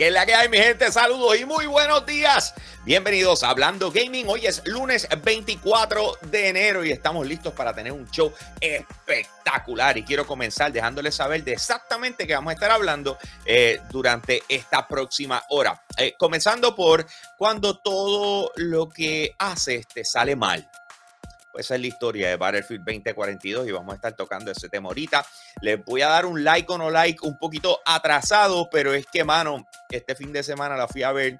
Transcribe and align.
¿Qué 0.00 0.06
es 0.06 0.14
la 0.14 0.24
que 0.24 0.34
hay, 0.34 0.48
mi 0.48 0.56
gente? 0.56 0.90
Saludos 0.90 1.38
y 1.38 1.44
muy 1.44 1.66
buenos 1.66 2.06
días. 2.06 2.54
Bienvenidos 2.86 3.42
a 3.42 3.50
Hablando 3.50 3.90
Gaming. 3.90 4.26
Hoy 4.30 4.46
es 4.46 4.62
lunes 4.64 5.06
24 5.22 6.16
de 6.22 6.48
enero 6.48 6.82
y 6.82 6.90
estamos 6.90 7.26
listos 7.26 7.52
para 7.52 7.74
tener 7.74 7.92
un 7.92 8.10
show 8.10 8.32
espectacular. 8.62 9.98
Y 9.98 10.02
quiero 10.02 10.26
comenzar 10.26 10.72
dejándoles 10.72 11.14
saber 11.14 11.44
de 11.44 11.52
exactamente 11.52 12.26
qué 12.26 12.34
vamos 12.34 12.52
a 12.52 12.54
estar 12.54 12.70
hablando 12.70 13.18
eh, 13.44 13.78
durante 13.90 14.42
esta 14.48 14.88
próxima 14.88 15.44
hora. 15.50 15.82
Eh, 15.98 16.14
comenzando 16.18 16.74
por 16.74 17.04
cuando 17.36 17.76
todo 17.76 18.52
lo 18.56 18.88
que 18.88 19.34
haces 19.38 19.86
te 19.86 20.02
sale 20.02 20.34
mal. 20.34 20.66
Pues 21.52 21.66
esa 21.66 21.74
es 21.74 21.80
la 21.80 21.86
historia 21.86 22.28
de 22.28 22.36
Battlefield 22.36 22.84
2042 22.84 23.68
y 23.68 23.72
vamos 23.72 23.92
a 23.92 23.96
estar 23.96 24.14
tocando 24.14 24.50
ese 24.50 24.68
tema 24.68 24.88
ahorita. 24.88 25.24
Les 25.60 25.84
voy 25.84 26.02
a 26.02 26.08
dar 26.08 26.26
un 26.26 26.44
like 26.44 26.72
o 26.72 26.78
no 26.78 26.90
like 26.90 27.18
un 27.26 27.38
poquito 27.38 27.80
atrasado, 27.84 28.68
pero 28.70 28.94
es 28.94 29.06
que, 29.06 29.24
mano, 29.24 29.66
este 29.90 30.14
fin 30.14 30.32
de 30.32 30.42
semana 30.42 30.76
la 30.76 30.86
fui 30.86 31.02
a 31.02 31.12
ver 31.12 31.38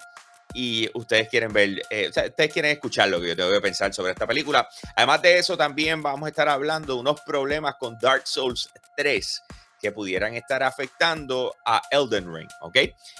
y 0.53 0.91
ustedes 0.95 1.29
quieren 1.29 1.53
ver, 1.53 1.83
eh, 1.91 2.09
o 2.09 2.13
sea, 2.13 2.25
ustedes 2.27 2.53
quieren 2.53 2.73
escuchar 2.73 3.09
lo 3.09 3.21
que 3.21 3.29
yo 3.29 3.37
tengo 3.37 3.53
que 3.53 3.61
pensar 3.61 3.95
sobre 3.95 4.13
esta 4.13 4.27
película. 4.27 4.69
Además 4.97 5.23
de 5.23 5.39
eso, 5.39 5.57
también 5.57 6.03
vamos 6.03 6.27
a 6.27 6.31
estar 6.31 6.49
hablando 6.49 6.95
de 6.95 7.01
unos 7.01 7.21
problemas 7.21 7.77
con 7.77 7.97
Dark 7.99 8.27
Souls 8.27 8.69
3 8.97 9.43
que 9.81 9.93
pudieran 9.93 10.35
estar 10.35 10.63
afectando 10.63 11.57
a 11.65 11.83
Elden 11.91 12.33
Ring, 12.33 12.49
¿ok? 12.61 12.77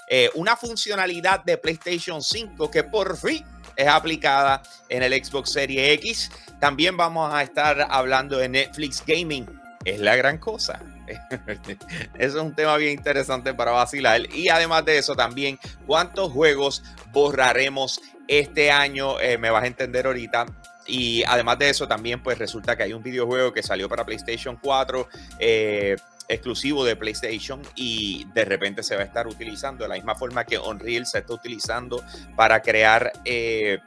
Eh, 0.07 0.29
una 0.35 0.55
funcionalidad 0.55 1.43
de 1.43 1.57
PlayStation 1.57 2.21
5 2.21 2.69
que 2.69 2.83
por 2.83 3.17
fin 3.17 3.43
es 3.75 3.87
aplicada 3.87 4.61
en 4.89 5.03
el 5.03 5.13
Xbox 5.13 5.51
Series 5.51 5.93
X. 5.99 6.31
También 6.59 6.97
vamos 6.97 7.33
a 7.33 7.41
estar 7.43 7.87
hablando 7.89 8.37
de 8.37 8.49
Netflix 8.49 9.03
Gaming. 9.05 9.47
Es 9.83 9.99
la 9.99 10.15
gran 10.15 10.37
cosa. 10.37 10.79
Eso 12.19 12.37
es 12.37 12.43
un 12.43 12.53
tema 12.53 12.77
bien 12.77 12.93
interesante 12.93 13.53
para 13.53 13.71
vacilar. 13.71 14.21
Y 14.33 14.49
además 14.49 14.85
de 14.85 14.97
eso, 14.97 15.15
también, 15.15 15.59
¿cuántos 15.87 16.31
juegos 16.31 16.83
borraremos 17.11 17.99
este 18.27 18.71
año? 18.71 19.19
Eh, 19.19 19.37
me 19.37 19.49
vas 19.49 19.63
a 19.63 19.67
entender 19.67 20.05
ahorita. 20.05 20.45
Y 20.87 21.23
además 21.23 21.57
de 21.59 21.69
eso, 21.69 21.87
también, 21.87 22.21
pues 22.21 22.37
resulta 22.37 22.75
que 22.75 22.83
hay 22.83 22.93
un 22.93 23.03
videojuego 23.03 23.53
que 23.53 23.63
salió 23.63 23.87
para 23.87 24.05
PlayStation 24.05 24.57
4. 24.61 25.07
Eh, 25.39 25.95
exclusivo 26.31 26.85
de 26.85 26.95
PlayStation 26.95 27.61
y 27.75 28.25
de 28.33 28.45
repente 28.45 28.83
se 28.83 28.95
va 28.95 29.01
a 29.01 29.05
estar 29.05 29.27
utilizando 29.27 29.83
de 29.83 29.89
la 29.89 29.95
misma 29.95 30.15
forma 30.15 30.45
que 30.45 30.57
Unreal 30.57 31.05
se 31.05 31.19
está 31.19 31.33
utilizando 31.33 32.03
para 32.35 32.61
crear 32.61 33.11
eh, 33.25 33.79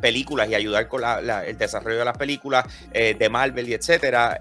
películas 0.00 0.48
y 0.48 0.54
ayudar 0.54 0.88
con 0.88 1.02
el 1.04 1.58
desarrollo 1.58 1.98
de 1.98 2.04
las 2.04 2.16
películas 2.16 2.64
de 2.92 3.28
Marvel 3.28 3.68
y 3.68 3.74
etcétera 3.74 4.38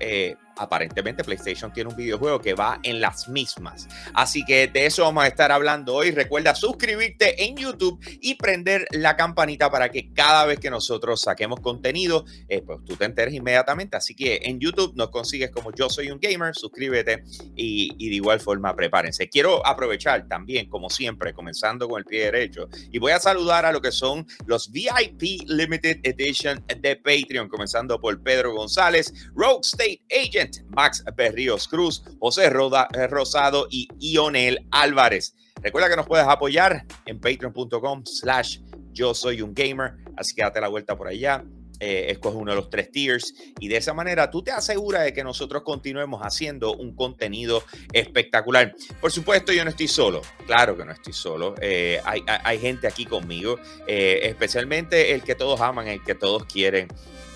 aparentemente 0.58 1.23
PlayStation 1.23 1.72
tiene 1.72 1.89
un 1.89 1.95
videojuego 1.95 2.39
que 2.39 2.53
va 2.53 2.80
en 2.83 3.02
las 3.02 3.27
mismas. 3.27 3.88
Así 4.13 4.44
que 4.45 4.67
de 4.67 4.86
eso 4.86 5.03
vamos 5.03 5.23
a 5.23 5.27
estar 5.27 5.52
hablando 5.52 5.95
hoy. 5.95 6.11
Recuerda 6.11 6.55
suscribirte 6.55 7.44
en 7.45 7.55
YouTube 7.55 8.00
y 8.22 8.36
prender 8.36 8.88
la 8.91 9.16
campanita 9.16 9.69
para 9.69 9.89
que 9.89 10.13
cada 10.13 10.45
vez 10.45 10.59
que 10.59 10.69
nosotros 10.69 11.22
saquemos 11.22 11.59
contenido, 11.59 12.25
eh, 12.47 12.61
pues 12.61 12.80
tú 12.85 12.95
te 12.95 13.05
enteres 13.05 13.33
inmediatamente. 13.33 13.97
Así 13.97 14.16
que 14.16 14.41
en 14.44 14.59
YouTube 14.59 14.94
nos 14.95 15.09
consigues 15.09 15.52
como 15.52 15.72
yo 15.73 15.89
soy 15.89 16.11
un 16.11 16.19
gamer, 16.19 16.55
suscríbete 16.55 17.23
y, 17.55 17.94
y 17.97 18.09
de 18.09 18.16
igual 18.16 18.39
forma 18.39 18.75
prepárense. 18.75 19.30
Quiero 19.30 19.66
aprovechar 19.66 20.28
también, 20.28 20.69
como 20.69 20.89
siempre, 20.89 21.33
comenzando 21.33 21.88
con 21.88 22.00
el 22.00 22.05
pie 22.05 22.25
derecho, 22.25 22.69
y 22.91 23.00
voy 23.00 23.11
a 23.11 23.19
saludar 23.19 23.66
a 23.66 23.72
lo 23.72 23.81
que 23.81 23.91
son 23.91 24.25
los 24.45 24.72
VIP 24.72 25.44
Limited 25.47 26.00
Edition 26.03 26.63
de 26.80 26.95
Patreon, 26.95 27.47
comenzando 27.50 28.00
por 28.00 28.22
Pedro 28.22 28.53
González, 28.53 29.13
Rogue 29.35 29.61
State 29.63 30.02
Agent. 30.11 30.47
Max 30.69 31.03
Berríos 31.16 31.68
Cruz, 31.68 32.03
José 32.19 32.50
Roda, 32.50 32.88
eh, 32.94 33.08
Rosado 33.08 33.68
y 33.69 33.88
Ionel 34.00 34.66
Álvarez. 34.72 35.35
Recuerda 35.62 35.90
que 35.90 35.96
nos 35.96 36.08
puedes 36.08 36.28
apoyar 36.28 36.85
en 37.06 37.19
patreon.com 37.19 38.03
slash 38.06 38.59
yo 38.94 39.13
soy 39.13 39.41
un 39.41 39.53
gamer, 39.53 39.94
así 40.16 40.36
que 40.36 40.41
date 40.41 40.62
la 40.62 40.68
vuelta 40.68 40.97
por 40.97 41.07
allá. 41.07 41.44
Eh, 41.80 42.07
escoge 42.09 42.38
uno 42.38 42.53
de 42.53 42.57
los 42.57 42.72
tres 42.72 42.91
tiers 42.91 43.36
y 43.59 43.68
de 43.68 43.78
esa 43.78 43.94
manera 43.94 44.31
tú 44.31 44.41
te 44.41 44.50
aseguras 44.50 45.03
de 45.03 45.13
que 45.13 45.24
nosotros 45.24 45.62
continuemos 45.62 46.22
haciendo 46.24 46.74
un 46.74 46.96
contenido 46.96 47.63
espectacular. 47.94 48.74
Por 49.00 49.12
supuesto, 49.12 49.53
yo 49.53 49.63
no 49.63 49.69
estoy 49.69 49.88
solo, 49.88 50.24
claro 50.47 50.75
que 50.75 50.84
no 50.84 50.91
estoy 50.91 51.13
solo, 51.13 51.53
eh, 51.62 52.02
hay, 52.03 52.24
hay, 52.25 52.57
gente 52.57 52.88
aquí 52.88 53.06
conmigo, 53.06 53.59
especialmente 53.86 55.13
el 55.13 55.22
que 55.22 55.36
todos 55.36 55.62
aman, 55.62 55.88
el 55.88 56.03
que 56.03 56.16
todos 56.16 56.46
quieren. 56.46 56.88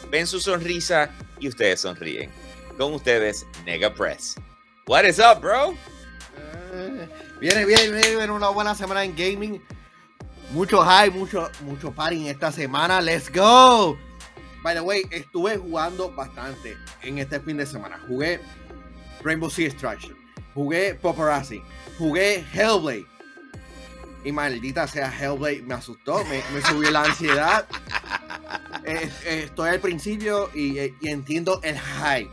Ven 0.09 0.25
su 0.25 0.39
sonrisa 0.39 1.11
y 1.39 1.47
ustedes 1.47 1.81
sonríen 1.81 2.31
con 2.77 2.93
ustedes, 2.93 3.45
Nega 3.65 3.93
Press. 3.93 4.35
What 4.87 5.05
is 5.05 5.19
up, 5.19 5.41
bro? 5.41 5.75
Eh, 6.73 7.07
viene, 7.39 7.65
viene, 7.65 7.91
viene 7.91 8.31
una 8.31 8.49
buena 8.49 8.75
semana 8.75 9.03
en 9.03 9.15
gaming. 9.15 9.61
Mucho 10.51 10.83
hype, 10.83 11.17
mucho, 11.17 11.49
mucho 11.61 11.91
party 11.91 12.27
esta 12.27 12.51
semana. 12.51 13.01
Let's 13.01 13.31
go. 13.31 13.97
By 14.63 14.75
the 14.75 14.81
way, 14.81 15.03
estuve 15.11 15.57
jugando 15.57 16.11
bastante 16.11 16.77
en 17.03 17.19
este 17.19 17.39
fin 17.39 17.57
de 17.57 17.65
semana. 17.65 17.99
Jugué 18.07 18.39
Rainbow 19.23 19.49
Six 19.49 19.73
Extraction. 19.73 20.15
Jugué 20.53 20.95
Paparazzi. 20.95 21.61
Jugué 21.97 22.45
Hellblade. 22.53 23.05
Y 24.23 24.31
maldita 24.31 24.87
sea 24.87 25.11
Hellblade, 25.11 25.63
me 25.63 25.73
asustó, 25.73 26.23
me, 26.25 26.61
subió 26.63 26.91
la 26.91 27.03
ansiedad. 27.03 27.67
Eh, 28.83 29.11
eh, 29.25 29.43
estoy 29.45 29.69
al 29.69 29.79
principio 29.79 30.49
y, 30.55 30.79
y 30.79 31.09
entiendo 31.09 31.59
el 31.61 31.77
hype 31.77 32.31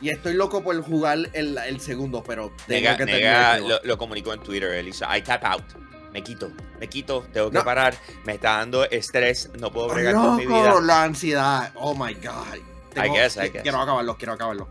y 0.00 0.10
estoy 0.10 0.34
loco 0.34 0.62
por 0.62 0.80
jugar 0.82 1.18
el, 1.32 1.58
el 1.58 1.80
segundo, 1.80 2.22
pero 2.22 2.52
tengo 2.66 2.96
que 2.96 3.04
nega 3.04 3.58
lo, 3.58 3.80
lo, 3.82 3.98
comunicó 3.98 4.32
en 4.32 4.40
Twitter, 4.40 4.70
Elisa. 4.72 5.16
I 5.16 5.22
tap 5.22 5.44
out. 5.44 5.64
Me 6.12 6.22
quito, 6.22 6.50
me 6.80 6.88
quito, 6.88 7.26
tengo 7.32 7.50
que 7.50 7.60
parar. 7.60 7.94
Me 8.24 8.34
está 8.34 8.58
dando 8.58 8.88
estrés, 8.88 9.50
no 9.58 9.70
puedo 9.70 9.88
bregar 9.88 10.14
con 10.14 10.36
mi 10.36 10.46
vida. 10.46 10.80
la 10.80 11.02
ansiedad. 11.02 11.72
Oh 11.74 11.94
my 11.94 12.14
God. 12.14 12.58
I 12.96 13.08
guess, 13.10 13.36
I 13.36 13.50
guess. 13.50 13.62
Quiero 13.62 13.80
acabarlo, 13.80 14.16
quiero 14.16 14.32
acabarlo. 14.32 14.68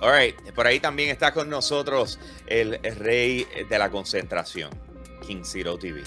All 0.00 0.34
por 0.54 0.66
ahí 0.66 0.80
también 0.80 1.10
está 1.10 1.32
con 1.32 1.48
nosotros 1.48 2.18
el, 2.46 2.80
el 2.82 2.96
rey 2.96 3.46
de 3.68 3.78
la 3.78 3.90
concentración, 3.90 4.70
King 5.26 5.42
Zero 5.42 5.78
TV. 5.78 6.02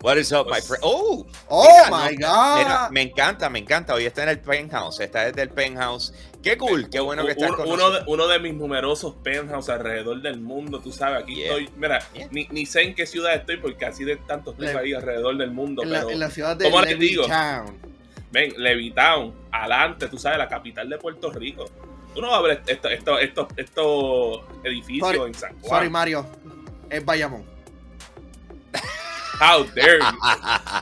What 0.00 0.16
is 0.16 0.32
up, 0.32 0.48
my 0.48 0.60
friend? 0.60 0.82
Oh, 0.84 1.26
oh 1.48 1.86
my 1.90 2.14
God. 2.14 2.92
me 2.92 3.02
encanta, 3.02 3.50
me 3.50 3.58
encanta. 3.58 3.94
Hoy 3.94 4.06
está 4.06 4.22
en 4.22 4.28
el 4.28 4.38
penthouse, 4.38 5.00
está 5.00 5.24
desde 5.24 5.42
el 5.42 5.50
penthouse. 5.50 6.14
Qué 6.40 6.56
cool, 6.56 6.88
qué 6.88 7.00
bueno 7.00 7.24
que 7.24 7.32
estás 7.32 7.50
con 7.52 7.68
uno 7.68 7.90
de, 7.90 8.02
uno 8.06 8.28
de 8.28 8.38
mis 8.38 8.54
numerosos 8.54 9.14
penthouse 9.24 9.68
alrededor 9.68 10.22
del 10.22 10.38
mundo, 10.40 10.78
tú 10.80 10.92
sabes. 10.92 11.24
Aquí 11.24 11.42
estoy, 11.42 11.68
mira, 11.76 11.98
ni, 12.30 12.46
ni, 12.50 12.64
sé 12.64 12.82
en 12.82 12.94
qué 12.94 13.06
ciudad 13.06 13.34
estoy 13.34 13.56
porque 13.56 13.86
así 13.86 14.04
de 14.04 14.16
tantos 14.16 14.54
estoy 14.54 14.68
ahí 14.68 14.92
alrededor 14.92 15.36
del 15.36 15.50
mundo. 15.50 15.82
En, 15.82 15.90
pero, 15.90 16.06
la, 16.06 16.12
en 16.12 16.20
la 16.20 16.30
ciudad 16.30 16.56
de 16.56 16.70
Levittown. 16.70 17.76
Ven, 18.30 18.54
Levittown, 18.56 19.34
adelante, 19.50 20.06
tú 20.06 20.18
sabes, 20.18 20.38
la 20.38 20.48
capital 20.48 20.88
de 20.88 20.98
Puerto 20.98 21.32
Rico. 21.32 21.64
Tú 22.14 22.20
no 22.20 22.30
vas 22.30 22.38
a 22.38 22.42
ver 22.42 22.62
estos 22.66 22.92
esto, 22.92 23.18
esto, 23.18 23.48
esto 23.56 24.44
edificios 24.62 25.26
en 25.26 25.34
San 25.34 25.58
Juan. 25.60 25.80
Sorry, 25.80 25.90
Mario, 25.90 26.24
es 26.88 27.04
Bayamón. 27.04 27.57
How 29.40 29.64
dare 29.74 29.98
you. 29.98 30.18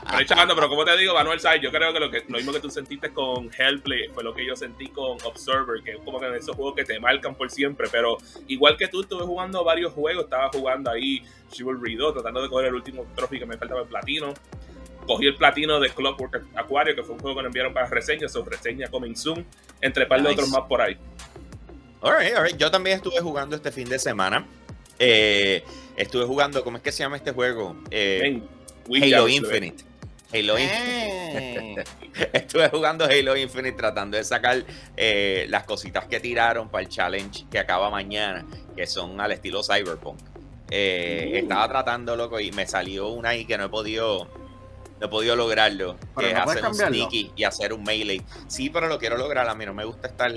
Pero, 0.09 0.23
chavando, 0.25 0.55
pero 0.55 0.67
como 0.67 0.83
te 0.83 0.97
digo, 0.97 1.13
Manuel 1.13 1.39
Sai, 1.39 1.59
yo 1.59 1.71
creo 1.71 1.93
que 1.93 1.99
lo, 1.99 2.09
que 2.09 2.23
lo 2.27 2.37
mismo 2.37 2.51
que 2.51 2.59
tú 2.59 2.69
sentiste 2.69 3.13
con 3.13 3.51
Hellplay 3.55 4.09
fue 4.09 4.23
lo 4.23 4.33
que 4.33 4.45
yo 4.45 4.55
sentí 4.55 4.87
con 4.87 5.17
Observer, 5.23 5.83
que 5.83 5.91
es 5.91 5.97
como 6.03 6.19
que 6.19 6.25
en 6.27 6.35
esos 6.35 6.55
juegos 6.55 6.75
que 6.75 6.83
te 6.83 6.99
marcan 6.99 7.35
por 7.35 7.51
siempre. 7.51 7.87
Pero 7.91 8.17
igual 8.47 8.75
que 8.77 8.87
tú, 8.87 9.01
estuve 9.01 9.25
jugando 9.25 9.63
varios 9.63 9.93
juegos, 9.93 10.23
estaba 10.23 10.49
jugando 10.49 10.89
ahí 10.89 11.21
Chivalry 11.51 11.95
2, 11.95 12.13
tratando 12.13 12.41
de 12.41 12.49
coger 12.49 12.67
el 12.67 12.75
último 12.75 13.05
trophy 13.15 13.39
que 13.39 13.45
me 13.45 13.57
faltaba 13.57 13.81
el 13.81 13.87
platino. 13.87 14.33
Cogí 15.05 15.27
el 15.27 15.35
platino 15.35 15.79
de 15.79 15.89
Clockwork 15.89 16.47
Aquario, 16.55 16.95
que 16.95 17.03
fue 17.03 17.15
un 17.15 17.21
juego 17.21 17.37
que 17.37 17.43
me 17.43 17.47
enviaron 17.47 17.73
para 17.73 17.87
reseña, 17.87 18.27
su 18.27 18.43
reseña 18.43 18.87
coming 18.87 19.15
soon, 19.15 19.45
entre 19.81 20.05
par 20.05 20.21
de 20.21 20.29
otros 20.29 20.49
más 20.49 20.61
por 20.67 20.81
ahí. 20.81 20.97
Alright, 22.01 22.35
alright. 22.35 22.57
Yo 22.57 22.69
también 22.69 22.97
estuve 22.97 23.19
jugando 23.21 23.55
este 23.55 23.71
fin 23.71 23.87
de 23.87 23.99
semana. 23.99 24.45
Eh, 24.99 25.63
estuve 25.95 26.25
jugando, 26.25 26.63
¿cómo 26.63 26.77
es 26.77 26.83
que 26.83 26.91
se 26.91 27.03
llama 27.03 27.17
este 27.17 27.31
juego? 27.31 27.75
Eh, 27.91 28.41
Halo 28.89 29.27
Infinite. 29.27 29.83
Halo 30.33 30.59
Infinite. 30.59 31.83
estuve 32.33 32.69
jugando 32.69 33.05
Halo 33.05 33.37
Infinite 33.37 33.77
tratando 33.77 34.17
de 34.17 34.23
sacar 34.23 34.63
eh, 34.95 35.45
las 35.49 35.63
cositas 35.63 36.05
que 36.05 36.19
tiraron 36.19 36.69
para 36.69 36.83
el 36.83 36.89
challenge 36.89 37.45
que 37.49 37.59
acaba 37.59 37.89
mañana, 37.89 38.45
que 38.75 38.87
son 38.87 39.19
al 39.21 39.31
estilo 39.31 39.61
Cyberpunk. 39.63 40.19
Uh. 40.19 41.35
Estaba 41.35 41.67
tratando, 41.69 42.15
loco, 42.15 42.39
y 42.39 42.51
me 42.51 42.67
salió 42.67 43.07
una 43.07 43.29
ahí 43.29 43.45
que 43.45 43.57
no 43.57 43.65
he 43.65 43.69
podido 43.69 44.27
no 44.99 45.05
he 45.05 45.09
podido 45.09 45.35
lograrlo. 45.35 45.97
Que 46.17 46.31
es 46.31 46.35
hacer 46.35 46.65
un 46.65 46.73
sneaky 46.73 47.31
y 47.35 47.43
hacer 47.43 47.73
un 47.73 47.83
melee. 47.83 48.21
Sí, 48.47 48.69
pero 48.69 48.87
lo 48.87 48.97
quiero 48.97 49.17
lograr. 49.17 49.47
A 49.47 49.55
mí 49.55 49.65
no 49.65 49.73
me 49.73 49.85
gusta 49.85 50.07
estar 50.07 50.31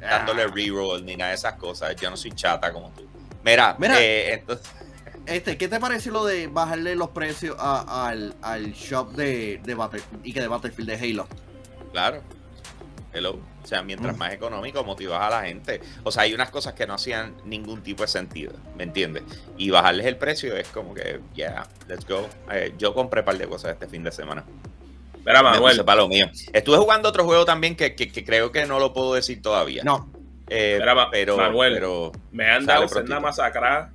dándole 0.00 0.42
ah. 0.42 0.52
reroll 0.52 1.04
ni 1.04 1.16
nada 1.16 1.30
de 1.30 1.36
esas 1.36 1.54
cosas. 1.54 1.94
Yo 1.96 2.08
no 2.08 2.16
soy 2.16 2.32
chata 2.32 2.72
como 2.72 2.90
tú. 2.90 3.06
Mira, 3.46 3.76
eh, 3.98 4.34
entonces. 4.34 4.66
Este, 5.24 5.56
¿qué 5.56 5.68
te 5.68 5.80
parece 5.80 6.10
lo 6.10 6.24
de 6.24 6.48
bajarle 6.48 6.94
los 6.94 7.10
precios 7.10 7.56
al, 7.58 8.34
al, 8.42 8.72
shop 8.72 9.12
de, 9.12 9.60
de 9.64 9.74
Battlefield 9.74 10.26
y 10.26 10.32
que 10.32 10.40
de 10.40 10.48
Battlefield 10.48 10.90
de 10.90 10.96
Halo? 10.96 11.28
Claro. 11.92 12.22
Hello. 13.12 13.40
O 13.64 13.66
sea, 13.66 13.82
mientras 13.82 14.16
más 14.16 14.32
económico 14.32 14.84
motivas 14.84 15.20
a 15.20 15.30
la 15.30 15.42
gente. 15.42 15.80
O 16.04 16.12
sea, 16.12 16.22
hay 16.22 16.34
unas 16.34 16.50
cosas 16.50 16.74
que 16.74 16.86
no 16.86 16.94
hacían 16.94 17.34
ningún 17.44 17.82
tipo 17.82 18.02
de 18.02 18.08
sentido, 18.08 18.52
¿me 18.76 18.84
entiendes? 18.84 19.24
Y 19.56 19.70
bajarles 19.70 20.06
el 20.06 20.16
precio 20.16 20.56
es 20.56 20.68
como 20.68 20.94
que, 20.94 21.20
yeah, 21.34 21.66
let's 21.88 22.06
go. 22.06 22.28
Eh, 22.52 22.74
yo 22.78 22.94
compré 22.94 23.20
un 23.20 23.26
par 23.26 23.38
de 23.38 23.48
cosas 23.48 23.72
este 23.72 23.88
fin 23.88 24.04
de 24.04 24.12
semana. 24.12 24.44
Mira, 25.24 25.42
Manuel. 25.42 25.84
para 25.84 26.02
lo 26.02 26.08
mío. 26.08 26.30
Estuve 26.52 26.76
jugando 26.76 27.08
otro 27.08 27.24
juego 27.24 27.44
también 27.44 27.74
que, 27.74 27.96
que, 27.96 28.24
creo 28.24 28.52
que 28.52 28.66
no 28.66 28.78
lo 28.78 28.92
puedo 28.92 29.14
decir 29.14 29.42
todavía. 29.42 29.82
No. 29.82 30.08
Eh, 30.48 30.80
pero, 31.10 31.36
Manuel, 31.36 31.74
pero 31.74 32.12
me 32.30 32.48
han 32.48 32.64
dado 32.66 32.86
una 33.02 33.20
masacrada 33.20 33.92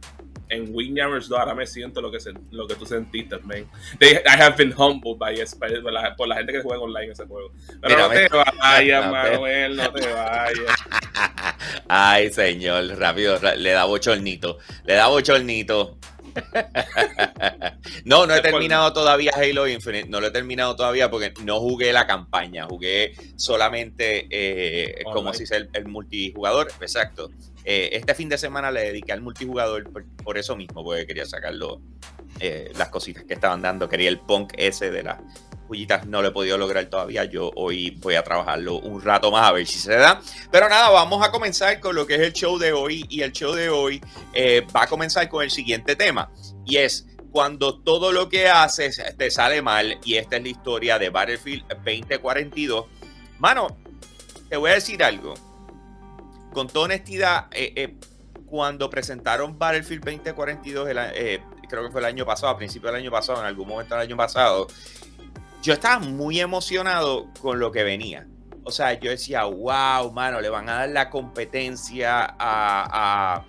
en 0.52 0.68
Windjammers 0.76 1.30
2 1.30 1.40
ahora 1.40 1.56
me 1.56 1.66
siento 1.66 2.02
lo 2.02 2.12
que, 2.12 2.18
lo 2.52 2.68
que 2.68 2.76
tú 2.76 2.86
sentiste, 2.86 3.38
man. 3.40 3.66
I 4.02 4.20
have 4.26 4.58
been 4.58 4.74
humbled 4.78 5.18
by, 5.18 5.36
por, 5.82 5.94
la, 5.94 6.16
por 6.16 6.28
la 6.28 6.36
gente 6.36 6.52
que 6.52 6.62
juega 6.62 6.84
online 6.84 7.14
ese 7.14 7.26
juego. 7.26 7.54
Pero 7.82 7.98
no 7.98 8.10
te 8.10 8.28
vayas, 8.60 9.10
Manuel, 9.10 9.78
no 9.78 9.92
te 9.94 10.08
vayas. 10.08 10.76
Ay, 11.88 12.32
señor, 12.32 12.86
rápido, 13.00 13.40
le 13.58 13.72
da 13.72 13.86
bochornito. 13.86 14.60
Le 14.84 14.96
da 14.96 15.08
bochornito. 15.08 15.98
no, 18.06 18.26
no 18.26 18.36
he 18.36 18.42
terminado 18.42 18.94
todavía 18.94 19.32
Halo 19.36 19.68
Infinite, 19.68 20.08
no 20.10 20.20
lo 20.20 20.28
he 20.28 20.32
terminado 20.32 20.76
todavía 20.76 21.10
porque 21.10 21.34
no 21.44 21.60
jugué 21.60 21.94
la 21.94 22.08
campaña, 22.08 22.66
jugué 22.66 23.14
solamente 23.36 24.28
eh, 24.30 25.04
como 25.06 25.34
si 25.34 25.46
sea 25.46 25.58
el, 25.58 25.88
multijugador, 25.88 26.72
exacto. 26.82 27.32
Eh, 27.64 27.90
este 27.94 28.16
fin 28.16 28.30
de 28.30 28.38
semana 28.38 28.72
le 28.72 28.82
dediqué 28.82 29.12
al 29.12 29.22
multijugador 29.22 29.90
por, 30.24 30.38
eso 30.38 30.56
mismo, 30.56 30.84
porque 30.84 31.06
quería 31.06 31.26
sacarlo 31.26 31.82
eh, 32.40 32.72
las 32.76 32.90
cositas 32.90 33.24
que 33.24 33.34
estaban 33.34 33.62
dando, 33.62 33.88
quería 33.88 34.10
el 34.10 34.20
punk 34.20 34.54
ese 34.58 34.90
de 34.90 35.04
las 35.04 35.20
pullitas, 35.72 36.06
no 36.06 36.22
lo 36.22 36.28
he 36.28 36.32
podido 36.32 36.58
lograr 36.58 36.86
todavía, 36.88 37.24
yo 37.24 37.50
hoy 37.56 37.92
voy 38.02 38.16
a 38.16 38.24
trabajarlo 38.24 38.76
un 38.76 39.02
rato 39.02 39.32
más 39.32 39.48
a 39.48 39.54
ver 39.54 39.66
si 39.66 39.80
se 39.80 39.96
da. 39.96 40.20
Pero 40.52 40.68
nada, 40.68 40.90
vamos 40.90 41.26
a 41.26 41.32
comenzar 41.32 41.80
con 41.80 41.96
lo 41.96 42.06
que 42.06 42.16
es 42.16 42.22
el 42.22 42.34
show 42.34 42.58
de 42.58 42.74
hoy 42.74 43.06
y 43.08 43.22
el 43.22 43.32
show 43.32 43.54
de 43.54 43.70
hoy 43.70 44.02
va 44.76 44.84
a 44.84 44.88
comenzar 44.88 45.30
con 45.30 45.44
el 45.44 45.50
siguiente 45.50 45.96
tema 45.96 46.30
y 46.66 46.76
es 46.76 47.08
cuando 47.32 47.80
todo 47.80 48.12
lo 48.12 48.28
que 48.28 48.50
haces 48.50 49.02
te 49.18 49.32
sale 49.32 49.62
mal 49.62 49.98
y 50.04 50.16
esta 50.16 50.36
es 50.36 50.44
la 50.44 50.50
historia 50.50 51.00
de 51.00 51.10
Battlefield 51.10 51.66
2042. 51.70 52.86
Mano, 53.40 53.78
te 54.50 54.58
voy 54.58 54.72
a 54.72 54.74
decir 54.74 55.02
algo. 55.02 55.34
Con 56.52 56.68
toda 56.68 56.86
honestidad, 56.86 57.48
eh, 57.52 57.72
eh, 57.78 57.96
cuando 58.46 58.90
presentaron 58.90 59.58
Battlefield 59.58 60.04
2042, 60.04 60.90
eh, 61.16 61.42
creo 61.70 61.84
que 61.86 61.90
fue 61.90 62.02
el 62.02 62.06
año 62.06 62.26
pasado, 62.26 62.52
a 62.52 62.58
principio 62.58 62.92
del 62.92 63.00
año 63.00 63.10
pasado, 63.10 63.40
en 63.40 63.46
algún 63.46 63.70
momento 63.70 63.96
del 63.96 64.04
año 64.04 64.18
pasado, 64.18 64.68
yo 65.62 65.74
estaba 65.74 66.00
muy 66.00 66.40
emocionado 66.40 67.30
con 67.40 67.60
lo 67.60 67.72
que 67.72 67.84
venía. 67.84 68.28
O 68.64 68.72
sea, 68.72 69.00
yo 69.00 69.10
decía, 69.10 69.44
wow, 69.44 70.12
mano, 70.12 70.42
le 70.42 70.50
van 70.50 70.70
a 70.70 70.74
dar 70.74 70.90
la 70.90 71.10
competencia 71.10 72.36
a, 72.38 73.46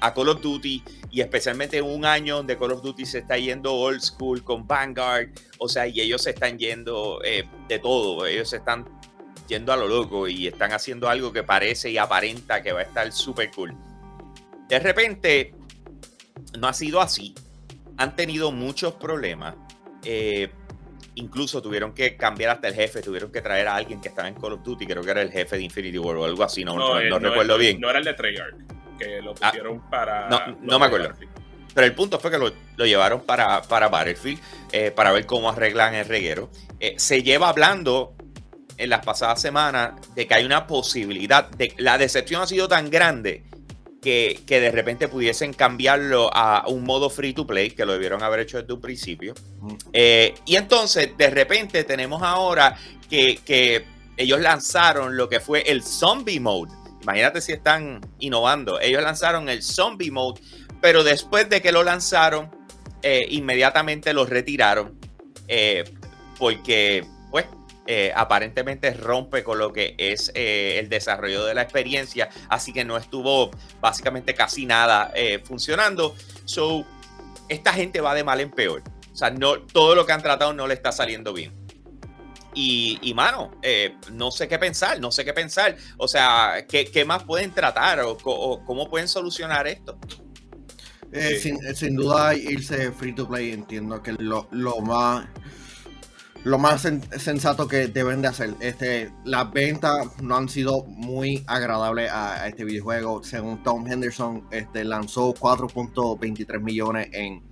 a, 0.00 0.14
Call 0.14 0.28
of 0.28 0.40
Duty 0.40 0.82
y 1.10 1.20
especialmente 1.20 1.78
en 1.78 1.84
un 1.84 2.04
año 2.04 2.36
donde 2.36 2.58
Call 2.58 2.72
of 2.72 2.82
Duty 2.82 3.06
se 3.06 3.18
está 3.18 3.36
yendo 3.38 3.72
old 3.74 4.00
school 4.00 4.42
con 4.42 4.66
Vanguard, 4.66 5.28
o 5.58 5.68
sea, 5.68 5.86
y 5.86 6.00
ellos 6.00 6.22
se 6.22 6.30
están 6.30 6.58
yendo 6.58 7.20
eh, 7.24 7.44
de 7.68 7.78
todo, 7.78 8.26
ellos 8.26 8.50
se 8.50 8.56
están 8.56 8.84
yendo 9.46 9.72
a 9.72 9.76
lo 9.76 9.86
loco 9.86 10.26
y 10.26 10.48
están 10.48 10.72
haciendo 10.72 11.08
algo 11.08 11.32
que 11.32 11.44
parece 11.44 11.90
y 11.90 11.98
aparenta 11.98 12.62
que 12.62 12.72
va 12.72 12.80
a 12.80 12.84
estar 12.84 13.12
súper 13.12 13.50
cool. 13.52 13.76
De 14.68 14.78
repente, 14.78 15.54
no 16.58 16.66
ha 16.66 16.72
sido 16.72 17.00
así, 17.00 17.34
han 17.96 18.16
tenido 18.16 18.50
muchos 18.50 18.94
problemas. 18.94 19.54
Eh, 20.04 20.50
incluso 21.14 21.60
tuvieron 21.60 21.92
que 21.92 22.16
cambiar 22.16 22.50
hasta 22.50 22.68
el 22.68 22.74
jefe, 22.74 23.02
tuvieron 23.02 23.30
que 23.30 23.40
traer 23.40 23.68
a 23.68 23.76
alguien 23.76 24.00
que 24.00 24.08
estaba 24.08 24.28
en 24.28 24.34
Call 24.34 24.54
of 24.54 24.62
Duty, 24.62 24.86
creo 24.86 25.02
que 25.02 25.10
era 25.10 25.22
el 25.22 25.30
jefe 25.30 25.56
de 25.56 25.62
Infinity 25.62 25.98
War 25.98 26.16
o 26.16 26.24
algo 26.24 26.42
así, 26.42 26.64
no, 26.64 26.76
no, 26.76 27.00
no, 27.00 27.18
recuerdo 27.18 27.58
bien. 27.58 27.80
No 27.80 27.90
era 27.90 27.98
el 27.98 28.04
de 28.04 28.14
Treyarch 28.14 28.82
lo 29.22 29.34
ah, 29.40 29.50
pusieron 29.50 29.80
para. 29.90 30.28
No, 30.60 30.78
me 30.78 30.86
acuerdo. 30.86 31.10
Pero 31.74 31.86
el 31.86 31.94
punto 31.94 32.18
fue 32.18 32.30
que 32.30 32.38
lo, 32.38 32.52
llevaron 32.84 33.22
para, 33.22 33.62
para 33.62 33.88
Battlefield, 33.88 34.38
eh, 34.72 34.90
para 34.90 35.10
ver 35.12 35.24
cómo 35.24 35.50
arreglan 35.50 35.94
el 35.94 36.06
reguero. 36.06 36.50
Eh, 36.78 36.94
se 36.98 37.22
lleva 37.22 37.48
hablando 37.48 38.14
en 38.76 38.90
las 38.90 39.04
pasadas 39.04 39.40
semanas 39.40 39.92
de 40.14 40.26
que 40.26 40.34
hay 40.34 40.44
una 40.44 40.66
posibilidad, 40.66 41.48
de 41.48 41.72
la 41.78 41.96
decepción 41.96 42.42
ha 42.42 42.46
sido 42.46 42.68
tan 42.68 42.90
grande 42.90 43.44
que, 44.02 44.42
de 44.46 44.70
repente 44.70 45.08
pudiesen 45.08 45.54
cambiarlo 45.54 46.28
a 46.34 46.64
un 46.66 46.84
modo 46.84 47.08
free 47.08 47.32
to 47.32 47.46
play, 47.46 47.70
que 47.70 47.86
lo 47.86 47.92
debieron 47.92 48.22
haber 48.22 48.40
hecho 48.40 48.60
desde 48.60 48.74
un 48.74 48.80
principio. 48.80 49.32
Eh, 49.92 50.34
y 50.44 50.56
entonces, 50.56 51.16
de 51.16 51.30
repente, 51.30 51.84
tenemos 51.84 52.22
ahora 52.22 52.76
que, 53.08 53.38
que 53.44 53.84
ellos 54.16 54.40
lanzaron 54.40 55.16
lo 55.16 55.28
que 55.28 55.40
fue 55.40 55.62
el 55.62 55.82
zombie 55.82 56.40
mode 56.40 56.82
Imagínate 57.02 57.40
si 57.40 57.52
están 57.52 58.00
innovando. 58.20 58.80
Ellos 58.80 59.02
lanzaron 59.02 59.48
el 59.48 59.62
Zombie 59.62 60.10
Mode, 60.10 60.40
pero 60.80 61.02
después 61.02 61.48
de 61.48 61.60
que 61.60 61.72
lo 61.72 61.82
lanzaron, 61.82 62.50
eh, 63.02 63.26
inmediatamente 63.30 64.12
lo 64.12 64.24
retiraron 64.24 64.98
eh, 65.48 65.84
porque, 66.38 67.04
pues, 67.30 67.46
eh, 67.86 68.12
aparentemente 68.14 68.92
rompe 68.94 69.42
con 69.42 69.58
lo 69.58 69.72
que 69.72 69.94
es 69.98 70.30
el 70.34 70.88
desarrollo 70.88 71.44
de 71.44 71.54
la 71.54 71.62
experiencia, 71.62 72.28
así 72.48 72.72
que 72.72 72.84
no 72.84 72.96
estuvo 72.96 73.50
básicamente 73.80 74.34
casi 74.34 74.66
nada 74.66 75.12
funcionando. 75.44 76.14
So, 76.44 76.86
esta 77.48 77.72
gente 77.72 78.00
va 78.00 78.14
de 78.14 78.24
mal 78.24 78.40
en 78.40 78.50
peor. 78.50 78.82
O 79.12 79.16
sea, 79.16 79.30
no, 79.30 79.60
todo 79.60 79.94
lo 79.94 80.06
que 80.06 80.12
han 80.12 80.22
tratado 80.22 80.52
no 80.52 80.66
le 80.66 80.74
está 80.74 80.90
saliendo 80.90 81.32
bien. 81.32 81.52
Y, 82.54 83.12
mano, 83.14 83.50
eh, 83.62 83.96
no 84.12 84.30
sé 84.30 84.46
qué 84.46 84.58
pensar, 84.58 85.00
no 85.00 85.10
sé 85.10 85.24
qué 85.24 85.32
pensar. 85.32 85.76
O 85.96 86.06
sea, 86.06 86.66
¿qué, 86.68 87.04
más 87.06 87.24
pueden 87.24 87.52
tratar 87.52 88.00
o, 88.00 88.16
cómo 88.18 88.90
pueden 88.90 89.08
solucionar 89.08 89.66
esto? 89.66 89.98
Eh, 91.12 91.38
sin, 91.74 91.96
duda 91.96 92.34
irse 92.34 92.90
free 92.92 93.14
to 93.14 93.28
play 93.28 93.52
entiendo 93.52 94.02
que 94.02 94.12
lo, 94.12 94.48
más 94.80 95.26
lo 96.44 96.58
más 96.58 96.82
sensato 97.18 97.68
que 97.68 97.86
deben 97.86 98.22
de 98.22 98.28
hacer. 98.28 98.54
Este, 98.60 99.12
las 99.24 99.52
ventas 99.52 100.08
no 100.20 100.36
han 100.36 100.48
sido 100.48 100.84
muy 100.84 101.44
agradables 101.46 102.10
a, 102.10 102.48
este 102.48 102.64
videojuego. 102.64 103.22
Según 103.22 103.62
Tom 103.62 103.86
Henderson, 103.86 104.48
este, 104.50 104.84
lanzó 104.84 105.34
4.23 105.34 106.60
millones 106.60 107.08
en 107.12 107.42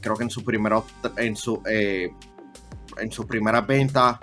creo 0.00 0.16
que 0.16 0.24
en 0.24 0.30
su 0.30 0.44
primero 0.44 0.84
en 1.16 1.34
su 1.34 1.62
eh, 1.68 2.12
en 2.98 3.10
sus 3.10 3.24
primeras 3.24 3.66
ventas 3.66 4.18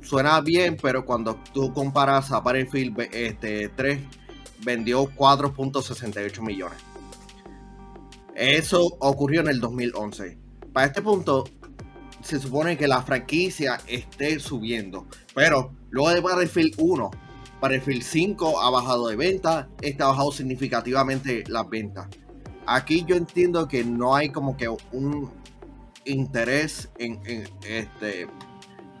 suena 0.00 0.40
bien, 0.40 0.76
pero 0.80 1.04
cuando 1.04 1.38
tú 1.52 1.72
comparas 1.72 2.32
a 2.32 2.40
Battlefield 2.40 2.98
este, 3.12 3.68
3, 3.68 4.00
vendió 4.64 5.04
4.68 5.04 6.40
millones. 6.40 6.78
Eso 8.34 8.96
ocurrió 9.00 9.40
en 9.42 9.48
el 9.48 9.60
2011. 9.60 10.38
Para 10.72 10.86
este 10.86 11.02
punto, 11.02 11.44
se 12.22 12.38
supone 12.38 12.76
que 12.76 12.88
la 12.88 13.02
franquicia 13.02 13.80
esté 13.86 14.38
subiendo. 14.40 15.06
Pero 15.34 15.72
luego 15.90 16.10
de 16.10 16.20
Battlefield 16.20 16.74
1, 16.78 17.10
Battlefield 17.60 18.02
5 18.02 18.60
ha 18.60 18.70
bajado 18.70 19.08
de 19.08 19.16
venta, 19.16 19.68
está 19.80 20.06
bajado 20.06 20.32
significativamente 20.32 21.44
las 21.48 21.68
ventas. 21.68 22.08
Aquí 22.66 23.04
yo 23.06 23.16
entiendo 23.16 23.66
que 23.68 23.84
no 23.84 24.14
hay 24.14 24.30
como 24.30 24.56
que 24.56 24.68
un 24.68 25.30
interés 26.04 26.90
en, 26.98 27.20
este 27.68 28.28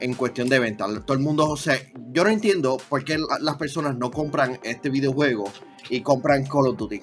en 0.00 0.14
cuestión 0.14 0.48
de 0.48 0.58
venta. 0.58 0.86
Todo 1.04 1.16
el 1.16 1.22
mundo, 1.22 1.48
o 1.48 1.56
sea, 1.56 1.76
yo 2.12 2.24
no 2.24 2.30
entiendo 2.30 2.78
por 2.88 3.04
qué 3.04 3.18
las 3.40 3.56
personas 3.56 3.96
no 3.96 4.10
compran 4.10 4.58
este 4.64 4.90
videojuego 4.90 5.44
y 5.90 6.00
compran 6.00 6.44
Call 6.44 6.68
of 6.68 6.76
Duty. 6.76 7.00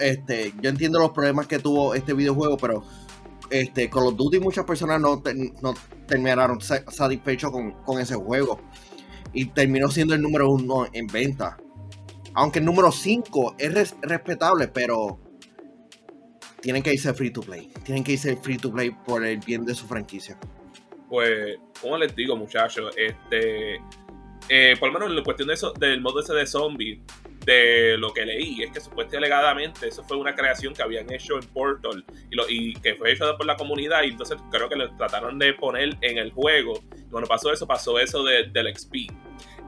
este, 0.00 0.54
yo 0.60 0.70
entiendo 0.70 0.98
los 0.98 1.10
problemas 1.10 1.46
que 1.46 1.58
tuvo 1.58 1.94
este 1.94 2.14
videojuego, 2.14 2.56
pero 2.56 2.84
este, 3.52 3.88
Call 3.90 4.06
of 4.08 4.16
Duty 4.16 4.40
muchas 4.40 4.64
personas 4.64 5.00
no, 5.00 5.22
no 5.62 5.74
terminaron 6.06 6.60
satisfechos 6.60 7.50
con, 7.50 7.72
con, 7.84 8.00
ese 8.00 8.14
juego. 8.14 8.60
Y 9.32 9.46
terminó 9.46 9.88
siendo 9.88 10.14
el 10.14 10.22
número 10.22 10.50
uno 10.50 10.86
en 10.92 11.06
venta. 11.06 11.56
Aunque 12.34 12.58
el 12.58 12.64
número 12.64 12.90
5 12.90 13.56
es 13.58 13.94
respetable, 14.00 14.68
pero 14.68 15.20
tienen 16.60 16.82
que 16.82 16.94
irse 16.94 17.12
free 17.12 17.30
to 17.30 17.42
play. 17.42 17.70
Tienen 17.84 18.04
que 18.04 18.12
irse 18.12 18.36
free 18.36 18.56
to 18.56 18.72
play 18.72 18.90
por 18.90 19.24
el 19.24 19.38
bien 19.38 19.64
de 19.64 19.74
su 19.74 19.86
franquicia. 19.86 20.38
Pues, 21.08 21.58
como 21.80 21.98
les 21.98 22.14
digo, 22.16 22.36
muchachos, 22.36 22.94
este. 22.96 23.76
Eh, 24.48 24.74
por 24.80 24.88
lo 24.88 24.94
menos 24.94 25.10
en 25.10 25.16
la 25.16 25.22
cuestión 25.22 25.48
de 25.48 25.54
eso, 25.54 25.72
del 25.72 26.00
modo 26.00 26.20
ese 26.20 26.32
de 26.32 26.46
zombie, 26.46 27.02
de 27.44 27.96
lo 27.98 28.12
que 28.12 28.24
leí, 28.24 28.62
es 28.62 28.70
que 28.70 28.80
supuestamente 28.80 29.16
alegadamente 29.16 29.88
eso 29.88 30.02
fue 30.04 30.16
una 30.16 30.34
creación 30.34 30.74
que 30.74 30.82
habían 30.82 31.12
hecho 31.12 31.34
en 31.34 31.46
Portal 31.48 32.04
y, 32.30 32.36
lo, 32.36 32.48
y 32.48 32.74
que 32.74 32.94
fue 32.94 33.12
hecho 33.12 33.36
por 33.36 33.46
la 33.46 33.56
comunidad 33.56 34.02
y 34.04 34.08
entonces 34.08 34.38
creo 34.50 34.68
que 34.68 34.76
lo 34.76 34.94
trataron 34.96 35.38
de 35.38 35.52
poner 35.54 35.96
en 36.00 36.18
el 36.18 36.32
juego. 36.32 36.82
Y 36.96 37.10
cuando 37.10 37.28
pasó 37.28 37.52
eso, 37.52 37.66
pasó 37.66 37.98
eso 37.98 38.22
del 38.24 38.76
XP. 38.76 38.94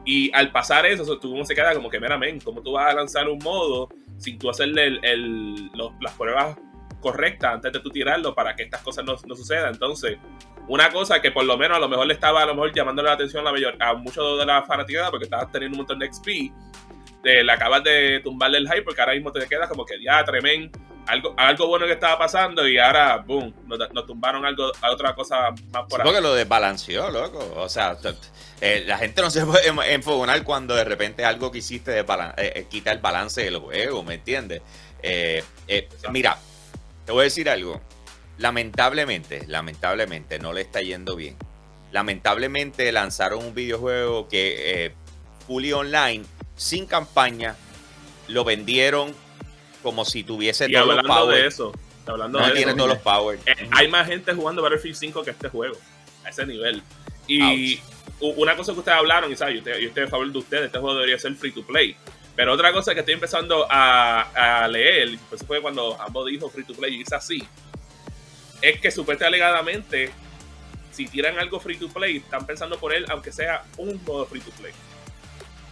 Y 0.07 0.31
al 0.35 0.53
pasar 0.53 0.85
eso, 0.87 1.19
tú 1.19 1.33
uno 1.33 1.45
se 1.45 1.55
queda 1.55 1.75
como 1.75 1.89
que, 1.89 1.99
meramente, 1.99 2.45
¿cómo 2.45 2.63
tú 2.63 2.73
vas 2.73 2.93
a 2.93 2.95
lanzar 2.95 3.29
un 3.29 3.39
modo 3.39 3.89
sin 4.19 4.39
tú 4.39 4.51
hacerle 4.51 4.99
el, 5.03 5.71
las 6.01 6.13
pruebas 6.17 6.57
correcta 7.01 7.53
antes 7.53 7.73
de 7.73 7.81
tú 7.81 7.91
tirarlo 7.91 8.35
para 8.35 8.57
que 8.57 8.63
estas 8.63 8.83
cosas 8.83 9.05
no, 9.05 9.15
no 9.27 9.37
sucedan. 9.37 9.75
Entonces, 9.75 10.17
una 10.69 10.91
cosa 10.91 11.21
que 11.21 11.31
por 11.31 11.45
lo 11.45 11.59
menos 11.59 11.77
a 11.77 11.81
lo 11.81 11.89
mejor 11.89 12.07
le 12.07 12.15
estaba 12.15 12.43
a 12.43 12.47
lo 12.47 12.55
mejor 12.55 12.73
llamando 12.73 13.03
la 13.03 13.13
atención 13.13 13.43
a, 13.43 13.45
la 13.45 13.53
mayor, 13.53 13.77
a 13.79 13.95
muchos 13.95 14.39
de 14.39 14.47
la 14.47 14.63
fanaticada 14.63 15.11
porque 15.11 15.25
estabas 15.25 15.53
teniendo 15.53 15.77
un 15.77 15.79
montón 15.81 15.99
de 15.99 16.11
XP. 16.11 16.53
Le 17.25 17.53
acabas 17.53 17.83
de 17.83 18.21
tumbarle 18.23 18.59
el 18.59 18.69
hype 18.69 18.83
porque 18.83 19.01
ahora 19.01 19.15
mismo 19.15 19.33
te 19.33 19.47
quedas 19.47 19.69
como 19.69 19.85
que 19.85 20.03
ya 20.03 20.25
tremendo. 20.25 20.79
Algo, 21.07 21.35
algo 21.37 21.67
bueno 21.67 21.85
que 21.85 21.93
estaba 21.93 22.19
pasando 22.19 22.67
y 22.67 22.79
ahora, 22.79 23.19
boom, 23.19 23.55
nos, 23.67 24.07
tumbaron 24.07 24.45
algo, 24.47 24.73
a 24.81 24.91
otra 24.91 25.15
cosa 25.15 25.51
más 25.71 25.85
por 25.87 26.01
ahí. 26.01 26.05
Porque 26.05 26.23
lo 26.23 26.33
desbalanceó, 26.33 27.11
loco. 27.11 27.53
O 27.57 27.69
sea, 27.69 27.99
eh, 28.61 28.85
la 28.87 28.97
gente 28.97 29.21
no 29.21 29.31
se 29.31 29.45
puede 29.45 29.69
enfogonar 29.93 30.43
cuando 30.45 30.75
de 30.75 30.85
repente 30.85 31.25
algo 31.25 31.51
que 31.51 31.59
hiciste 31.59 31.99
eh, 31.99 32.05
eh, 32.39 32.67
quita 32.71 32.91
el 32.91 33.01
balance 33.01 33.45
del 33.45 33.59
juego, 33.59 34.03
¿me 34.03 34.15
entiendes? 34.15 34.63
mira, 36.11 36.39
te 37.05 37.13
voy 37.13 37.21
a 37.21 37.25
decir 37.25 37.51
algo 37.51 37.83
lamentablemente, 38.39 39.45
lamentablemente 39.47 40.39
no 40.39 40.55
le 40.55 40.63
está 40.63 40.81
yendo 40.81 41.17
bien. 41.17 41.37
Lamentablemente 41.93 42.91
lanzaron 42.91 43.45
un 43.45 43.55
videojuego 43.55 44.27
que 44.29 44.95
fully 45.47 45.75
online, 45.75 46.25
sin 46.57 46.87
campaña, 46.87 47.57
lo 48.29 48.45
vendieron 48.45 49.15
como 49.83 50.05
si 50.05 50.25
tuviese 50.25 50.69
todos 50.69 50.97
los 50.97 51.07
power. 51.07 51.37
de 51.37 51.47
eso, 51.47 51.73
hablando 52.07 52.41
no 52.41 52.53
tiene 52.53 52.75
todos 52.75 52.91
los 52.91 52.99
power. 52.99 53.39
Eh, 53.47 53.69
hay 53.73 53.89
más 53.89 54.07
gente 54.07 54.33
jugando 54.35 54.63
Battlefield 54.63 54.97
5 54.97 55.23
que 55.23 55.31
este 55.31 55.49
juego, 55.49 55.77
a 56.25 56.31
ese 56.31 56.47
nivel. 56.47 56.83
Y 57.27 57.81
una 58.21 58.57
cosa 58.57 58.73
que 58.73 58.79
ustedes 58.79 58.99
hablaron, 58.99 59.33
y 59.33 59.37
¿sabes? 59.37 59.63
yo, 59.63 59.71
estoy, 59.71 60.05
a 60.05 60.09
favor 60.09 60.31
de 60.31 60.39
ustedes, 60.39 60.67
este 60.67 60.79
juego 60.79 60.95
debería 60.95 61.19
ser 61.19 61.35
free 61.35 61.53
to 61.53 61.67
play. 61.67 61.97
Pero 62.37 62.53
otra 62.53 62.73
cosa 62.73 62.95
que 62.95 63.01
estoy 63.01 63.15
empezando 63.15 63.67
a, 63.71 64.67
leer, 64.71 65.19
pues 65.29 65.45
fue 65.47 65.61
cuando 65.61 66.01
ambos 66.01 66.27
dijo 66.27 66.49
free 66.51 66.65
to 66.65 66.75
play, 66.75 66.97
y 66.97 67.03
es 67.03 67.13
así 67.13 67.43
es 68.65 68.81
que 68.81 68.91
supuestamente 68.91 69.27
alegadamente, 69.27 70.11
si 70.91 71.07
tiran 71.07 71.39
algo 71.39 71.61
free 71.61 71.77
to 71.77 71.89
play, 71.89 72.17
están 72.17 72.47
pensando 72.47 72.79
por 72.79 72.95
él, 72.95 73.05
aunque 73.11 73.31
sea 73.31 73.65
un 73.77 74.03
modo 74.05 74.25
free 74.25 74.41
to 74.41 74.51
play, 74.53 74.73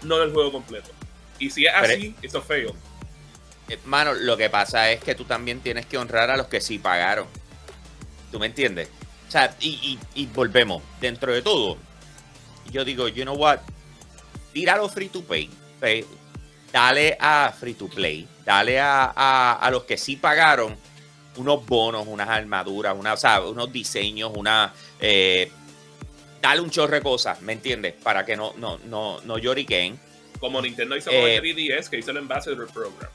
no 0.04 0.18
del 0.18 0.32
juego 0.32 0.52
completo. 0.52 0.90
Y 1.38 1.50
si 1.50 1.66
es 1.66 1.72
así, 1.74 2.14
eso 2.22 2.38
es 2.38 2.44
feo. 2.44 2.74
Eh, 3.68 3.78
mano, 3.84 4.12
lo 4.14 4.36
que 4.36 4.50
pasa 4.50 4.90
es 4.90 5.02
que 5.02 5.14
tú 5.14 5.24
también 5.24 5.60
tienes 5.60 5.86
que 5.86 5.98
honrar 5.98 6.30
a 6.30 6.36
los 6.36 6.46
que 6.46 6.60
sí 6.60 6.78
pagaron. 6.78 7.26
¿Tú 8.30 8.38
me 8.38 8.46
entiendes? 8.46 8.88
O 9.28 9.30
sea, 9.30 9.56
y, 9.60 9.98
volvemos, 10.34 10.82
dentro 11.00 11.32
de 11.32 11.42
todo, 11.42 11.78
yo 12.70 12.84
digo, 12.84 13.08
you 13.08 13.22
know 13.22 13.34
what, 13.34 13.60
tíralo 14.52 14.88
free 14.88 15.08
to 15.08 15.22
play, 15.22 15.50
dale 16.70 17.16
a 17.18 17.52
free 17.58 17.74
to 17.74 17.88
play, 17.88 18.28
dale 18.44 18.78
a, 18.78 19.52
a 19.54 19.70
los 19.70 19.84
que 19.84 19.96
sí 19.96 20.16
pagaron 20.16 20.76
unos 21.36 21.64
bonos, 21.66 22.06
unas 22.06 22.28
armaduras, 22.28 22.94
una, 22.98 23.14
unos 23.40 23.72
diseños, 23.72 24.32
una. 24.34 24.72
Eh, 25.00 25.50
dale 26.42 26.60
un 26.60 26.70
chorro 26.70 26.94
de 26.94 27.02
cosas, 27.02 27.40
¿me 27.40 27.54
entiendes? 27.54 27.94
Para 28.02 28.26
que 28.26 28.36
no, 28.36 28.52
no, 28.58 28.78
no, 28.84 29.20
no 29.22 29.38
lloriquen. 29.38 29.98
Como 30.40 30.60
Nintendo 30.60 30.96
hizo 30.96 31.10
con 31.10 31.20
el 31.20 31.40
3DS, 31.40 31.88
que 31.88 31.98
hizo 31.98 32.10
el 32.10 32.18
Ambassador 32.18 32.68
Program. 32.70 33.10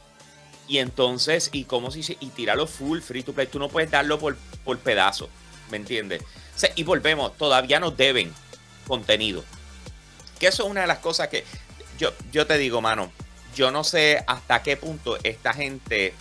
Y 0.67 0.79
entonces, 0.79 1.49
y 1.51 1.65
cómo 1.65 1.91
se 1.91 1.97
dice, 1.97 2.17
y 2.19 2.27
tíralo 2.27 2.65
full, 2.67 3.01
free 3.01 3.23
to 3.23 3.33
play. 3.33 3.47
Tú 3.47 3.59
no 3.59 3.69
puedes 3.69 3.91
darlo 3.91 4.17
por, 4.17 4.37
por 4.63 4.79
pedazo, 4.79 5.29
¿me 5.69 5.77
entiendes? 5.77 6.23
y 6.75 6.81
volvemos, 6.81 7.37
todavía 7.37 7.79
nos 7.79 7.95
deben 7.95 8.33
contenido. 8.87 9.43
Que 10.39 10.47
eso 10.47 10.63
es 10.63 10.69
una 10.69 10.81
de 10.81 10.87
las 10.87 10.97
cosas 10.99 11.27
que 11.27 11.43
yo, 11.99 12.11
yo 12.31 12.47
te 12.47 12.57
digo, 12.57 12.81
mano, 12.81 13.11
yo 13.55 13.69
no 13.69 13.83
sé 13.83 14.23
hasta 14.25 14.63
qué 14.63 14.75
punto 14.75 15.19
esta 15.23 15.53
gente 15.53 16.15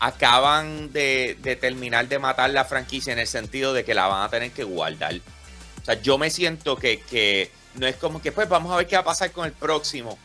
acaban 0.00 0.92
de, 0.92 1.36
terminar 1.60 2.08
de 2.08 2.18
matar 2.18 2.50
la 2.50 2.64
franquicia 2.64 3.12
en 3.12 3.18
el 3.18 3.26
sentido 3.26 3.72
de 3.72 3.84
que 3.84 3.94
la 3.94 4.06
van 4.06 4.22
a 4.22 4.28
tener 4.28 4.50
que 4.52 4.64
guardar. 4.64 5.14
O 5.82 5.84
sea, 5.84 6.00
yo 6.00 6.18
me 6.18 6.30
siento 6.30 6.76
que, 6.76 7.50
no 7.74 7.86
es 7.86 7.96
como 7.96 8.20
que, 8.20 8.32
pues 8.32 8.48
vamos 8.48 8.72
a 8.72 8.76
ver 8.76 8.86
qué 8.86 8.96
va 8.96 9.02
a 9.02 9.04
pasar 9.04 9.32
con 9.32 9.46
el 9.46 9.52
próximo. 9.52 10.18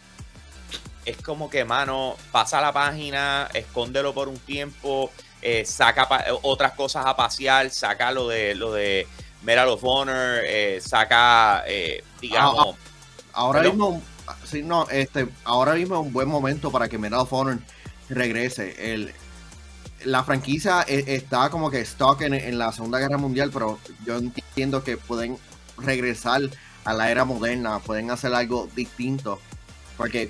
Es 1.05 1.17
como 1.17 1.49
que, 1.49 1.65
mano, 1.65 2.15
pasa 2.31 2.61
la 2.61 2.71
página, 2.71 3.49
escóndelo 3.53 4.13
por 4.13 4.29
un 4.29 4.37
tiempo, 4.37 5.11
eh, 5.41 5.65
saca 5.65 6.07
otras 6.43 6.71
cosas 6.71 7.05
a 7.05 7.15
pasear, 7.17 7.69
saca 7.69 8.11
lo 8.11 8.29
de 8.29 8.55
lo 8.55 8.71
de 8.71 9.05
Medal 9.43 9.67
of 9.67 9.83
Honor, 9.83 10.39
eh, 10.45 10.79
saca, 10.81 11.65
eh, 11.67 12.01
digamos. 12.21 12.77
ahora 13.33 13.61
mismo, 13.63 14.01
sí, 14.45 14.63
no, 14.63 14.87
este, 14.89 15.27
ahora 15.43 15.73
mismo 15.73 15.95
es 15.95 16.01
un 16.01 16.13
buen 16.13 16.29
momento 16.29 16.71
para 16.71 16.87
que 16.87 16.97
Medal 16.97 17.19
of 17.19 17.33
Honor 17.33 17.59
regrese. 18.07 18.93
El, 18.93 19.13
la 20.05 20.23
franquicia 20.23 20.83
está 20.83 21.49
como 21.49 21.69
que 21.69 21.81
stock 21.81 22.21
en, 22.21 22.57
la 22.57 22.71
Segunda 22.71 22.99
Guerra 22.99 23.17
Mundial, 23.17 23.49
pero 23.51 23.79
yo 24.05 24.17
entiendo 24.17 24.42
que 24.83 24.97
pueden 24.97 25.37
regresar 25.77 26.41
a 26.85 26.93
la 26.93 27.09
era 27.11 27.25
moderna, 27.25 27.79
pueden 27.79 28.11
hacer 28.11 28.33
algo 28.33 28.69
distinto, 28.75 29.39
porque 29.97 30.29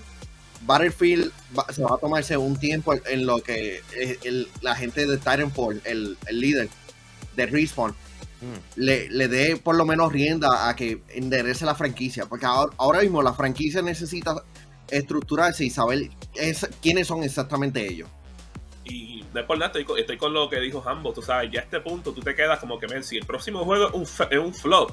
Battlefield 0.65 1.31
se 1.73 1.83
va 1.83 1.95
a 1.95 1.97
tomarse 1.97 2.37
un 2.37 2.57
tiempo 2.57 2.93
en 2.93 3.25
lo 3.25 3.41
que 3.41 3.81
la 4.61 4.75
gente 4.75 5.05
de 5.05 5.17
Titanfall, 5.17 5.81
el, 5.83 6.17
el 6.27 6.39
líder 6.39 6.69
de 7.35 7.45
Respawn, 7.45 7.91
mm. 7.91 8.79
le, 8.79 9.27
dé 9.27 9.57
por 9.57 9.75
lo 9.75 9.85
menos 9.85 10.11
rienda 10.11 10.69
a 10.69 10.75
que 10.75 11.01
enderece 11.09 11.65
la 11.65 11.75
franquicia, 11.75 12.25
porque 12.27 12.45
ahora, 12.45 13.01
mismo 13.01 13.21
la 13.21 13.33
franquicia 13.33 13.81
necesita 13.81 14.35
estructurarse 14.89 15.65
y 15.65 15.69
saber 15.69 16.09
quiénes 16.81 17.07
son 17.07 17.23
exactamente 17.23 17.85
ellos. 17.85 18.09
Y 18.85 19.12
no 19.33 19.39
es 19.39 19.45
por 19.45 19.57
nada, 19.57 19.71
estoy, 19.97 20.17
con 20.17 20.33
lo 20.33 20.49
que 20.49 20.59
dijo 20.59 20.83
Hambo, 20.85 21.11
tú 21.11 21.21
sabes, 21.21 21.51
ya 21.51 21.61
a 21.61 21.63
este 21.63 21.79
punto 21.79 22.13
tú 22.13 22.21
te 22.21 22.35
quedas 22.35 22.59
como 22.59 22.79
que, 22.79 22.87
ven, 22.87 23.03
si 23.03 23.17
el 23.17 23.25
próximo 23.25 23.63
juego 23.65 23.87
es 23.87 23.93
un, 23.93 24.27
es 24.29 24.39
un 24.39 24.53
flop, 24.53 24.91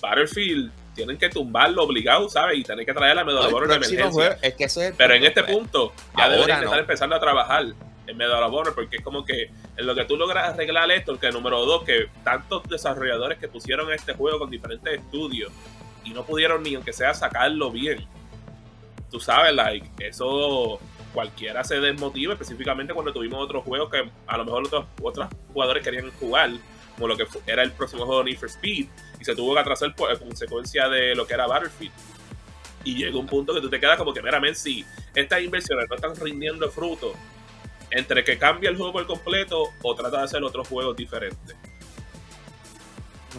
Battlefield 0.00 0.72
tienen 0.94 1.18
que 1.18 1.28
tumbarlo 1.28 1.84
obligado, 1.84 2.28
¿sabes? 2.28 2.58
Y 2.58 2.64
tienen 2.64 2.86
que 2.86 2.94
traer 2.94 3.16
la 3.16 3.24
Medalla 3.24 3.48
de 3.48 3.74
emergencia. 3.76 4.38
es 4.42 4.54
que 4.54 4.92
Pero 4.96 5.14
en 5.14 5.24
este 5.24 5.44
punto 5.44 5.92
ya 6.16 6.28
deberían 6.28 6.64
estar 6.64 6.78
empezando 6.78 7.16
a 7.16 7.20
trabajar 7.20 7.66
en 8.06 8.16
Medalla 8.16 8.48
de 8.64 8.72
porque 8.72 8.96
es 8.96 9.02
como 9.02 9.24
que 9.24 9.50
en 9.76 9.86
lo 9.86 9.94
que 9.94 10.04
tú 10.04 10.16
logras 10.16 10.54
arreglar 10.54 10.90
esto, 10.90 11.18
que 11.18 11.30
número 11.30 11.64
dos, 11.66 11.84
que 11.84 12.06
tantos 12.24 12.62
desarrolladores 12.64 13.38
que 13.38 13.48
pusieron 13.48 13.92
este 13.92 14.14
juego 14.14 14.38
con 14.38 14.50
diferentes 14.50 14.94
estudios 14.94 15.52
y 16.04 16.10
no 16.10 16.24
pudieron 16.24 16.62
ni 16.62 16.74
aunque 16.74 16.92
sea 16.92 17.12
sacarlo 17.14 17.70
bien. 17.70 18.06
Tú 19.10 19.20
sabes, 19.20 19.54
like, 19.54 19.88
eso 19.98 20.80
cualquiera 21.16 21.64
se 21.64 21.80
desmotiva, 21.80 22.34
específicamente 22.34 22.92
cuando 22.92 23.10
tuvimos 23.10 23.42
otros 23.42 23.64
juegos 23.64 23.90
que 23.90 24.06
a 24.26 24.36
lo 24.36 24.44
mejor 24.44 24.66
otros, 24.66 24.84
otros 25.00 25.28
jugadores 25.50 25.82
querían 25.82 26.10
jugar, 26.20 26.50
como 26.94 27.08
lo 27.08 27.16
que 27.16 27.26
era 27.46 27.62
el 27.62 27.72
próximo 27.72 28.04
juego 28.04 28.22
de 28.22 28.32
Need 28.32 28.38
for 28.38 28.50
Speed, 28.50 28.86
y 29.18 29.24
se 29.24 29.34
tuvo 29.34 29.54
que 29.54 29.60
atrasar 29.60 29.94
por 29.94 30.18
consecuencia 30.18 30.90
de 30.90 31.14
lo 31.14 31.26
que 31.26 31.32
era 31.32 31.46
Battlefield. 31.46 31.94
Y 32.84 32.96
llega 32.96 33.18
un 33.18 33.26
punto 33.26 33.54
que 33.54 33.62
tú 33.62 33.70
te 33.70 33.80
quedas 33.80 33.96
como 33.96 34.12
que, 34.12 34.20
meramente 34.20 34.58
si 34.58 34.84
estas 35.14 35.40
inversiones 35.40 35.88
no 35.88 35.96
están 35.96 36.14
rindiendo 36.16 36.70
fruto, 36.70 37.14
entre 37.90 38.22
que 38.22 38.36
cambia 38.36 38.68
el 38.68 38.76
juego 38.76 38.92
por 38.92 39.06
completo 39.06 39.70
o 39.82 39.94
trata 39.94 40.18
de 40.18 40.24
hacer 40.24 40.44
otros 40.44 40.68
juegos 40.68 40.94
diferentes. 40.98 41.56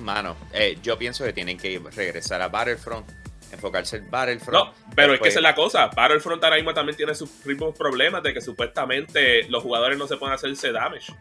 Mano, 0.01 0.35
eh, 0.51 0.79
yo 0.81 0.97
pienso 0.97 1.23
que 1.25 1.31
tienen 1.31 1.59
que 1.59 1.79
regresar 1.95 2.41
a 2.41 2.47
Battlefront 2.47 3.07
enfocarse 3.51 3.97
en 3.97 4.09
Battlefront. 4.09 4.67
No, 4.67 4.73
pero 4.95 5.13
es 5.13 5.21
que 5.21 5.29
esa 5.29 5.39
es 5.39 5.43
la 5.43 5.55
cosa. 5.55 5.87
Battlefront 5.87 6.43
ahora 6.43 6.57
mismo 6.57 6.73
también 6.73 6.97
tiene 6.97 7.15
sus 7.15 7.29
mismos 7.45 7.77
problemas 7.77 8.23
de 8.23 8.33
que 8.33 8.41
supuestamente 8.41 9.43
los 9.49 9.63
jugadores 9.63 9.97
no 9.97 10.07
se 10.07 10.17
pueden 10.17 10.35
hacerse 10.35 10.71
damage. 10.71 11.13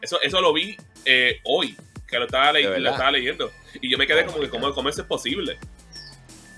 Eso, 0.00 0.20
eso 0.20 0.40
lo 0.40 0.52
vi 0.52 0.76
eh, 1.04 1.40
hoy, 1.44 1.76
que 2.06 2.18
lo 2.18 2.26
estaba, 2.26 2.52
leyendo. 2.52 3.50
Y 3.80 3.90
yo 3.90 3.98
me 3.98 4.06
quedé 4.06 4.24
como 4.26 4.40
que, 4.40 4.48
¿cómo, 4.48 4.72
¿cómo, 4.72 4.88
eso 4.88 5.02
es 5.02 5.06
posible? 5.06 5.58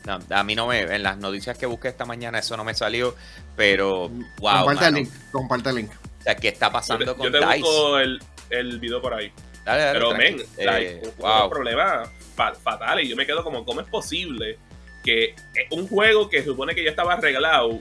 No, 0.05 0.19
a 0.31 0.43
mí 0.45 0.55
no 0.55 0.67
me. 0.67 0.81
En 0.81 1.03
las 1.03 1.19
noticias 1.19 1.59
que 1.59 1.67
busqué 1.67 1.89
esta 1.89 2.05
mañana, 2.05 2.39
eso 2.39 2.57
no 2.57 2.65
me 2.65 2.75
salió. 2.75 3.17
Pero, 3.57 4.09
wow. 4.39 4.65
Comparte 4.65 4.87
el 4.87 4.95
link. 4.95 5.11
Comparte 5.33 5.69
el 5.71 5.77
link. 5.77 5.91
O 6.21 6.23
sea, 6.23 6.37
¿qué 6.37 6.49
está 6.49 6.71
pasando 6.71 7.17
con 7.17 7.33
Yo 7.33 7.41
te 7.41 7.45
busco 7.45 7.99
el, 7.99 8.23
el 8.51 8.79
video 8.79 9.01
por 9.01 9.15
ahí. 9.15 9.33
pero, 9.65 10.15
men, 10.15 10.39
eh, 10.59 11.03
un 11.19 11.51
problema 11.51 12.05
fatal. 12.35 13.01
Y 13.01 13.09
yo 13.09 13.17
me 13.17 13.27
quedo 13.27 13.43
como, 13.43 13.65
¿cómo 13.65 13.81
es 13.81 13.89
posible 13.89 14.59
que 15.07 15.35
un 15.71 15.87
juego 15.87 16.29
que 16.29 16.43
supone 16.43 16.75
que 16.75 16.83
ya 16.83 16.91
estaba 16.91 17.15
arreglado, 17.15 17.79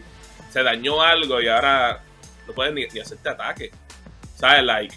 se 0.52 0.62
dañó 0.64 1.02
algo 1.02 1.42
y 1.42 1.48
ahora 1.48 2.02
no 2.48 2.54
pueden 2.54 2.76
ni, 2.76 2.84
hacerte 2.84 3.30
ataque. 3.30 3.72
¿Sabes? 4.36 4.64
Like, 4.64 4.96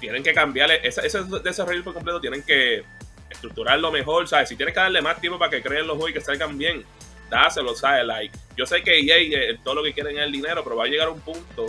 tienen 0.00 0.22
que 0.22 0.32
cambiarle, 0.32 0.80
ese, 0.82 1.06
ese 1.06 1.22
desarrollo 1.44 1.84
por 1.84 1.94
completo 1.94 2.20
tienen 2.20 2.42
que 2.42 2.84
estructurarlo 3.28 3.92
mejor, 3.92 4.26
¿sabes? 4.26 4.48
Si 4.48 4.56
tienes 4.56 4.74
que 4.74 4.80
darle 4.80 5.02
más 5.02 5.20
tiempo 5.20 5.38
para 5.38 5.50
que 5.50 5.62
creen 5.62 5.86
los 5.86 5.96
juegos 5.96 6.10
y 6.10 6.14
que 6.14 6.20
salgan 6.20 6.56
bien, 6.56 6.84
dáselo, 7.28 7.74
¿sabes? 7.74 8.06
Like, 8.06 8.36
yo 8.56 8.66
sé 8.66 8.82
que 8.82 8.98
EA 8.98 9.16
eh, 9.18 9.58
todo 9.62 9.76
lo 9.76 9.82
que 9.82 9.92
quieren 9.92 10.16
es 10.16 10.24
el 10.24 10.32
dinero, 10.32 10.64
pero 10.64 10.76
va 10.76 10.84
a 10.84 10.88
llegar 10.88 11.10
un 11.10 11.20
punto 11.20 11.66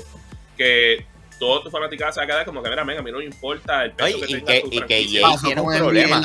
que 0.55 1.05
todos 1.39 1.63
tus 1.63 1.71
fanáticos 1.71 2.13
se 2.13 2.21
van 2.21 2.29
a 2.29 2.31
quedar 2.31 2.45
como 2.45 2.63
que, 2.63 2.69
mira, 2.69 2.83
a 2.83 2.85
mí 2.85 3.11
no 3.11 3.17
me 3.17 3.25
importa 3.25 3.83
el 3.83 3.91
peso 3.91 4.19
que 4.21 4.27
tenga 4.27 4.61
tu 4.61 4.67
y 4.71 4.81
que 4.81 5.19
EA 5.19 5.27
tiene 5.43 5.61
un 5.61 5.75
problema. 5.75 6.21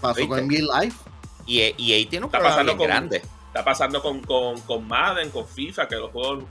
Pasó 0.00 0.28
con 0.28 0.46
NBA 0.46 0.82
Live. 0.82 1.11
Y, 1.52 1.92
ahí 1.92 2.06
tiene 2.06 2.26
un 2.26 2.32
problema 2.32 2.62
grande. 2.74 3.22
Está 3.48 3.64
pasando 3.64 4.00
con, 4.00 4.20
con, 4.22 4.58
con 4.62 4.88
Madden, 4.88 5.28
con 5.28 5.46
FIFA, 5.46 5.86
que 5.86 5.96
los 5.96 6.10
juegos 6.10 6.44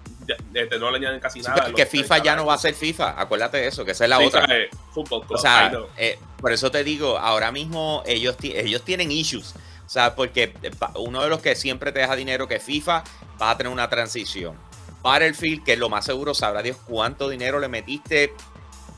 este, 0.54 0.78
no 0.78 0.92
le 0.92 0.98
añaden 0.98 1.20
casi 1.20 1.42
Sí, 1.42 1.48
nada. 1.48 1.74
que 1.74 1.86
FIFA 1.88 2.20
ya 2.20 2.36
no 2.36 2.46
va 2.46 2.54
a 2.54 2.58
ser 2.60 2.76
FIFA. 2.76 3.20
Acuérdate 3.20 3.58
de 3.58 3.68
eso, 3.68 3.84
que 3.84 3.92
esa 3.92 4.04
es 4.04 4.10
la 4.12 4.20
otra. 4.20 4.48
Fútbol 4.94 5.26
Club, 5.26 5.36
O 5.36 5.42
sea, 5.42 5.72
eh, 5.98 6.20
por 6.40 6.52
eso 6.52 6.70
te 6.70 6.84
digo, 6.84 7.18
ahora 7.18 7.52
mismo 7.52 8.04
ellos, 8.06 8.36
ellos 8.44 8.84
tienen 8.84 9.12
issues. 9.12 9.56
O 9.86 9.90
sea, 9.90 10.16
porque 10.16 10.54
eh, 10.62 10.72
uno 10.96 11.24
de 11.24 11.30
los 11.30 11.42
que 11.42 11.56
siempre 11.56 11.92
te 11.92 12.00
deja 12.00 12.16
dinero 12.16 12.48
que 12.48 12.58
es 12.58 12.64
FIFA, 12.64 13.04
vas 13.40 13.56
a 13.56 13.58
tener 13.58 13.74
una 13.74 13.90
transición. 13.90 14.56
Battlefield, 15.02 15.64
que 15.64 15.76
lo 15.78 15.90
más 15.90 16.06
seguro, 16.06 16.36
sabrá 16.36 16.62
Dios 16.62 16.78
cuánto 16.86 17.30
dinero 17.30 17.60
le 17.60 17.68
metiste, 17.68 18.34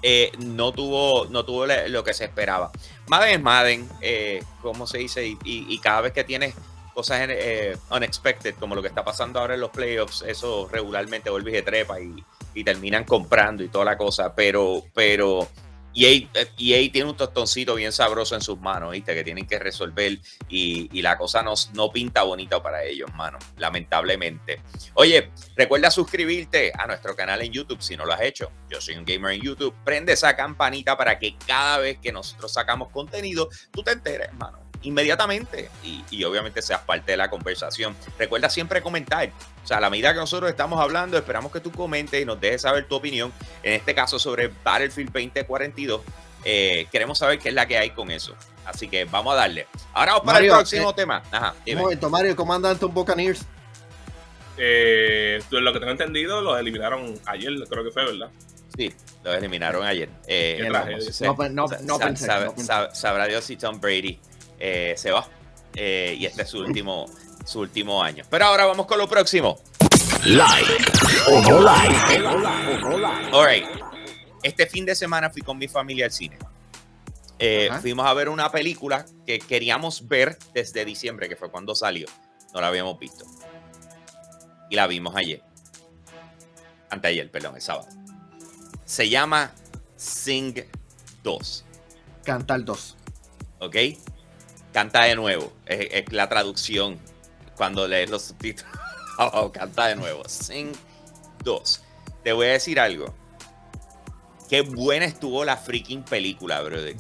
eh, 0.04 0.32
no 0.40 0.72
tuvo, 0.74 1.26
no 1.30 1.44
tuvo 1.46 1.66
lo 1.66 2.04
que 2.04 2.14
se 2.14 2.26
esperaba. 2.26 2.72
Madden 3.08 3.30
es 3.36 3.42
Madden, 3.42 3.90
eh, 4.02 4.44
como 4.62 4.86
se 4.86 5.00
dice, 5.00 5.26
y, 5.26 5.38
y- 5.44 5.66
y 5.74 5.80
cada 5.80 6.02
vez 6.02 6.14
que 6.14 6.24
tienes 6.24 6.54
cosas 6.94 7.26
eh, 7.32 7.76
unexpected, 7.90 8.54
como 8.60 8.76
lo 8.76 8.82
que 8.84 8.90
está 8.90 9.04
pasando 9.04 9.40
ahora 9.40 9.56
en 9.56 9.62
los 9.62 9.72
playoffs, 9.72 10.22
eso 10.28 10.70
regularmente 10.72 11.30
vuelve 11.32 11.52
y 11.52 11.56
se 11.56 11.62
trepa 11.64 12.00
y, 12.00 12.24
y 12.54 12.64
terminan 12.64 13.04
comprando 13.04 13.64
y 13.64 13.70
toda 13.70 13.86
la 13.86 13.98
cosa, 13.98 14.36
pero, 14.36 14.84
pero 14.94 15.48
Eh, 15.96 16.28
EA 16.58 16.92
tiene 16.92 17.10
un 17.10 17.16
tostoncito 17.16 17.76
bien 17.76 17.92
sabroso 17.92 18.36
en 18.36 18.42
sus 18.42 18.60
manos, 18.60 18.92
¿viste? 18.92 19.14
Que 19.14 19.24
tienen 19.24 19.46
que 19.46 19.60
resolver 19.60 20.20
y, 20.50 20.90
y 20.92 21.02
la 21.02 21.18
cosa 21.18 21.44
no, 21.44 21.54
no 21.74 21.92
pinta 21.92 22.24
bonita 22.24 22.62
para 22.62 22.84
ellos, 22.84 23.14
mano, 23.16 23.38
lamentablemente. 23.58 24.62
Oye, 24.96 25.32
recuerda 25.56 25.92
suscribirte 25.92 26.72
a 26.78 26.88
nuestro 26.88 27.16
canal 27.16 27.42
en 27.42 27.52
YouTube 27.52 27.82
si 27.82 27.96
no 27.96 28.06
lo 28.06 28.14
has 28.14 28.22
hecho. 28.22 28.52
Yo 28.70 28.82
soy 28.82 28.96
un 28.96 29.06
gamer 29.06 29.34
en 29.34 29.42
YouTube. 29.42 29.76
Prende 29.84 30.14
esa 30.14 30.36
campanita 30.36 30.98
para 30.98 31.20
que 31.20 31.36
cada 31.46 31.78
vez 31.78 32.00
que 32.00 32.12
nosotros 32.12 32.52
sacamos 32.52 32.90
contenido, 32.90 33.50
tú 33.72 33.84
te 33.84 33.92
enteres, 33.92 34.34
mano. 34.34 34.63
Inmediatamente 34.84 35.70
y, 35.84 36.04
y 36.10 36.24
obviamente 36.24 36.62
seas 36.62 36.82
parte 36.82 37.12
de 37.12 37.18
la 37.18 37.30
conversación. 37.30 37.96
Recuerda 38.18 38.50
siempre 38.50 38.82
comentar. 38.82 39.32
O 39.64 39.68
sea, 39.68 39.78
a 39.78 39.82
la 39.82 39.90
medida 39.90 40.14
que 40.14 40.20
nosotros 40.20 40.50
estamos 40.50 40.80
hablando, 40.80 41.18
esperamos 41.18 41.52
que 41.52 41.60
tú 41.60 41.72
comentes 41.72 42.22
y 42.22 42.26
nos 42.26 42.40
dejes 42.40 42.62
saber 42.62 42.86
tu 42.88 42.96
opinión. 42.96 43.32
En 43.64 43.74
este 43.74 43.96
caso, 43.96 44.20
sobre 44.20 44.52
Battlefield 44.64 45.12
2042. 45.12 46.02
Eh, 46.46 46.88
queremos 46.92 47.18
saber 47.18 47.40
qué 47.40 47.50
es 47.50 47.56
la 47.56 47.66
que 47.66 47.78
hay 47.78 47.92
con 47.92 48.12
eso. 48.12 48.36
Así 48.66 48.88
que 48.88 49.06
vamos 49.06 49.34
a 49.34 49.38
darle. 49.38 49.68
Ahora 49.94 50.14
vamos 50.14 50.26
para 50.26 50.40
Mario, 50.40 50.52
el 50.52 50.58
próximo 50.58 50.90
eh, 50.90 50.94
tema. 50.96 51.24
Ajá, 51.32 51.56
Un 51.66 51.76
momento, 51.76 52.10
Mario, 52.10 52.36
¿cómo 52.36 52.54
andan 52.54 52.78
tus 52.78 52.94
Buccaneers? 52.94 53.46
Eh, 54.58 55.42
lo 55.50 55.74
que 55.74 55.80
tengo 55.80 55.92
entendido, 55.92 56.42
los 56.42 56.60
eliminaron 56.60 57.20
ayer, 57.26 57.54
creo 57.70 57.84
que 57.84 57.92
fue, 57.92 58.06
¿verdad? 58.06 58.30
Sí, 58.76 58.94
los 59.24 59.36
eliminaron 59.36 59.84
ayer. 59.86 60.10
Eh, 60.28 60.70
No, 61.52 61.68
no, 61.82 62.00
pensé, 62.00 62.28
sabrá 62.94 63.28
Dios 63.28 63.44
si 63.44 63.56
Tom 63.56 63.80
Brady 63.80 64.20
eh, 64.66 64.94
se 64.96 65.12
va. 65.12 65.28
Eh, 65.76 66.16
y 66.18 66.26
este 66.26 66.44
es 66.44 66.50
su 66.50 66.60
último, 66.60 67.06
su 67.46 67.60
último 67.60 68.02
año. 68.02 68.24
Pero 68.30 68.46
ahora 68.46 68.66
vamos 68.66 68.86
con 68.86 68.98
lo 68.98 69.10
próximo. 69.10 69.60
Like 70.24 70.86
o 71.28 71.42
no 71.42 71.60
like. 71.60 72.26
All 73.34 73.46
right. 73.46 73.66
Este 74.42 74.66
fin 74.66 74.86
de 74.86 74.96
semana 74.96 75.30
fui 75.30 75.42
con 75.42 75.58
mi 75.58 75.68
familia 75.68 76.06
al 76.06 76.12
cine. 76.14 76.38
Eh, 77.40 77.70
fuimos 77.82 78.06
a 78.06 78.14
ver 78.14 78.30
una 78.30 78.50
película 78.52 79.06
que 79.28 79.40
queríamos 79.40 80.08
ver 80.08 80.38
desde 80.54 80.86
diciembre, 80.86 81.28
que 81.28 81.36
fue 81.36 81.52
cuando 81.52 81.76
salió. 81.76 82.08
No 82.54 82.62
la 82.62 82.68
habíamos 82.68 82.98
visto. 82.98 83.26
Y 84.70 84.76
la 84.78 84.88
vimos 84.88 85.14
ayer. 85.18 85.44
Anteayer, 86.90 87.30
perdón, 87.30 87.56
el 87.56 87.62
sábado. 87.62 87.90
Se 88.86 89.10
llama 89.10 89.54
Sing 89.98 90.56
2. 91.22 91.66
Cantar 92.24 92.64
2. 92.64 92.98
¿Ok? 93.60 93.76
Canta 94.74 95.04
de 95.04 95.16
nuevo. 95.16 95.54
Es, 95.66 96.12
la 96.12 96.28
traducción 96.28 97.00
cuando 97.56 97.88
lees 97.88 98.10
los 98.10 98.24
subtítulos. 98.24 98.72
Oh, 99.20 99.52
canta 99.52 99.86
de 99.86 99.96
nuevo. 99.96 100.28
Sing 100.28 100.72
2. 101.44 101.84
Te 102.24 102.34
voy 102.34 102.48
a 102.48 102.54
decir 102.54 102.80
algo. 102.80 103.14
Qué 104.50 104.62
buena 104.62 105.06
estuvo 105.06 105.46
la 105.46 105.56
freaking 105.56 106.04
película, 106.04 106.60
brother. 106.62 106.96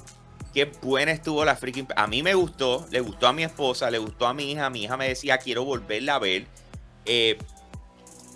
Qué 0.53 0.65
buena 0.65 1.11
estuvo 1.11 1.43
la 1.43 1.55
freaking 1.55 1.87
A 1.95 2.05
mí 2.05 2.21
me 2.21 2.35
gustó, 2.35 2.85
le 2.91 2.99
gustó 2.99 3.25
a 3.25 3.33
mi 3.33 3.43
esposa, 3.43 3.89
le 3.89 3.97
gustó 3.97 4.27
a 4.27 4.35
mi 4.35 4.51
hija. 4.51 4.69
Mi 4.69 4.83
hija 4.83 4.95
me 4.95 5.07
decía, 5.09 5.39
quiero 5.39 5.65
volverla 5.65 6.13
a 6.15 6.19
ver. 6.19 6.45
Eh, 7.05 7.39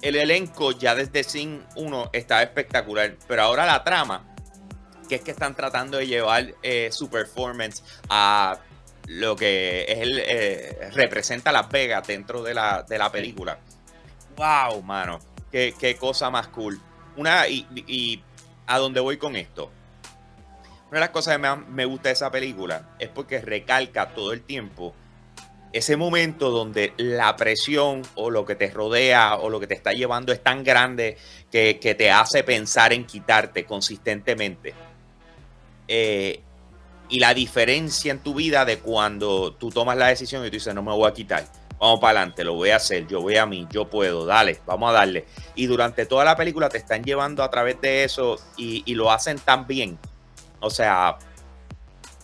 el 0.02 0.16
elenco 0.16 0.72
ya 0.72 0.96
desde 0.96 1.24
Sing 1.24 1.62
1 1.76 2.10
estaba 2.14 2.42
espectacular, 2.42 3.16
pero 3.28 3.44
ahora 3.44 3.68
la 3.68 3.84
trama, 3.84 4.26
que 5.08 5.16
es 5.16 5.22
que 5.22 5.32
están 5.32 5.56
tratando 5.56 5.98
de 5.98 6.08
llevar 6.08 6.56
eh, 6.64 6.90
su 6.92 7.10
performance 7.10 7.84
a 8.10 8.60
lo 9.08 9.36
que 9.36 9.86
es 9.88 10.00
el, 10.00 10.20
eh, 10.20 10.90
representa 10.94 11.52
Las 11.52 11.70
Vegas 11.70 12.06
dentro 12.08 12.44
de 12.44 12.54
la, 12.54 12.84
de 12.84 12.98
la 12.98 13.12
película. 13.12 13.60
Wow, 14.36 14.82
mano, 14.84 15.20
qué, 15.52 15.74
qué 15.78 15.96
cosa 15.96 16.30
más 16.30 16.48
cool. 16.50 16.80
Una, 17.16 17.48
y, 17.48 17.66
y 17.88 18.24
a 18.68 18.78
dónde 18.78 19.00
voy 19.00 19.18
con 19.18 19.36
esto. 19.36 19.72
Una 20.90 20.98
de 20.98 21.00
las 21.00 21.10
cosas 21.10 21.36
que 21.36 21.40
me, 21.40 21.56
me 21.56 21.86
gusta 21.86 22.10
de 22.10 22.14
esa 22.14 22.32
película 22.32 22.96
es 23.00 23.10
porque 23.10 23.42
recalca 23.42 24.14
todo 24.14 24.32
el 24.32 24.44
tiempo 24.44 24.94
ese 25.74 25.98
momento 25.98 26.50
donde 26.50 26.94
la 26.98 27.36
presión 27.36 28.02
o 28.16 28.30
lo 28.30 28.46
que 28.46 28.56
te 28.56 28.70
rodea 28.70 29.36
o 29.36 29.50
lo 29.50 29.60
que 29.60 29.68
te 29.68 29.74
está 29.74 29.92
llevando 29.92 30.32
es 30.32 30.42
tan 30.42 30.64
grande 30.64 31.18
que, 31.52 31.80
que 31.80 31.96
te 31.96 32.10
hace 32.10 32.44
pensar 32.44 32.94
en 32.94 33.06
quitarte 33.06 33.66
consistentemente. 33.66 34.74
Eh, 35.88 36.42
y 37.10 37.20
la 37.20 37.34
diferencia 37.34 38.12
en 38.12 38.20
tu 38.20 38.34
vida 38.34 38.66
de 38.66 38.80
cuando 38.80 39.54
tú 39.54 39.70
tomas 39.70 39.98
la 39.98 40.08
decisión 40.08 40.44
y 40.46 40.50
tú 40.50 40.56
dices, 40.56 40.74
no 40.76 40.84
me 40.84 40.92
voy 40.92 41.10
a 41.10 41.14
quitar, 41.14 41.46
vamos 41.80 42.00
para 42.00 42.20
adelante, 42.20 42.44
lo 42.44 42.54
voy 42.56 42.72
a 42.72 42.78
hacer, 42.78 43.08
yo 43.08 43.22
voy 43.22 43.38
a 43.38 43.46
mí, 43.46 43.68
yo 43.72 43.90
puedo, 43.90 44.26
dale, 44.26 44.60
vamos 44.66 44.90
a 44.90 44.94
darle. 44.94 45.26
Y 45.56 45.68
durante 45.68 46.06
toda 46.06 46.26
la 46.26 46.36
película 46.36 46.70
te 46.70 46.78
están 46.78 47.04
llevando 47.04 47.44
a 47.44 47.50
través 47.50 47.80
de 47.82 48.04
eso 48.04 48.38
y, 48.58 48.84
y 48.86 48.96
lo 48.96 49.12
hacen 49.12 49.38
tan 49.40 49.68
bien. 49.68 49.98
O 50.60 50.70
sea, 50.70 51.18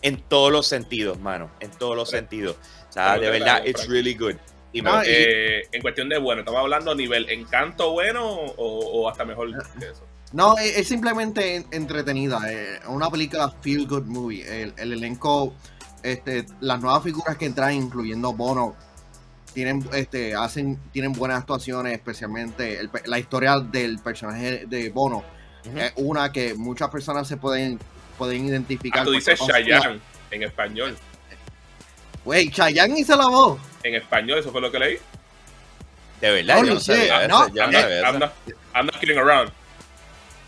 en 0.02 0.20
todos 0.22 0.52
los 0.52 0.66
sentidos, 0.66 1.18
mano, 1.18 1.50
en 1.60 1.70
todos 1.70 1.96
los 1.96 2.10
sentidos. 2.10 2.56
O 2.90 2.92
sea, 2.92 3.14
Pero 3.14 3.22
de 3.32 3.38
verdad, 3.38 3.62
it's 3.64 3.80
Frank. 3.82 3.90
really 3.90 4.14
good. 4.14 4.34
No, 4.82 5.02
y- 5.04 5.06
Eh, 5.08 5.62
en 5.70 5.80
cuestión 5.82 6.08
de 6.08 6.18
bueno, 6.18 6.40
estamos 6.40 6.60
hablando 6.60 6.90
a 6.90 6.94
nivel 6.96 7.30
encanto 7.30 7.92
bueno 7.92 8.28
o, 8.28 8.54
o 8.56 9.08
hasta 9.08 9.24
mejor 9.24 9.48
que 9.78 9.86
eso. 9.86 10.04
No, 10.34 10.58
es, 10.58 10.78
es 10.78 10.88
simplemente 10.88 11.54
en- 11.56 11.66
entretenida. 11.70 12.50
Es 12.50 12.80
una 12.88 13.08
película 13.08 13.50
feel 13.62 13.86
good 13.86 14.04
movie. 14.04 14.42
El, 14.62 14.74
el 14.76 14.92
elenco, 14.92 15.54
este, 16.02 16.44
las 16.60 16.80
nuevas 16.80 17.02
figuras 17.04 17.36
que 17.36 17.46
entran, 17.46 17.72
incluyendo 17.72 18.32
Bono, 18.32 18.74
tienen, 19.52 19.88
este, 19.92 20.34
hacen, 20.34 20.80
tienen 20.92 21.12
buenas 21.12 21.38
actuaciones, 21.38 21.92
especialmente 21.92 22.80
el 22.80 22.90
la 23.06 23.18
historia 23.20 23.60
del 23.60 24.00
personaje 24.00 24.66
de 24.66 24.90
Bono. 24.90 25.22
Es 25.76 25.92
una 25.96 26.32
que 26.32 26.54
muchas 26.54 26.90
personas 26.90 27.28
se 27.28 27.36
pueden, 27.36 27.78
pueden 28.18 28.44
identificar. 28.44 29.02
Ah, 29.02 29.04
tú 29.04 29.12
dices 29.12 29.38
Chayanne 29.46 30.00
en 30.32 30.42
español. 30.42 30.96
Güey, 32.24 32.50
Chayanne 32.50 32.98
hizo 32.98 33.16
la 33.16 33.28
voz. 33.28 33.60
En 33.84 33.94
español, 33.94 34.40
eso 34.40 34.50
fue 34.50 34.60
lo 34.60 34.70
que 34.72 34.78
leí. 34.80 34.98
de 36.20 36.30
verdad, 36.30 36.56
yo 36.58 36.74
no 36.74 36.80
shit, 36.80 36.82
sabía 36.82 37.28
no, 37.28 37.48
yo 37.48 37.54
no 37.54 37.62
I'm, 37.62 37.72
sabía 37.72 37.80
not, 37.80 37.90
eso. 37.92 38.06
I'm, 38.06 38.18
not, 38.18 38.32
I'm 38.74 38.86
not 38.86 38.98
kidding 38.98 39.18
around. 39.18 39.52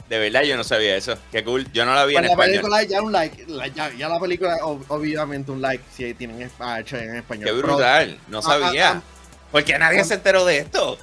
De 0.08 0.18
verdad, 0.20 0.42
yo 0.44 0.56
no 0.56 0.62
sabía 0.62 0.96
eso. 0.96 1.16
Qué 1.32 1.42
cool. 1.42 1.66
Yo 1.72 1.84
no 1.84 1.92
la 1.94 2.04
vi 2.04 2.14
en 2.14 2.22
Pues 2.22 2.26
la 2.28 2.32
español. 2.32 2.50
película 2.60 2.82
ya 2.84 3.02
un 3.02 3.12
like. 3.12 3.44
la- 3.48 3.66
ya, 3.66 3.92
ya 3.94 4.08
la 4.08 4.20
película, 4.20 4.56
ob- 4.58 4.84
obviamente, 4.88 5.50
un 5.50 5.60
like 5.60 5.82
si 5.92 6.14
tienen 6.14 6.48
a 6.60 6.84
Chayanne 6.84 7.10
en 7.10 7.16
español. 7.16 7.44
Qué 7.46 7.52
Pero- 7.54 7.66
brutal. 7.74 8.18
No 8.28 8.38
Ah, 8.38 8.42
sabía. 8.42 8.90
ah, 8.92 9.02
Porque 9.50 9.76
nadie 9.78 10.04
se 10.04 10.14
enteró 10.14 10.44
de 10.44 10.58
esto. 10.58 10.98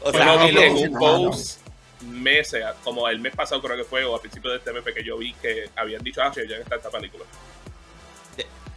O 0.00 0.10
sea, 0.12 0.24
no, 0.24 0.36
no, 0.38 0.48
en 0.48 0.54
no, 0.54 0.80
un 0.80 0.92
no. 0.92 0.98
post 0.98 1.60
meses, 2.02 2.64
como 2.82 3.06
el 3.08 3.18
mes 3.18 3.34
pasado 3.36 3.60
creo 3.60 3.76
que 3.76 3.84
fue, 3.84 4.04
o 4.04 4.16
a 4.16 4.20
principios 4.22 4.52
de 4.54 4.58
este 4.58 4.72
mes 4.72 4.82
que 4.94 5.04
yo 5.04 5.18
vi 5.18 5.34
que 5.34 5.68
habían 5.76 6.02
dicho, 6.02 6.22
ah, 6.22 6.32
ya 6.34 6.56
está 6.56 6.76
esta 6.76 6.88
película. 6.90 7.24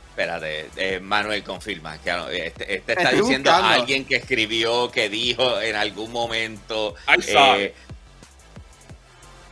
Espérate, 0.09 0.69
eh, 0.77 0.99
Manuel 0.99 1.43
confirma. 1.43 1.97
Que, 1.97 2.11
no, 2.11 2.29
este, 2.29 2.75
este 2.75 2.91
está 2.91 3.03
Estoy 3.05 3.19
diciendo 3.21 3.49
a 3.49 3.53
buscando. 3.55 3.79
alguien 3.81 4.05
que 4.05 4.15
escribió, 4.17 4.91
que 4.91 5.09
dijo 5.09 5.59
en 5.59 5.75
algún 5.75 6.11
momento. 6.11 6.93
I 7.07 7.21
saw 7.21 7.55
eh, 7.55 7.65
it. 7.65 7.92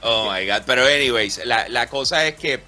Oh 0.03 0.31
my 0.31 0.45
God. 0.45 0.63
Pero, 0.65 0.85
anyways, 0.85 1.45
la, 1.45 1.67
la 1.69 1.87
cosa 1.87 2.25
es 2.27 2.35
que 2.35 2.61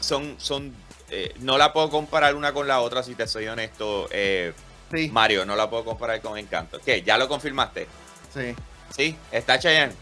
son. 0.00 0.34
son 0.38 0.74
eh, 1.10 1.34
no 1.40 1.56
la 1.56 1.72
puedo 1.72 1.88
comparar 1.88 2.34
una 2.34 2.52
con 2.52 2.68
la 2.68 2.80
otra, 2.80 3.02
si 3.02 3.14
te 3.14 3.26
soy 3.26 3.46
honesto. 3.48 4.08
eh, 4.10 4.52
Sí, 4.90 5.10
Mario, 5.10 5.44
no 5.44 5.54
la 5.56 5.68
puedo 5.68 5.84
comparar 5.84 6.20
con 6.22 6.38
Encanto. 6.38 6.80
¿Qué? 6.80 7.02
¿Ya 7.02 7.18
lo 7.18 7.28
confirmaste? 7.28 7.86
sí, 8.32 8.54
¿Sí? 8.96 9.16
¿Está 9.30 9.58
Chayanne? 9.58 9.92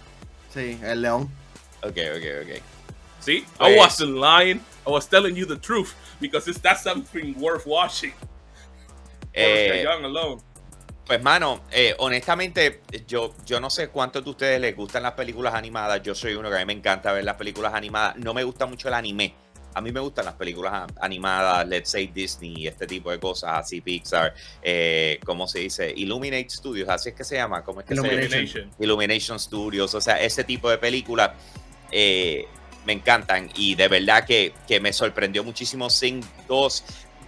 sí, 0.53 0.79
el 0.83 1.03
león. 1.03 1.29
Ok, 1.83 1.97
ok, 2.17 2.25
ok. 2.43 2.63
See, 3.21 3.45
Pues- 3.59 3.75
I 3.75 3.79
wasn't 3.79 4.15
lying. 4.17 4.61
I 4.87 4.91
was 4.91 5.09
telling 5.09 5.35
you 5.35 5.45
the 5.47 5.57
truth 5.57 5.93
because 6.21 6.49
it's 6.49 6.61
that's 6.61 6.83
something 6.85 7.35
worth 7.41 7.67
watching. 7.67 8.13
Eh, 9.33 9.83
Young 9.85 10.05
alone. 10.05 10.41
Pues 11.07 11.23
mano, 11.23 11.63
eh, 11.71 11.95
honestamente, 11.99 12.81
yo, 13.07 13.33
yo 13.47 13.61
no 13.61 13.71
sé 13.71 13.89
cuántos 13.89 14.25
de 14.25 14.31
ustedes 14.31 14.61
les 14.61 14.75
gustan 14.75 15.05
las 15.05 15.13
películas 15.13 15.55
animadas. 15.55 16.03
Yo 16.03 16.17
soy 16.17 16.35
uno 16.35 16.51
que 16.51 16.57
a 16.57 16.59
mí 16.59 16.65
me 16.65 16.73
encanta 16.73 17.13
ver 17.13 17.25
las 17.25 17.37
películas 17.37 17.75
animadas. 17.75 18.17
No 18.17 18.35
me 18.35 18.43
gusta 18.43 18.67
mucho 18.67 18.89
el 18.89 18.95
anime. 18.95 19.33
a 19.73 19.81
mí 19.83 19.93
me 19.93 20.01
gustan 20.01 20.25
las 20.25 20.35
películas 20.35 20.91
animadas, 21.01 21.69
let's 21.69 21.91
say 21.91 22.07
Disney 22.07 22.67
este 22.67 22.87
tipo 22.87 23.11
de 23.11 23.21
cosas, 23.21 23.59
así 23.59 23.83
Pixar, 23.83 24.35
eh, 24.63 25.21
¿cómo 25.23 25.47
se 25.47 25.59
dice? 25.59 25.93
Illuminate 25.95 26.49
Studios, 26.49 26.89
así 26.89 27.11
es 27.11 27.15
que 27.15 27.25
se 27.25 27.37
llama, 27.37 27.63
¿cómo 27.63 27.81
es 27.81 27.87
que 27.87 27.95
se 27.95 28.01
Illumination. 28.01 28.41
Illumination. 28.41 28.71
Illumination 28.79 29.39
Studios, 29.39 29.95
o 29.95 30.01
sea, 30.01 30.19
ese 30.19 30.45
tipo 30.45 30.71
de 30.71 30.79
películas 30.79 31.33
eh, 31.93 32.47
me 32.87 32.95
encantan 32.95 33.51
y 33.55 33.75
de 33.75 33.89
verdad 33.89 34.25
que, 34.25 34.55
que 34.67 34.81
me 34.81 34.95
sorprendió 34.95 35.45
muchísimo 35.45 35.91
Sing 35.91 36.25
2 36.49 36.85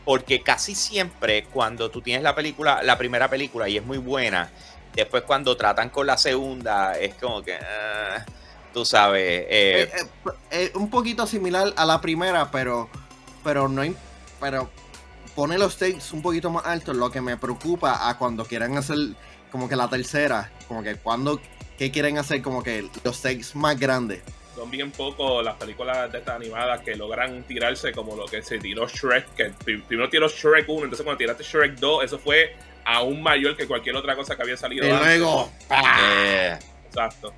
porque 0.08 0.40
casi 0.40 0.74
siempre 0.74 1.44
cuando 1.44 1.90
tú 1.90 2.00
tienes 2.00 2.22
la 2.22 2.34
película, 2.34 2.82
la 2.82 2.96
primera 2.96 3.28
película 3.28 3.68
y 3.68 3.76
es 3.76 3.84
muy 3.84 3.98
buena, 3.98 4.50
después 4.94 5.22
cuando 5.24 5.54
tratan 5.54 5.90
con 5.90 6.06
la 6.06 6.16
segunda 6.16 6.98
es 6.98 7.12
como 7.16 7.42
que, 7.42 7.56
ah, 7.56 8.24
tú 8.72 8.86
sabes, 8.86 9.22
eh, 9.22 9.82
Eh, 9.82 9.90
eh, 9.92 10.30
eh, 10.50 10.72
un 10.76 10.88
poquito 10.88 11.26
similar 11.26 11.74
a 11.76 11.84
la 11.84 12.00
primera, 12.00 12.50
pero, 12.50 12.88
pero 13.44 13.68
no 13.68 13.82
pero 14.40 14.70
pone 15.34 15.58
los 15.58 15.74
stakes 15.74 16.14
un 16.14 16.22
poquito 16.22 16.48
más 16.48 16.64
altos, 16.64 16.96
lo 16.96 17.10
que 17.10 17.20
me 17.20 17.36
preocupa 17.36 18.08
a 18.08 18.16
cuando 18.16 18.46
quieran 18.46 18.78
hacer 18.78 18.96
como 19.52 19.68
que 19.68 19.76
la 19.76 19.90
tercera, 19.90 20.50
como 20.68 20.82
que 20.82 20.96
cuando 20.96 21.38
que 21.76 21.90
quieren 21.90 22.16
hacer 22.16 22.40
como 22.40 22.62
que 22.62 22.88
los 23.04 23.14
stakes 23.14 23.48
más 23.52 23.78
grandes. 23.78 24.22
Son 24.58 24.68
bien 24.72 24.90
pocos 24.90 25.44
las 25.44 25.54
películas 25.54 26.10
de 26.10 26.18
estas 26.18 26.34
animadas 26.34 26.80
que 26.80 26.96
logran 26.96 27.44
tirarse 27.44 27.92
como 27.92 28.16
lo 28.16 28.24
que 28.26 28.42
se 28.42 28.58
tiró 28.58 28.88
Shrek, 28.88 29.34
que 29.36 29.44
pri- 29.64 29.80
primero 29.82 30.08
tiró 30.10 30.26
Shrek 30.28 30.68
1, 30.68 30.82
entonces 30.84 31.04
cuando 31.04 31.16
tiraste 31.18 31.44
Shrek 31.44 31.74
2, 31.76 32.04
eso 32.04 32.18
fue 32.18 32.56
aún 32.84 33.22
mayor 33.22 33.56
que 33.56 33.68
cualquier 33.68 33.94
otra 33.94 34.16
cosa 34.16 34.34
que 34.34 34.42
había 34.42 34.56
salido. 34.56 34.84
Y 34.84 34.90
antes. 34.90 35.06
luego, 35.20 35.48
eh, 35.70 36.58
Exacto. 36.88 37.32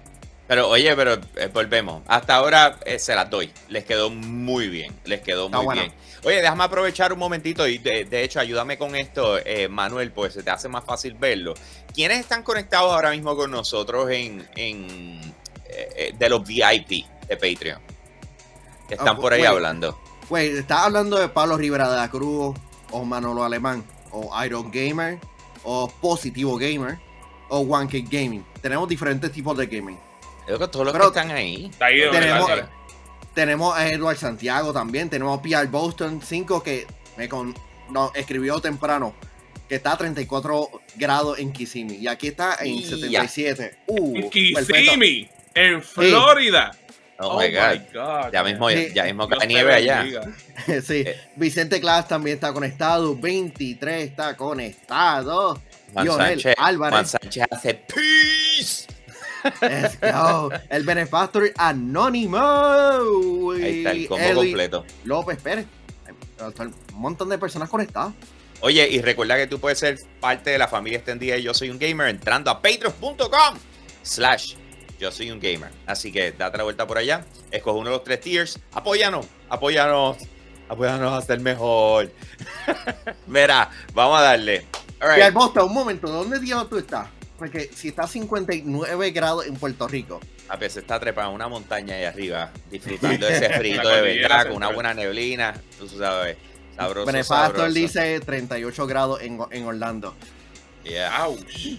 pero 0.49 0.69
oye, 0.71 0.97
pero 0.97 1.19
eh, 1.37 1.51
volvemos. 1.53 2.03
Hasta 2.07 2.37
ahora 2.37 2.79
eh, 2.87 2.99
se 2.99 3.15
las 3.15 3.29
doy. 3.29 3.53
Les 3.69 3.85
quedó 3.85 4.09
muy 4.09 4.69
bien. 4.69 4.95
Les 5.05 5.21
quedó 5.21 5.45
Está 5.47 5.59
muy 5.59 5.67
bueno. 5.67 5.83
bien. 5.83 5.93
Oye, 6.25 6.37
déjame 6.41 6.65
aprovechar 6.65 7.13
un 7.13 7.19
momentito 7.19 7.67
y 7.69 7.77
de, 7.79 8.05
de 8.07 8.23
hecho 8.25 8.41
ayúdame 8.41 8.79
con 8.79 8.97
esto, 8.97 9.39
eh, 9.45 9.69
Manuel, 9.69 10.11
pues 10.11 10.33
se 10.35 10.43
te 10.43 10.51
hace 10.51 10.69
más 10.69 10.85
fácil 10.85 11.15
verlo. 11.15 11.53
¿Quiénes 11.95 12.21
están 12.21 12.43
conectados 12.43 12.93
ahora 12.93 13.11
mismo 13.11 13.37
con 13.37 13.51
nosotros 13.51 14.11
en, 14.11 14.49
en 14.57 15.35
eh, 15.97 16.15
de 16.19 16.29
los 16.29 16.45
VIP 16.47 17.07
de 17.29 17.37
Patreon? 17.37 17.81
Que 18.89 18.95
están 18.95 19.09
Ah, 19.09 19.17
por 19.17 19.33
ahí 19.33 19.41
wait. 19.41 19.51
hablando. 19.51 20.01
Güey, 20.29 20.59
¿estás 20.59 20.81
hablando 20.87 21.19
de 21.19 21.29
Pablo 21.29 21.57
Rivera 21.57 21.91
de 21.91 21.97
la 21.97 22.11
Cruz, 22.11 22.57
o 22.91 23.05
Manolo 23.05 23.45
Alemán, 23.45 23.85
o 24.13 24.31
Iron 24.45 24.71
Gamer, 24.71 25.19
o 25.65 25.89
Positivo 25.89 26.57
Gamer, 26.57 26.99
o 27.49 27.59
One 27.61 27.87
Cake 27.87 28.09
Gaming? 28.11 28.45
Tenemos 28.61 28.89
diferentes 28.89 29.31
tipos 29.33 29.57
de 29.57 29.67
gaming. 29.67 29.99
Creo 30.47 30.59
que 30.59 30.69
todos 30.69 30.85
los 30.87 30.93
Pero- 30.93 31.13
que 31.13 31.19
están 31.21 31.35
ahí. 31.37 31.67
Está 31.71 31.87
ahí 31.87 32.01
donde 32.01 32.19
Tenemos-. 32.21 32.51
Tenemos 33.35 33.77
a 33.77 33.89
Edward 33.89 34.17
Santiago 34.17 34.73
también, 34.73 35.09
tenemos 35.09 35.39
a 35.39 35.41
PR 35.43 35.67
Boston 35.69 36.21
5 36.25 36.63
que 36.65 36.87
me 37.17 37.29
con, 37.29 37.55
no, 37.91 38.11
escribió 38.15 38.61
temprano 38.61 39.15
que 39.69 39.77
está 39.77 39.93
a 39.93 39.97
34 39.97 40.69
grados 40.97 41.39
en 41.39 41.53
Kissimmee 41.53 41.95
y 41.99 42.09
aquí 42.09 42.27
está 42.27 42.57
en 42.61 42.81
Ya. 42.81 42.89
77. 43.29 43.79
Uh. 43.87 44.29
Kissimmee, 44.31 45.31
en 45.55 45.83
Florida. 45.83 46.73
Oh, 47.23 47.39
my 47.39 47.49
God. 47.53 47.81
God. 47.93 48.33
Ya 48.33 48.43
mismo, 48.43 48.71
Sí. 48.71 48.89
ya 48.95 49.05
mismo 49.05 49.29
cae 49.29 49.47
nieve 49.47 49.75
allá. 49.75 50.05
sí, 50.83 51.05
Eh. 51.07 51.21
Vicente 51.37 51.79
Class 51.81 52.09
también 52.09 52.37
está 52.37 52.53
conectado, 52.53 53.15
23 53.15 54.09
está 54.09 54.37
conectado. 54.37 55.61
Juan 55.93 56.05
Lionel 56.07 56.41
Sánchez, 56.41 56.55
Álvarez. 56.57 56.93
Juan 56.95 57.07
Sánchez 57.07 57.45
hace 57.51 57.75
peace. 57.75 58.87
Let's 59.61 59.99
go. 60.01 60.51
El 60.71 60.85
Benefactor 60.85 61.51
Anónimo. 61.57 62.39
Ahí 63.53 63.79
está 63.79 63.91
el 63.93 64.07
combo 64.09 64.25
Eli 64.25 64.35
completo. 64.51 64.87
López 65.05 65.39
Pérez. 65.43 65.67
Un 66.41 66.75
montón 66.93 67.29
de 67.29 67.39
personas 67.39 67.69
conectadas. 67.69 68.15
Oye, 68.61 68.89
y 68.91 69.01
recuerda 69.01 69.37
que 69.37 69.47
tú 69.47 69.59
puedes 69.59 69.79
ser 69.79 69.99
parte 70.21 70.51
de 70.51 70.59
la 70.59 70.69
familia 70.69 70.99
extendida 70.99 71.35
de 71.35 71.43
Yo 71.43 71.55
Soy 71.55 71.71
Un 71.71 71.79
Gamer 71.79 72.09
entrando 72.09 72.51
a 72.51 72.61
patreon.com 72.63 73.59
slash 74.03 74.55
Yo 75.01 75.11
Soy 75.11 75.31
Un 75.31 75.41
Gamer. 75.41 75.71
Así 75.87 76.13
que 76.13 76.33
date 76.33 76.59
la 76.59 76.65
vuelta 76.65 76.87
por 76.87 76.99
allá, 76.99 77.25
escoge 77.51 77.79
uno 77.79 77.89
de 77.89 77.97
los 77.97 78.05
tres 78.05 78.21
tiers, 78.21 78.59
apóyanos, 78.73 79.27
apóyanos, 79.49 80.19
apóyanos 80.69 81.13
a 81.13 81.27
ser 81.27 81.41
mejor. 81.41 82.13
Mira, 83.27 83.71
vamos 83.95 84.19
a 84.21 84.23
darle. 84.23 84.67
All 85.01 85.17
right. 85.17 85.33
Bosta, 85.33 85.65
un 85.65 85.73
momento, 85.73 86.07
¿dónde 86.09 86.39
diablos 86.39 86.69
tú 86.69 86.77
estás? 86.77 87.09
Porque 87.39 87.71
si 87.75 87.89
está 87.89 88.03
a 88.03 88.07
59 88.07 89.11
grados 89.13 89.47
en 89.47 89.57
Puerto 89.57 89.89
Rico, 89.89 90.21
A 90.51 90.57
veces 90.57 90.83
está 90.83 91.01
trepado 91.01 91.31
en 91.31 91.37
una 91.37 91.49
montaña 91.49 91.95
ahí 91.95 92.05
arriba, 92.05 92.51
disfrutando 92.71 93.27
de 93.27 93.37
ese 93.39 93.49
frito 93.55 93.89
de 93.89 94.03
verdad, 94.03 94.49
con 94.49 94.57
una 94.57 94.71
buena 94.71 94.93
neblina, 94.93 95.55
tú 95.79 95.89
sabes, 95.89 96.37
sabroso, 96.77 97.07
Benefactor 97.07 97.57
sabroso. 97.57 97.73
dice 97.73 98.21
38 98.21 98.87
grados 98.87 99.23
en, 99.23 99.39
en 99.51 99.65
Orlando. 99.65 100.15
Yeah. 100.85 101.25
Ouch. 101.25 101.79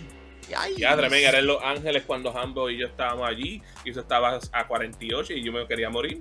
Ay. 0.55 0.75
Ya, 0.77 0.95
tremendo, 0.95 1.27
era 1.29 1.39
en 1.39 1.47
Los 1.47 1.61
Ángeles 1.63 2.03
cuando 2.05 2.37
Hambo 2.37 2.69
y 2.69 2.77
yo 2.79 2.87
estábamos 2.87 3.27
allí 3.27 3.61
y 3.83 3.89
eso 3.91 4.01
estaba 4.01 4.39
a 4.51 4.67
48 4.67 5.33
y 5.33 5.43
yo 5.43 5.51
me 5.51 5.67
quería 5.67 5.89
morir. 5.89 6.19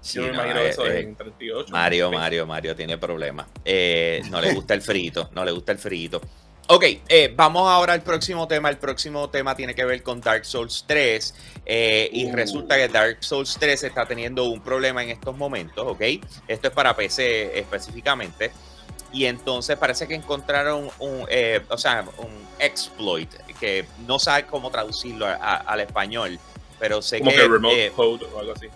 Sí, 0.00 0.16
yo 0.18 0.22
me 0.22 0.28
no, 0.28 0.34
imagino 0.34 0.60
eh, 0.60 0.68
eso 0.68 0.86
eh, 0.86 1.00
en 1.00 1.16
38. 1.16 1.72
Mario, 1.72 2.10
Mario, 2.12 2.46
Mario 2.46 2.76
tiene 2.76 2.98
problemas. 2.98 3.46
Eh, 3.64 4.22
no 4.30 4.40
le 4.40 4.52
gusta 4.52 4.74
el 4.74 4.82
frito, 4.82 5.30
no 5.32 5.44
le 5.44 5.52
gusta 5.52 5.72
el 5.72 5.78
frito. 5.78 6.20
Ok, 6.66 6.82
eh, 7.08 7.30
vamos 7.36 7.68
ahora 7.70 7.92
al 7.92 8.02
próximo 8.02 8.48
tema. 8.48 8.70
El 8.70 8.78
próximo 8.78 9.28
tema 9.28 9.54
tiene 9.54 9.74
que 9.74 9.84
ver 9.84 10.02
con 10.02 10.20
Dark 10.20 10.44
Souls 10.46 10.84
3. 10.86 11.34
eh, 11.66 12.08
y 12.12 12.26
Uh. 12.26 12.34
resulta 12.34 12.76
que 12.76 12.88
Dark 12.88 13.18
Souls 13.20 13.56
3 13.60 13.84
está 13.84 14.06
teniendo 14.06 14.44
un 14.44 14.62
problema 14.62 15.02
en 15.02 15.10
estos 15.10 15.36
momentos, 15.36 15.84
¿ok? 15.86 16.00
Esto 16.48 16.68
es 16.68 16.74
para 16.74 16.94
PC 16.96 17.58
específicamente. 17.58 18.50
Y 19.12 19.26
entonces 19.26 19.76
parece 19.78 20.08
que 20.08 20.14
encontraron 20.14 20.90
un, 20.98 21.26
eh, 21.28 21.60
o 21.68 21.78
sea, 21.78 22.04
un 22.18 22.46
exploit 22.58 23.30
que 23.60 23.86
no 24.06 24.18
sabe 24.18 24.46
cómo 24.46 24.70
traducirlo 24.70 25.26
a- 25.26 25.34
a- 25.34 25.56
al 25.56 25.80
español, 25.80 26.38
pero 26.78 27.00
sé 27.02 27.18
Como 27.18 27.30
que, 27.30 27.36
que 27.36 27.48
remote 27.48 27.86
eh, 27.86 27.92
code 27.94 28.26
o 28.32 28.38
algo 28.40 28.52
así. 28.52 28.66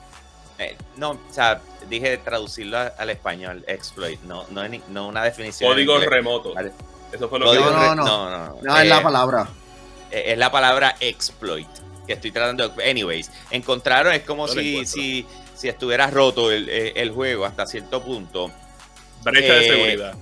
eh, 0.59 0.77
no, 0.97 1.11
o 1.11 1.19
sea, 1.31 1.61
dije 1.89 2.17
traducirlo 2.19 2.79
a- 2.79 2.93
al 2.99 3.11
español, 3.11 3.65
exploit, 3.69 4.21
no, 4.23 4.45
no, 4.51 4.67
ni- 4.69 4.83
no 4.89 5.09
una 5.09 5.23
definición. 5.25 5.71
Código 5.73 5.99
remoto. 5.99 6.55
Vale. 6.55 6.73
Eso 7.13 7.29
fue 7.29 7.39
lo 7.39 7.47
Código 7.47 7.65
que 7.67 7.71
No, 7.71 7.95
no, 7.95 7.95
no. 7.95 8.05
no, 8.05 8.31
no, 8.31 8.47
no. 8.55 8.59
No 8.63 8.79
es 8.79 8.87
la 8.89 8.99
Eh, 8.99 9.03
palabra. 9.03 9.49
eh, 10.11 10.25
Es 10.33 10.39
la 10.39 10.51
palabra 10.51 10.97
exploit 11.01 11.69
que 12.07 12.13
estoy 12.15 12.31
tratando 12.33 12.69
de. 12.69 12.91
Anyways, 12.91 13.31
encontraron, 13.51 14.13
es 14.13 14.23
como 14.25 14.47
si, 14.49 14.85
si, 14.87 15.27
si 15.55 15.69
estuviera 15.69 16.07
roto 16.09 16.51
el, 16.51 16.69
el- 16.69 16.97
el 16.97 17.11
juego 17.13 17.45
hasta 17.47 17.67
cierto 17.67 18.03
punto. 18.03 18.51
brecha 19.23 19.53
de 19.55 19.65
seguridad. 19.69 20.15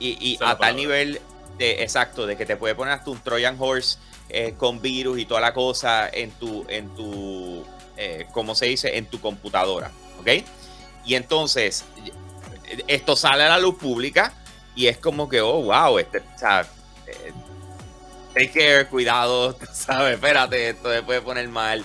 Y, 0.00 0.16
y 0.20 0.36
a 0.36 0.38
tal 0.38 0.56
palabra. 0.58 0.72
nivel 0.76 1.20
exacto, 1.58 2.26
de 2.26 2.36
que 2.36 2.46
te 2.46 2.56
puede 2.56 2.74
poner 2.74 2.94
hasta 2.94 3.10
un 3.10 3.20
Trojan 3.20 3.56
Horse 3.58 3.98
eh, 4.28 4.54
con 4.56 4.80
virus 4.80 5.18
y 5.18 5.24
toda 5.24 5.40
la 5.40 5.54
cosa 5.54 6.08
en 6.08 6.30
tu, 6.32 6.64
en 6.68 6.94
tu, 6.94 7.64
eh, 7.96 8.26
¿cómo 8.32 8.54
se 8.54 8.66
dice? 8.66 8.96
En 8.96 9.06
tu 9.06 9.20
computadora, 9.20 9.90
¿ok? 10.20 10.44
Y 11.04 11.14
entonces, 11.14 11.84
esto 12.86 13.16
sale 13.16 13.44
a 13.44 13.48
la 13.48 13.58
luz 13.58 13.76
pública 13.76 14.34
y 14.74 14.86
es 14.86 14.98
como 14.98 15.28
que, 15.28 15.40
oh, 15.40 15.62
wow, 15.62 15.98
este, 15.98 16.18
o 16.18 16.38
sea, 16.38 16.66
eh, 17.06 17.32
take 18.34 18.50
care, 18.50 18.86
cuidado, 18.86 19.56
¿sabes? 19.72 20.14
Espérate, 20.14 20.70
esto 20.70 20.92
se 20.92 21.02
puede 21.02 21.22
poner 21.22 21.48
mal. 21.48 21.84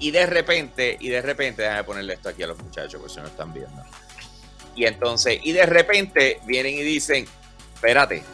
Y 0.00 0.10
de 0.10 0.26
repente, 0.26 0.96
y 1.00 1.08
de 1.08 1.22
repente, 1.22 1.62
déjame 1.62 1.84
ponerle 1.84 2.14
esto 2.14 2.28
aquí 2.28 2.42
a 2.42 2.46
los 2.46 2.58
muchachos, 2.58 3.00
porque 3.00 3.14
si 3.14 3.20
no 3.20 3.26
están 3.26 3.52
viendo. 3.52 3.82
Y 4.76 4.84
entonces, 4.84 5.40
y 5.42 5.52
de 5.52 5.66
repente 5.66 6.40
vienen 6.46 6.74
y 6.74 6.82
dicen, 6.82 7.26
espérate, 7.78 8.24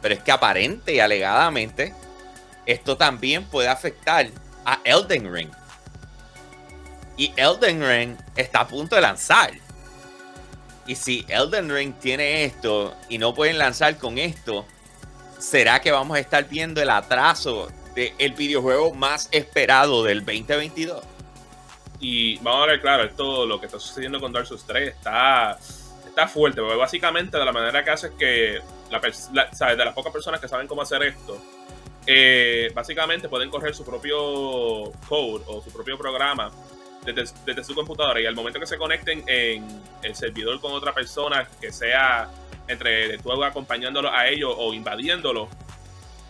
pero 0.00 0.14
es 0.14 0.22
que 0.22 0.32
aparente 0.32 0.94
y 0.94 1.00
alegadamente 1.00 1.94
esto 2.64 2.96
también 2.96 3.44
puede 3.44 3.68
afectar 3.68 4.26
a 4.64 4.80
Elden 4.82 5.30
Ring. 5.32 5.50
Y 7.18 7.32
Elden 7.36 7.86
Ring 7.86 8.16
está 8.34 8.60
a 8.60 8.68
punto 8.68 8.96
de 8.96 9.02
lanzar. 9.02 9.50
Y 10.86 10.94
si 10.94 11.26
Elden 11.28 11.70
Ring 11.70 11.94
tiene 12.00 12.44
esto 12.44 12.94
y 13.10 13.18
no 13.18 13.34
pueden 13.34 13.58
lanzar 13.58 13.98
con 13.98 14.16
esto, 14.16 14.64
¿será 15.38 15.80
que 15.82 15.90
vamos 15.90 16.16
a 16.16 16.20
estar 16.20 16.48
viendo 16.48 16.80
el 16.80 16.88
atraso 16.88 17.68
del 17.94 18.32
videojuego 18.32 18.94
más 18.94 19.28
esperado 19.32 20.02
del 20.02 20.24
2022? 20.24 21.04
Y 22.00 22.38
vamos 22.38 22.64
a 22.64 22.70
ver, 22.70 22.80
claro, 22.80 23.04
esto, 23.04 23.44
lo 23.44 23.60
que 23.60 23.66
está 23.66 23.78
sucediendo 23.78 24.18
con 24.18 24.32
Dark 24.32 24.46
Souls 24.46 24.64
3 24.66 24.88
está, 24.88 25.58
está 26.18 26.28
fuerte, 26.28 26.60
porque 26.60 26.76
básicamente 26.76 27.38
de 27.38 27.44
la 27.44 27.52
manera 27.52 27.84
que 27.84 27.90
hace 27.90 28.10
que, 28.18 28.60
la, 28.90 29.00
la- 29.32 29.52
¿sabes? 29.54 29.78
de 29.78 29.84
las 29.84 29.94
pocas 29.94 30.12
personas 30.12 30.40
que 30.40 30.48
saben 30.48 30.66
cómo 30.66 30.82
hacer 30.82 31.02
esto, 31.04 31.38
eh, 32.06 32.70
básicamente 32.74 33.28
pueden 33.28 33.50
correr 33.50 33.74
su 33.74 33.84
propio 33.84 34.90
code 35.08 35.44
o 35.46 35.62
su 35.62 35.70
propio 35.72 35.96
programa 35.96 36.50
desde, 37.04 37.32
desde 37.46 37.62
su 37.62 37.74
computadora 37.74 38.20
y 38.20 38.26
al 38.26 38.34
momento 38.34 38.58
que 38.58 38.66
se 38.66 38.76
conecten 38.78 39.22
en 39.26 39.64
el 40.02 40.14
servidor 40.16 40.60
con 40.60 40.72
otra 40.72 40.92
persona, 40.92 41.46
que 41.60 41.70
sea 41.70 42.28
entre 42.66 43.18
tú 43.18 43.32
acompañándolo 43.44 44.12
a 44.12 44.26
ellos 44.28 44.52
o 44.56 44.74
invadiéndolo, 44.74 45.48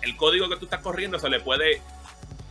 el 0.03 0.17
código 0.17 0.49
que 0.49 0.57
tú 0.57 0.67
estás 0.67 0.81
corriendo 0.81 1.19
se 1.19 1.29
le 1.31 1.41
puede 1.41 1.81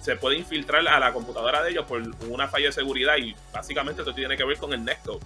se 0.02 0.16
puede 0.16 0.38
infiltrar 0.38 0.88
a 0.88 1.00
la 1.00 1.12
computadora 1.12 1.62
de 1.62 1.72
ellos 1.72 1.86
por 1.86 2.02
una 2.30 2.48
falla 2.48 2.68
de 2.68 2.72
seguridad 2.72 3.18
y 3.18 3.36
básicamente 3.52 4.02
esto 4.02 4.14
tiene 4.14 4.38
que 4.38 4.46
ver 4.46 4.58
con 4.58 4.72
el 4.72 4.84
netcode. 4.86 5.20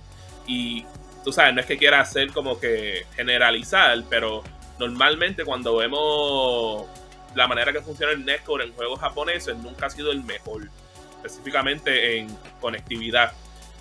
Y 0.47 0.83
tú 1.23 1.31
sabes, 1.31 1.53
no 1.53 1.61
es 1.61 1.67
que 1.67 1.77
quiera 1.77 1.99
hacer 1.99 2.31
como 2.31 2.59
que 2.59 3.05
generalizar, 3.15 4.03
pero 4.09 4.43
normalmente 4.79 5.45
cuando 5.45 5.75
vemos 5.77 6.87
la 7.35 7.47
manera 7.47 7.71
que 7.71 7.81
funciona 7.81 8.11
el 8.11 8.25
netcore 8.25 8.65
en 8.65 8.73
juegos 8.73 8.99
japoneses, 8.99 9.55
nunca 9.57 9.87
ha 9.87 9.89
sido 9.89 10.11
el 10.11 10.23
mejor, 10.23 10.69
específicamente 11.17 12.17
en 12.17 12.27
conectividad. 12.59 13.33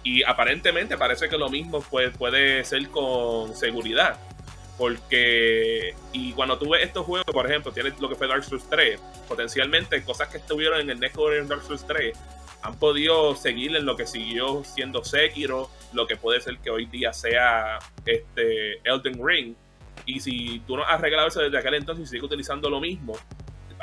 Y 0.02 0.22
aparentemente 0.22 0.96
parece 0.96 1.28
que 1.28 1.36
lo 1.36 1.50
mismo 1.50 1.80
puede, 1.80 2.10
puede 2.10 2.64
ser 2.64 2.88
con 2.88 3.54
seguridad. 3.54 4.18
Porque, 4.78 5.94
y 6.12 6.32
cuando 6.32 6.58
tú 6.58 6.70
ves 6.70 6.86
estos 6.86 7.04
juegos, 7.04 7.26
por 7.26 7.46
ejemplo, 7.46 7.70
tienes 7.70 8.00
lo 8.00 8.08
que 8.08 8.14
fue 8.14 8.26
Dark 8.26 8.44
Souls 8.44 8.64
3, 8.70 8.98
potencialmente 9.28 10.02
cosas 10.02 10.28
que 10.28 10.38
estuvieron 10.38 10.80
en 10.80 10.88
el 10.88 11.00
netcore 11.00 11.38
en 11.38 11.48
Dark 11.48 11.62
Souls 11.62 11.86
3 11.86 12.16
han 12.62 12.78
podido 12.78 13.34
seguir 13.36 13.74
en 13.76 13.86
lo 13.86 13.96
que 13.96 14.06
siguió 14.06 14.62
siendo 14.64 15.04
Sekiro, 15.04 15.70
lo 15.92 16.06
que 16.06 16.16
puede 16.16 16.40
ser 16.40 16.58
que 16.58 16.70
hoy 16.70 16.86
día 16.86 17.12
sea 17.12 17.78
este 18.06 18.78
Elden 18.84 19.24
Ring. 19.24 19.54
Y 20.06 20.20
si 20.20 20.60
tú 20.66 20.76
no 20.76 20.84
has 20.84 20.98
arreglado 20.98 21.28
eso 21.28 21.40
desde 21.40 21.58
aquel 21.58 21.74
entonces 21.74 22.04
y 22.04 22.08
sigues 22.08 22.24
utilizando 22.24 22.70
lo 22.70 22.80
mismo, 22.80 23.14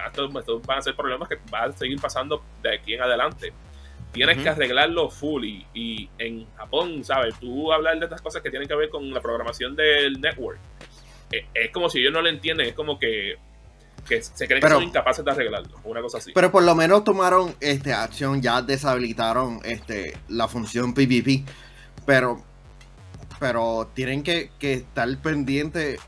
estos 0.05 0.63
van 0.65 0.77
a 0.77 0.81
ser 0.81 0.95
problemas 0.95 1.27
que 1.27 1.37
van 1.49 1.71
a 1.71 1.73
seguir 1.73 1.99
pasando 1.99 2.43
de 2.61 2.75
aquí 2.75 2.93
en 2.93 3.01
adelante. 3.01 3.53
Tienes 4.11 4.37
que 4.37 4.49
arreglarlo 4.49 5.09
full 5.09 5.43
y, 5.73 6.09
en 6.17 6.47
Japón, 6.55 7.03
¿sabes? 7.03 7.35
Tú 7.39 7.71
hablar 7.71 7.99
de 7.99 8.05
estas 8.05 8.21
cosas 8.21 8.41
que 8.41 8.49
tienen 8.49 8.67
que 8.67 8.75
ver 8.75 8.89
con 8.89 9.13
la 9.13 9.21
programación 9.21 9.75
del 9.75 10.19
network. 10.19 10.59
Eh, 11.31 11.45
es, 11.53 11.71
como 11.71 11.89
si 11.89 11.99
ellos 11.99 12.13
no 12.13 12.21
lo 12.21 12.29
entienden, 12.29 12.67
es 12.67 12.73
como 12.73 12.97
que 12.97 13.37
que 14.07 14.21
se 14.21 14.47
creen 14.47 14.61
que 14.61 14.69
son 14.69 14.83
incapaces 14.83 15.23
de 15.23 15.31
arreglarlo, 15.31 15.79
una 15.83 16.01
cosa 16.01 16.19
así. 16.19 16.31
Pero 16.33 16.51
por 16.51 16.63
lo 16.63 16.73
menos 16.75 17.03
tomaron 17.03 17.53
este 17.59 17.93
acción, 17.93 18.41
ya 18.41 18.61
deshabilitaron 18.61 19.59
este 19.65 20.17
la 20.29 20.47
función 20.47 20.93
PvP, 20.93 21.43
pero 22.07 22.41
pero 23.39 23.87
tienen 23.93 24.23
que, 24.23 24.49
estar 24.59 25.07
pendientes. 25.19 25.99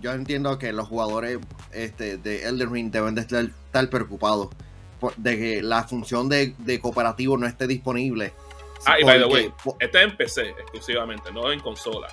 yo 0.00 0.12
entiendo 0.12 0.58
que 0.58 0.72
los 0.72 0.88
jugadores 0.88 1.38
este, 1.72 2.16
de 2.16 2.44
Elden 2.48 2.72
Ring 2.72 2.90
deben 2.90 3.14
de 3.14 3.20
estar, 3.20 3.90
preocupados 3.90 4.48
de 5.18 5.36
que 5.36 5.62
la 5.62 5.84
función 5.84 6.30
de, 6.30 6.80
cooperativo 6.80 7.36
no 7.36 7.46
esté 7.46 7.66
disponible. 7.66 8.32
Ah, 8.86 8.98
y 8.98 9.04
by 9.04 9.18
the 9.18 9.26
way, 9.26 9.52
este 9.78 9.98
es 9.98 10.04
en 10.04 10.16
PC 10.16 10.48
exclusivamente, 10.50 11.30
no 11.32 11.52
en 11.52 11.60
consola. 11.60 12.08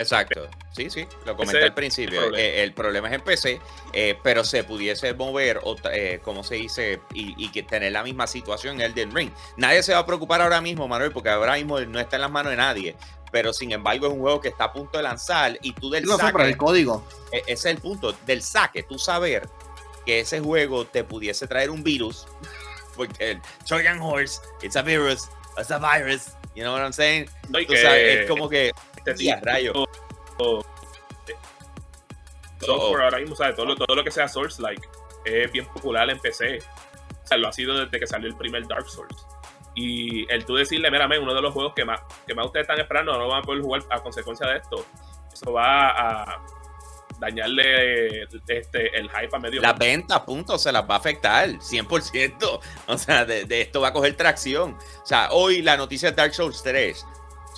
Exacto. 0.00 0.48
Sí, 0.72 0.88
sí, 0.88 1.06
lo 1.26 1.36
comenté 1.36 1.62
al 1.62 1.74
principio. 1.74 2.34
Eh, 2.34 2.62
el 2.62 2.72
problema 2.72 3.08
es 3.08 3.14
en 3.14 3.20
PC, 3.20 3.60
eh, 3.92 4.18
pero 4.22 4.44
se 4.44 4.64
pudiese 4.64 5.12
mover, 5.12 5.60
eh, 5.92 6.20
como 6.22 6.42
se 6.42 6.54
dice, 6.54 7.00
y, 7.12 7.50
que 7.50 7.62
tener 7.62 7.92
la 7.92 8.02
misma 8.02 8.26
situación 8.26 8.76
en 8.76 8.92
Elden 8.92 9.14
Ring. 9.14 9.30
Nadie 9.56 9.82
se 9.82 9.92
va 9.92 9.98
a 9.98 10.06
preocupar 10.06 10.40
ahora 10.40 10.60
mismo, 10.60 10.88
Manuel, 10.88 11.12
porque 11.12 11.28
ahora 11.28 11.54
mismo 11.54 11.78
no 11.80 12.00
está 12.00 12.16
en 12.16 12.22
las 12.22 12.30
manos 12.30 12.50
de 12.50 12.56
nadie. 12.56 12.96
Pero 13.30 13.52
sin 13.52 13.72
embargo 13.72 14.06
es 14.06 14.12
un 14.12 14.20
juego 14.20 14.40
que 14.40 14.48
está 14.48 14.64
a 14.64 14.72
punto 14.72 14.98
de 14.98 15.04
lanzar 15.04 15.56
y 15.62 15.72
tú 15.72 15.90
del 15.90 16.06
saque... 16.06 16.42
el 16.42 16.56
código. 16.56 17.06
E, 17.30 17.38
ese 17.40 17.52
es 17.52 17.64
el 17.66 17.78
punto, 17.78 18.12
del 18.26 18.42
saque, 18.42 18.82
tú 18.82 18.98
saber 18.98 19.48
que 20.06 20.20
ese 20.20 20.40
juego 20.40 20.86
te 20.86 21.04
pudiese 21.04 21.46
traer 21.46 21.70
un 21.70 21.84
virus, 21.84 22.26
porque 22.96 23.32
el 23.32 23.42
Trojan 23.66 24.00
Horse, 24.00 24.40
it's 24.62 24.76
a 24.76 24.82
virus, 24.82 25.28
it's 25.58 25.70
a 25.70 25.78
virus, 25.78 26.32
you 26.54 26.62
know 26.62 26.72
what 26.72 26.82
I'm 26.82 26.92
saying? 26.92 27.28
es 27.52 28.26
como 28.26 28.48
que 28.48 28.72
este 29.06 29.40
rayo. 29.42 29.72
Software 32.60 33.04
ahora 33.04 33.18
mismo, 33.18 33.36
¿sabes? 33.36 33.56
Todo, 33.56 33.66
lo, 33.66 33.76
todo 33.76 33.96
lo 33.96 34.04
que 34.04 34.10
sea 34.10 34.28
Source 34.28 34.60
like 34.60 34.86
es 35.24 35.50
bien 35.52 35.66
popular 35.66 36.08
en 36.10 36.18
PC. 36.18 36.58
O 36.58 37.26
sea, 37.26 37.38
lo 37.38 37.48
ha 37.48 37.52
sido 37.52 37.78
desde 37.78 37.98
que 37.98 38.06
salió 38.06 38.28
el 38.28 38.36
primer 38.36 38.66
Dark 38.66 38.88
Souls. 38.88 39.26
Y 39.74 40.30
el 40.32 40.44
tú 40.44 40.56
decirle, 40.56 40.90
mira, 40.90 41.06
uno 41.06 41.34
de 41.34 41.42
los 41.42 41.52
juegos 41.52 41.74
que 41.74 41.84
más, 41.84 42.00
que 42.26 42.34
más 42.34 42.46
ustedes 42.46 42.64
están 42.64 42.80
esperando 42.80 43.16
no 43.16 43.28
van 43.28 43.42
a 43.42 43.42
poder 43.42 43.62
jugar 43.62 43.82
a 43.90 44.00
consecuencia 44.00 44.46
de 44.48 44.58
esto. 44.58 44.84
Eso 45.32 45.52
va 45.52 45.90
a 45.90 46.42
dañarle 47.20 48.22
este, 48.22 48.98
el 48.98 49.08
hype 49.10 49.36
a 49.36 49.38
medio. 49.38 49.62
Las 49.62 49.78
ventas, 49.78 50.20
punto, 50.20 50.58
se 50.58 50.72
las 50.72 50.88
va 50.88 50.94
a 50.94 50.98
afectar, 50.98 51.48
100%. 51.48 52.60
O 52.88 52.98
sea, 52.98 53.24
de, 53.24 53.44
de, 53.44 53.60
esto 53.60 53.80
va 53.80 53.88
a 53.88 53.92
coger 53.92 54.16
tracción. 54.16 54.76
O 55.02 55.06
sea, 55.06 55.28
hoy 55.30 55.62
la 55.62 55.76
noticia 55.76 56.10
de 56.10 56.16
Dark 56.16 56.34
Souls 56.34 56.62
3 56.62 57.06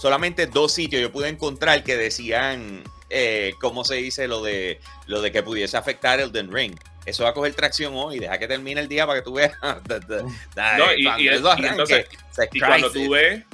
solamente 0.02 0.48
dos 0.48 0.72
sitios 0.72 1.00
yo 1.00 1.12
pude 1.12 1.28
encontrar 1.28 1.84
que 1.84 1.96
decían, 1.96 2.82
eh, 3.08 3.54
¿cómo 3.60 3.84
se 3.84 3.94
dice 3.94 4.26
lo 4.26 4.42
de, 4.42 4.80
lo 5.06 5.22
de 5.22 5.30
que 5.30 5.44
pudiese 5.44 5.76
afectar 5.76 6.18
el 6.18 6.32
Den 6.32 6.52
Ring? 6.52 6.74
Eso 7.06 7.22
va 7.22 7.30
a 7.30 7.34
coger 7.34 7.54
tracción 7.54 7.92
hoy, 7.94 8.18
deja 8.18 8.36
que 8.36 8.48
termine 8.48 8.80
el 8.80 8.88
día 8.88 9.06
para 9.06 9.20
que 9.20 9.24
tú 9.24 9.34
veas. 9.34 9.52
no, 9.62 10.94
y, 10.96 11.28
entonces, 11.28 12.06
y 12.52 12.58
cuando 12.58 12.90
tú 12.90 13.10
ves 13.10 13.44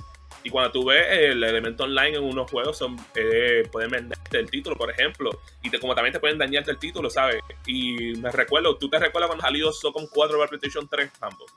y 0.43 0.49
cuando 0.49 0.73
tú 0.73 0.87
ves 0.87 1.05
el 1.11 1.45
elemento 1.45 1.85
online 1.85 2.17
en 2.17 2.25
unos 2.25 2.51
juegos, 2.51 2.79
son, 2.79 2.97
eh, 3.15 3.65
pueden 3.71 3.91
venderte 3.91 4.39
el 4.39 4.51
título, 4.51 4.75
por 4.75 4.91
ejemplo. 4.91 5.31
Y 5.63 5.71
como 5.77 5.95
también 5.95 6.15
te 6.15 6.21
pueden 6.21 6.39
dañarte 6.39 6.71
el 6.71 6.79
título, 6.79 7.11
¿sabes? 7.11 7.43
Y 7.67 8.15
me 8.17 8.31
recuerdo, 8.31 8.79
¿tú 8.79 8.89
te 8.89 8.99
recuerdas 8.99 9.29
cuando 9.29 9.45
salió 9.45 9.71
Socom 9.71 10.07
4 10.11 10.39
para 10.39 10.49
PlayStation 10.49 10.89
3, 10.89 11.11
ambos? 11.21 11.53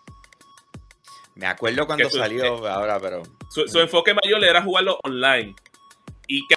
Me 1.36 1.48
acuerdo 1.48 1.86
cuando 1.88 2.10
salió 2.10 2.67
ahora, 2.67 3.00
pero. 3.00 3.24
Su, 3.50 3.80
enfoque 3.80 4.13
mayor 4.13 4.44
era 4.44 4.62
jugarlo 4.62 5.00
online. 5.04 5.56
¿Y 6.28 6.48
qué 6.48 6.56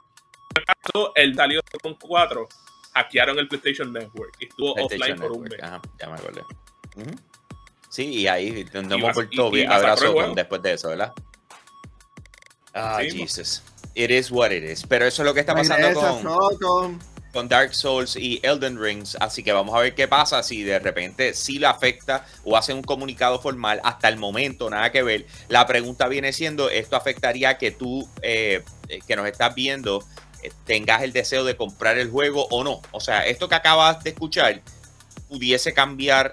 pasó? 0.67 1.13
Él 1.15 1.35
salió 1.35 1.61
con 1.83 1.95
4. 1.95 2.49
Hackearon 2.95 3.39
el 3.39 3.49
PlayStation 3.49 3.93
Network. 3.93 4.37
Y 4.41 4.47
estuvo 4.47 4.75
offline 4.75 5.17
por 5.17 5.33
un 5.33 5.43
mes. 5.43 5.53
ya 5.61 6.09
me 6.09 6.15
acuerdo. 6.15 6.47
Sí, 7.89 8.07
y 8.07 8.27
ahí 8.27 8.67
nos 8.73 8.93
hemos 8.93 9.15
vuelto 9.15 9.51
abrazo 9.69 10.35
después 10.35 10.63
de 10.63 10.73
eso, 10.73 10.89
¿verdad? 10.89 11.13
Ah, 12.75 13.01
Jesus. 13.01 13.63
It 13.95 14.11
is 14.11 14.31
what 14.31 14.51
it 14.51 14.65
is. 14.65 14.85
Pero 14.87 15.07
eso 15.07 15.23
es 15.23 15.27
lo 15.27 15.35
que 15.35 15.41
está 15.41 15.55
pasando 15.55 16.59
con 16.61 16.99
con 17.35 17.49
Dark 17.49 17.75
Souls 17.75 18.17
y 18.17 18.41
Elden 18.43 18.81
Rings, 18.81 19.17
así 19.21 19.43
que 19.43 19.53
vamos 19.53 19.75
a 19.75 19.81
ver 19.81 19.95
qué 19.95 20.07
pasa 20.07 20.43
si 20.43 20.63
de 20.63 20.79
repente 20.79 21.35
sí 21.35 21.59
le 21.59 21.67
afecta 21.67 22.25
o 22.45 22.57
hace 22.57 22.73
un 22.73 22.83
comunicado 22.83 23.41
formal. 23.41 23.81
Hasta 23.85 24.09
el 24.09 24.17
momento, 24.17 24.71
nada 24.71 24.93
que 24.93 25.03
ver. 25.03 25.27
La 25.49 25.67
pregunta 25.67 26.07
viene 26.09 26.33
siendo, 26.33 26.71
¿esto 26.71 26.97
afectaría 26.97 27.59
que 27.59 27.73
tú, 27.73 28.09
eh, 28.23 28.63
que 29.07 29.17
nos 29.17 29.27
estás 29.27 29.55
viendo, 29.55 30.05
eh, 30.43 30.53
tengas 30.65 31.03
el 31.03 31.13
deseo 31.13 31.45
de 31.45 31.57
comprar 31.57 31.99
el 31.99 32.09
juego 32.09 32.47
o 32.51 32.63
no? 32.63 32.81
O 32.93 33.01
sea, 33.01 33.27
esto 33.27 33.49
que 33.49 33.57
acabas 33.57 34.03
de 34.05 34.11
escuchar 34.11 34.63
pudiese 35.29 35.75
cambiar 35.75 36.33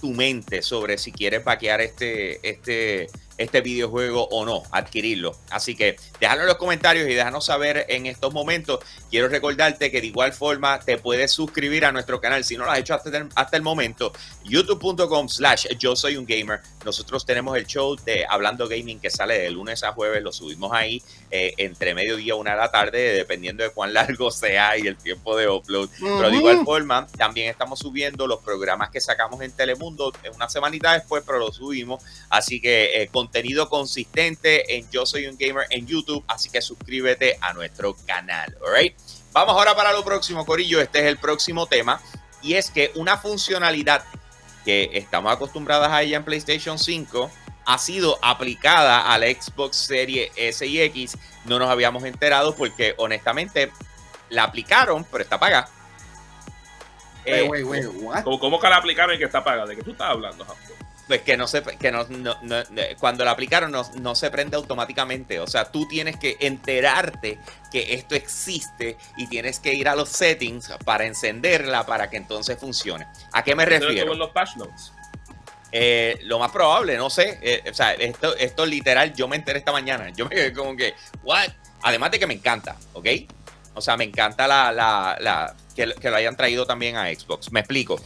tu 0.00 0.12
mente 0.12 0.62
sobre 0.62 0.96
si 0.96 1.10
quieres 1.10 1.42
vaquear 1.42 1.80
este, 1.80 2.48
este, 2.48 3.08
este 3.38 3.60
videojuego 3.60 4.28
o 4.30 4.44
no, 4.44 4.64
adquirirlo. 4.70 5.36
Así 5.50 5.74
que 5.74 5.96
déjalo 6.20 6.42
en 6.42 6.48
los 6.48 6.56
comentarios 6.56 7.08
y 7.08 7.14
déjanos 7.14 7.46
saber 7.46 7.86
en 7.88 8.06
estos 8.06 8.34
momentos. 8.34 8.80
Quiero 9.10 9.28
recordarte 9.28 9.90
que 9.90 10.00
de 10.00 10.08
igual 10.08 10.32
forma 10.32 10.80
te 10.80 10.98
puedes 10.98 11.30
suscribir 11.30 11.84
a 11.84 11.92
nuestro 11.92 12.20
canal 12.20 12.44
si 12.44 12.56
no 12.56 12.64
lo 12.64 12.72
has 12.72 12.80
hecho 12.80 12.94
hasta 12.94 13.16
el, 13.16 13.28
hasta 13.34 13.56
el 13.56 13.62
momento. 13.62 14.12
youtube.com 14.44 15.28
slash 15.28 15.66
yo 15.78 15.96
soy 15.96 16.16
un 16.16 16.26
gamer. 16.26 16.60
Nosotros 16.84 17.24
tenemos 17.24 17.56
el 17.56 17.66
show 17.66 17.96
de 17.96 18.26
Hablando 18.28 18.68
Gaming 18.68 19.00
que 19.00 19.10
sale 19.10 19.38
de 19.38 19.50
lunes 19.50 19.82
a 19.84 19.92
jueves. 19.92 20.22
Lo 20.22 20.32
subimos 20.32 20.72
ahí 20.72 21.02
eh, 21.30 21.54
entre 21.58 21.94
mediodía 21.94 22.34
una 22.34 22.52
de 22.52 22.56
la 22.56 22.70
tarde, 22.70 23.12
dependiendo 23.14 23.62
de 23.62 23.70
cuán 23.70 23.94
largo 23.94 24.30
sea 24.32 24.76
y 24.76 24.86
el 24.86 24.96
tiempo 24.96 25.36
de 25.36 25.48
upload. 25.48 25.88
Pero 26.00 26.30
de 26.30 26.36
igual 26.36 26.64
forma, 26.64 27.06
también 27.16 27.50
estamos 27.50 27.78
subiendo 27.78 28.26
los 28.26 28.40
programas 28.40 28.90
que 28.90 29.00
sacamos 29.00 29.40
en 29.42 29.52
Telemundo 29.52 30.12
una 30.34 30.48
semanita 30.48 30.92
después, 30.92 31.22
pero 31.26 31.38
lo 31.38 31.52
subimos. 31.52 32.02
Así 32.28 32.60
que 32.60 33.02
eh, 33.02 33.08
contenido 33.28 33.68
consistente 33.68 34.78
en 34.78 34.90
Yo 34.90 35.04
Soy 35.04 35.26
un 35.26 35.36
Gamer 35.36 35.66
en 35.68 35.86
YouTube, 35.86 36.24
así 36.28 36.48
que 36.48 36.62
suscríbete 36.62 37.36
a 37.42 37.52
nuestro 37.52 37.94
canal, 38.06 38.56
alright. 38.64 38.96
Vamos 39.32 39.54
ahora 39.54 39.76
para 39.76 39.92
lo 39.92 40.02
próximo, 40.02 40.46
Corillo. 40.46 40.80
Este 40.80 41.00
es 41.00 41.04
el 41.04 41.18
próximo 41.18 41.66
tema 41.66 42.00
y 42.40 42.54
es 42.54 42.70
que 42.70 42.90
una 42.94 43.18
funcionalidad 43.18 44.02
que 44.64 44.88
estamos 44.94 45.30
acostumbradas 45.30 45.92
a 45.92 46.02
ella 46.02 46.16
en 46.16 46.24
PlayStation 46.24 46.78
5 46.78 47.30
ha 47.66 47.76
sido 47.76 48.18
aplicada 48.22 49.12
a 49.12 49.18
la 49.18 49.26
Xbox 49.26 49.76
Series 49.76 50.32
S 50.34 50.66
y 50.66 50.80
X. 50.80 51.18
No 51.44 51.58
nos 51.58 51.68
habíamos 51.68 52.04
enterado 52.04 52.56
porque 52.56 52.94
honestamente 52.96 53.70
la 54.30 54.44
aplicaron, 54.44 55.04
pero 55.04 55.22
está 55.22 55.38
pagada. 55.38 55.68
Eh, 57.26 57.46
¿Cómo, 58.24 58.58
que 58.58 58.68
la 58.70 58.76
aplicaron 58.78 59.14
y 59.14 59.18
que 59.18 59.26
está 59.26 59.44
pagada? 59.44 59.66
¿De 59.66 59.76
qué 59.76 59.82
tú 59.82 59.90
estás 59.90 60.08
hablando, 60.08 60.46
pues 61.08 61.22
que 61.22 61.38
no 61.38 61.48
se 61.48 61.62
que 61.62 61.90
no, 61.90 62.06
cuando 63.00 63.24
la 63.24 63.30
aplicaron 63.32 63.72
no, 63.72 64.14
se 64.14 64.30
prende 64.30 64.56
automáticamente. 64.56 65.40
O 65.40 65.46
sea, 65.46 65.72
tú 65.72 65.88
tienes 65.88 66.18
que 66.18 66.36
enterarte 66.38 67.38
que 67.72 67.94
esto 67.94 68.14
existe 68.14 68.98
y 69.16 69.26
tienes 69.26 69.58
que 69.58 69.72
ir 69.72 69.88
a 69.88 69.96
los 69.96 70.10
settings 70.10 70.70
para 70.84 71.06
encenderla 71.06 71.86
para 71.86 72.10
que 72.10 72.18
entonces 72.18 72.58
funcione. 72.58 73.06
¿A 73.32 73.42
qué 73.42 73.56
me 73.56 73.64
refiero? 73.64 74.14
los 74.14 74.30
patch 74.30 74.56
notes? 74.56 74.92
Eh, 75.72 76.18
lo 76.22 76.38
más 76.38 76.50
probable, 76.50 76.96
no 76.96 77.08
sé. 77.08 77.38
Eh, 77.42 77.64
o 77.70 77.74
sea, 77.74 77.94
esto, 77.94 78.36
esto 78.36 78.66
literal, 78.66 79.14
yo 79.14 79.28
me 79.28 79.36
enteré 79.36 79.60
esta 79.60 79.72
mañana. 79.72 80.10
Yo 80.10 80.26
me 80.26 80.34
quedé 80.34 80.52
como 80.52 80.76
que, 80.76 80.94
¿what? 81.22 81.48
Además 81.82 82.10
de 82.10 82.18
que 82.18 82.26
me 82.26 82.34
encanta, 82.34 82.76
¿ok? 82.92 83.06
O 83.74 83.80
sea, 83.80 83.96
me 83.96 84.04
encanta 84.04 84.46
la, 84.46 84.72
la, 84.72 85.54
que, 85.74 85.94
que 85.94 86.10
lo 86.10 86.16
hayan 86.16 86.36
traído 86.36 86.66
también 86.66 86.96
a 86.96 87.06
Xbox. 87.06 87.50
Me 87.50 87.60
explico 87.60 87.98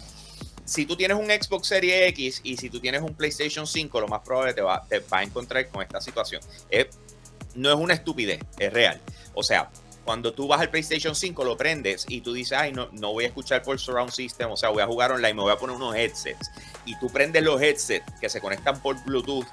si 0.65 0.87
tú 0.87 0.97
tienes 0.97 1.17
un 1.17 1.27
Xbox 1.27 1.69
Series 1.69 2.09
X 2.09 2.41
y 2.45 2.57
si 2.57 2.71
tú 2.71 2.81
tienes 2.81 3.03
un 3.03 3.15
PlayStation 3.15 3.67
5, 3.67 4.01
lo 4.01 4.09
más 4.09 4.21
probable 4.21 4.55
te 4.55 4.63
va, 4.63 4.85
te 4.89 5.01
va 5.01 5.19
a 5.19 5.23
encontrar 5.23 5.69
con 5.69 5.83
esta 5.83 6.01
situación. 6.01 6.41
Es 6.71 6.87
no 7.55 7.71
es 7.71 7.77
una 7.77 7.95
estupidez, 7.95 8.41
es 8.59 8.73
real. 8.73 9.01
O 9.35 9.43
sea, 9.43 9.71
cuando 10.05 10.33
tú 10.33 10.49
vas 10.49 10.61
al 10.61 10.71
PlayStation 10.71 11.15
5, 11.15 11.45
lo 11.45 11.57
prendes 11.57 12.07
y 12.09 12.21
tú 12.21 12.33
dices, 12.33 12.59
ay, 12.59 12.73
no, 12.73 12.89
no 12.93 13.13
voy 13.13 13.25
a 13.25 13.29
escuchar 13.29 13.63
por 13.63 13.79
surround 13.79 14.11
system, 14.11 14.51
o 14.51 14.57
sea, 14.57 14.71
voy 14.71 14.83
a 14.83 14.87
jugar 14.87 15.13
online, 15.13 15.35
me 15.35 15.43
voy 15.43 15.53
a 15.53 15.57
poner 15.57 15.77
unos 15.77 15.95
headsets. 15.95 16.51
Y 16.85 16.99
tú 16.99 17.09
prendes 17.09 17.43
los 17.43 17.61
headsets 17.61 18.05
que 18.21 18.29
se 18.29 18.41
conectan 18.41 18.81
por 18.81 19.03
Bluetooth 19.05 19.47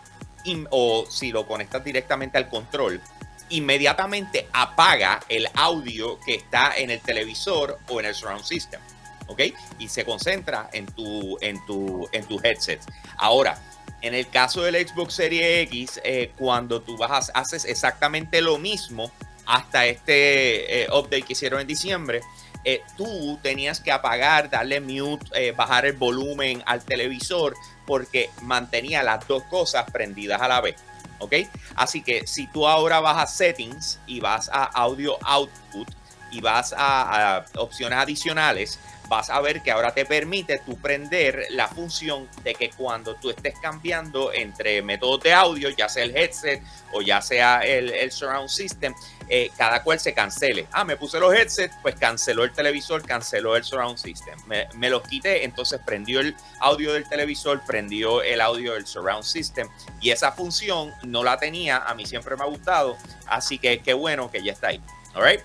o 0.71 1.05
si 1.09 1.31
lo 1.31 1.45
conectas 1.45 1.83
directamente 1.83 2.37
al 2.37 2.49
control, 2.49 3.01
inmediatamente 3.49 4.47
apaga 4.53 5.19
el 5.29 5.47
audio 5.53 6.19
que 6.21 6.35
está 6.35 6.75
en 6.77 6.89
el 6.89 6.99
televisor 7.01 7.77
o 7.87 7.99
en 7.99 8.07
el 8.07 8.15
surround 8.15 8.43
system. 8.43 8.81
¿Ok? 9.29 9.41
Y 9.77 9.87
se 9.87 10.03
concentra 10.03 10.69
en 10.73 10.85
tu, 10.87 11.37
en 11.39 11.63
tu, 11.65 12.09
en 12.11 12.25
tu 12.25 12.39
headset. 12.43 12.81
Ahora, 13.17 13.61
en 14.01 14.13
el 14.13 14.27
caso 14.29 14.61
del 14.61 14.87
Xbox 14.87 15.13
Series 15.13 15.67
X, 15.67 16.01
eh, 16.03 16.31
cuando 16.37 16.81
tú 16.81 16.97
vas, 16.97 17.31
haces 17.33 17.65
exactamente 17.65 18.41
lo 18.41 18.57
mismo 18.57 19.11
hasta 19.45 19.85
este 19.85 20.83
eh, 20.83 20.87
update 20.91 21.23
que 21.23 21.33
hicieron 21.33 21.59
en 21.59 21.67
diciembre, 21.67 22.21
eh, 22.63 22.81
tú 22.97 23.37
tenías 23.41 23.79
que 23.79 23.91
apagar, 23.91 24.49
darle 24.49 24.79
mute, 24.79 25.51
bajar 25.51 25.85
el 25.85 25.93
volumen 25.93 26.61
al 26.65 26.83
televisor 26.83 27.55
porque 27.85 28.29
mantenía 28.41 29.03
las 29.03 29.27
dos 29.27 29.43
cosas 29.43 29.89
prendidas 29.91 30.41
a 30.41 30.47
la 30.47 30.61
vez. 30.61 30.75
¿Ok? 31.19 31.35
Así 31.75 32.01
que 32.01 32.25
si 32.25 32.47
tú 32.47 32.65
ahora 32.67 33.01
vas 33.01 33.17
a 33.17 33.27
settings 33.27 33.99
y 34.07 34.21
vas 34.21 34.49
a 34.53 34.63
audio 34.63 35.17
output 35.25 35.98
y 36.31 36.41
vas 36.41 36.73
a 36.77 37.45
opciones 37.55 37.99
adicionales, 37.99 38.79
vas 39.09 39.29
a 39.29 39.41
ver 39.41 39.61
que 39.61 39.71
ahora 39.71 39.91
te 39.93 40.05
permite 40.05 40.59
tú 40.59 40.77
prender 40.77 41.47
la 41.49 41.67
función 41.67 42.29
de 42.43 42.53
que 42.53 42.69
cuando 42.69 43.15
tú 43.15 43.31
estés 43.31 43.55
cambiando 43.59 44.31
entre 44.31 44.81
métodos 44.81 45.21
de 45.23 45.33
audio, 45.33 45.69
ya 45.69 45.89
sea 45.89 46.03
el 46.03 46.15
headset 46.15 46.61
o 46.93 47.01
ya 47.01 47.21
sea 47.21 47.61
el, 47.61 48.11
surround 48.11 48.49
system, 48.49 48.93
eh, 49.27 49.51
cada 49.57 49.83
cual 49.83 49.99
se 49.99 50.13
cancele. 50.13 50.67
Ah, 50.71 50.83
me 50.83 50.95
puse 50.95 51.19
los 51.19 51.33
headsets, 51.33 51.75
pues 51.81 51.95
canceló 51.95 52.43
el 52.43 52.53
televisor, 52.53 53.03
canceló 53.05 53.55
el 53.55 53.63
surround 53.63 53.97
system. 53.97 54.39
Me, 54.47 54.67
me 54.75 54.89
los 54.89 55.01
quité, 55.03 55.43
entonces 55.43 55.81
prendió 55.85 56.19
el 56.19 56.35
audio 56.59 56.93
del 56.93 57.07
televisor, 57.09 57.61
prendió 57.65 58.21
el 58.21 58.39
audio 58.39 58.73
del 58.73 58.85
surround 58.85 59.23
system. 59.23 59.67
Y 59.99 60.11
esa 60.11 60.31
función 60.31 60.93
no 61.03 61.23
la 61.23 61.37
tenía, 61.37 61.77
a 61.77 61.93
mí 61.95 62.05
siempre 62.05 62.35
me 62.35 62.43
ha 62.43 62.47
gustado, 62.47 62.95
así 63.27 63.57
que 63.57 63.79
qué 63.79 63.93
bueno 63.93 64.29
que 64.31 64.43
ya 64.43 64.53
está 64.53 64.67
ahí. 64.67 64.81
All 65.15 65.23
right. 65.23 65.41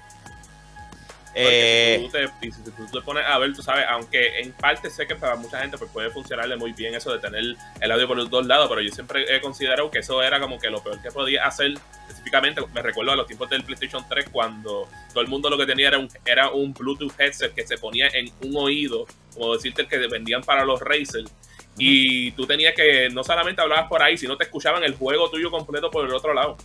Eh, 1.34 1.96
si, 1.98 2.06
tú 2.06 2.12
te, 2.12 2.52
si 2.52 2.62
tú 2.62 2.86
te 2.92 3.00
pones 3.00 3.24
a 3.26 3.38
ver, 3.38 3.52
tú 3.54 3.62
sabes, 3.62 3.84
aunque 3.88 4.40
en 4.40 4.52
parte 4.52 4.88
sé 4.88 5.06
que 5.06 5.16
para 5.16 5.34
mucha 5.36 5.60
gente 5.60 5.76
pues, 5.78 5.90
puede 5.90 6.10
funcionarle 6.10 6.56
muy 6.56 6.72
bien 6.72 6.94
eso 6.94 7.12
de 7.12 7.18
tener 7.18 7.56
el 7.80 7.92
audio 7.92 8.06
por 8.06 8.16
los 8.16 8.30
dos 8.30 8.46
lados, 8.46 8.68
pero 8.68 8.80
yo 8.80 8.90
siempre 8.92 9.24
he 9.34 9.40
considerado 9.40 9.90
que 9.90 9.98
eso 9.98 10.22
era 10.22 10.38
como 10.38 10.58
que 10.58 10.70
lo 10.70 10.82
peor 10.82 11.00
que 11.02 11.10
podía 11.10 11.44
hacer. 11.44 11.74
Específicamente, 12.08 12.62
me 12.72 12.82
recuerdo 12.82 13.12
a 13.12 13.16
los 13.16 13.26
tiempos 13.26 13.50
del 13.50 13.64
PlayStation 13.64 14.04
3 14.08 14.28
cuando 14.30 14.88
todo 15.08 15.20
el 15.20 15.28
mundo 15.28 15.50
lo 15.50 15.58
que 15.58 15.66
tenía 15.66 15.88
era 15.88 15.98
un, 15.98 16.08
era 16.24 16.50
un 16.50 16.72
Bluetooth 16.72 17.18
headset 17.18 17.54
que 17.54 17.66
se 17.66 17.78
ponía 17.78 18.08
en 18.08 18.30
un 18.42 18.56
oído, 18.56 19.06
como 19.32 19.54
decirte 19.54 19.82
el 19.82 19.88
que 19.88 19.98
vendían 20.06 20.42
para 20.42 20.64
los 20.64 20.80
Razer. 20.80 21.24
Y 21.76 22.30
tú 22.32 22.46
tenías 22.46 22.74
que 22.74 23.08
no 23.10 23.24
solamente 23.24 23.60
hablabas 23.60 23.88
por 23.88 24.00
ahí, 24.00 24.16
sino 24.16 24.36
te 24.36 24.44
escuchaban 24.44 24.84
el 24.84 24.94
juego 24.94 25.28
tuyo 25.28 25.50
completo 25.50 25.90
por 25.90 26.06
el 26.06 26.14
otro 26.14 26.32
lado 26.32 26.56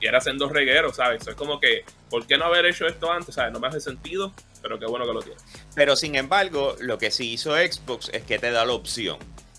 y 0.00 0.06
era 0.06 0.18
haciendo 0.18 0.48
regueros, 0.48 0.96
¿sabes? 0.96 1.22
Eso 1.22 1.30
es 1.30 1.36
como 1.36 1.58
que, 1.58 1.84
¿por 2.10 2.26
qué 2.26 2.36
no 2.36 2.44
haber 2.44 2.66
hecho 2.66 2.86
esto 2.86 3.10
antes? 3.10 3.34
¿Sabes? 3.34 3.52
No 3.52 3.60
me 3.60 3.68
hace 3.68 3.80
sentido, 3.80 4.32
pero 4.62 4.78
qué 4.78 4.86
bueno 4.86 5.06
que 5.06 5.12
lo 5.12 5.22
tiene. 5.22 5.38
Pero 5.74 5.96
sin 5.96 6.14
embargo, 6.14 6.76
lo 6.80 6.98
que 6.98 7.10
sí 7.10 7.32
hizo 7.32 7.54
Xbox 7.56 8.10
es 8.12 8.22
que 8.22 8.38
te 8.38 8.50
da 8.50 8.64
la 8.64 8.72
opción. 8.72 9.18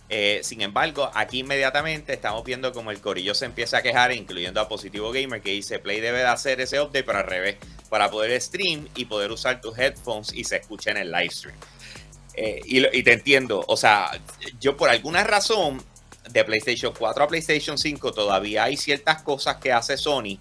Eh, 0.09 0.39
sin 0.41 0.61
embargo, 0.61 1.11
aquí 1.13 1.39
inmediatamente 1.39 2.13
estamos 2.13 2.43
viendo 2.45 2.71
como 2.71 2.91
el 2.91 3.01
corillo 3.01 3.35
se 3.35 3.45
empieza 3.45 3.79
a 3.79 3.81
quejar, 3.81 4.13
incluyendo 4.13 4.61
a 4.61 4.69
Positivo 4.69 5.11
Gamer, 5.11 5.41
que 5.41 5.51
dice 5.51 5.79
Play 5.79 5.99
debe 5.99 6.19
de 6.19 6.27
hacer 6.27 6.61
ese 6.61 6.79
update, 6.79 7.03
pero 7.03 7.19
al 7.19 7.25
revés, 7.27 7.57
para 7.89 8.09
poder 8.09 8.39
stream 8.39 8.87
y 8.95 9.05
poder 9.05 9.31
usar 9.31 9.59
tus 9.59 9.77
headphones 9.77 10.31
y 10.33 10.45
se 10.45 10.57
escuche 10.57 10.91
en 10.91 10.97
el 10.97 11.11
live 11.11 11.29
stream. 11.29 11.57
Eh, 12.35 12.61
y, 12.65 13.03
te 13.03 13.13
entiendo, 13.13 13.65
o 13.67 13.75
sea, 13.75 14.11
yo 14.59 14.77
por 14.77 14.89
alguna 14.89 15.23
razón 15.23 15.83
de 16.29 16.43
PlayStation 16.43 16.93
4 16.97 17.23
a 17.23 17.27
PlayStation 17.27 17.77
5 17.77 18.11
todavía 18.11 18.63
hay 18.65 18.77
ciertas 18.77 19.21
cosas 19.21 19.57
que 19.57 19.71
hace 19.71 19.97
Sony 19.97 20.39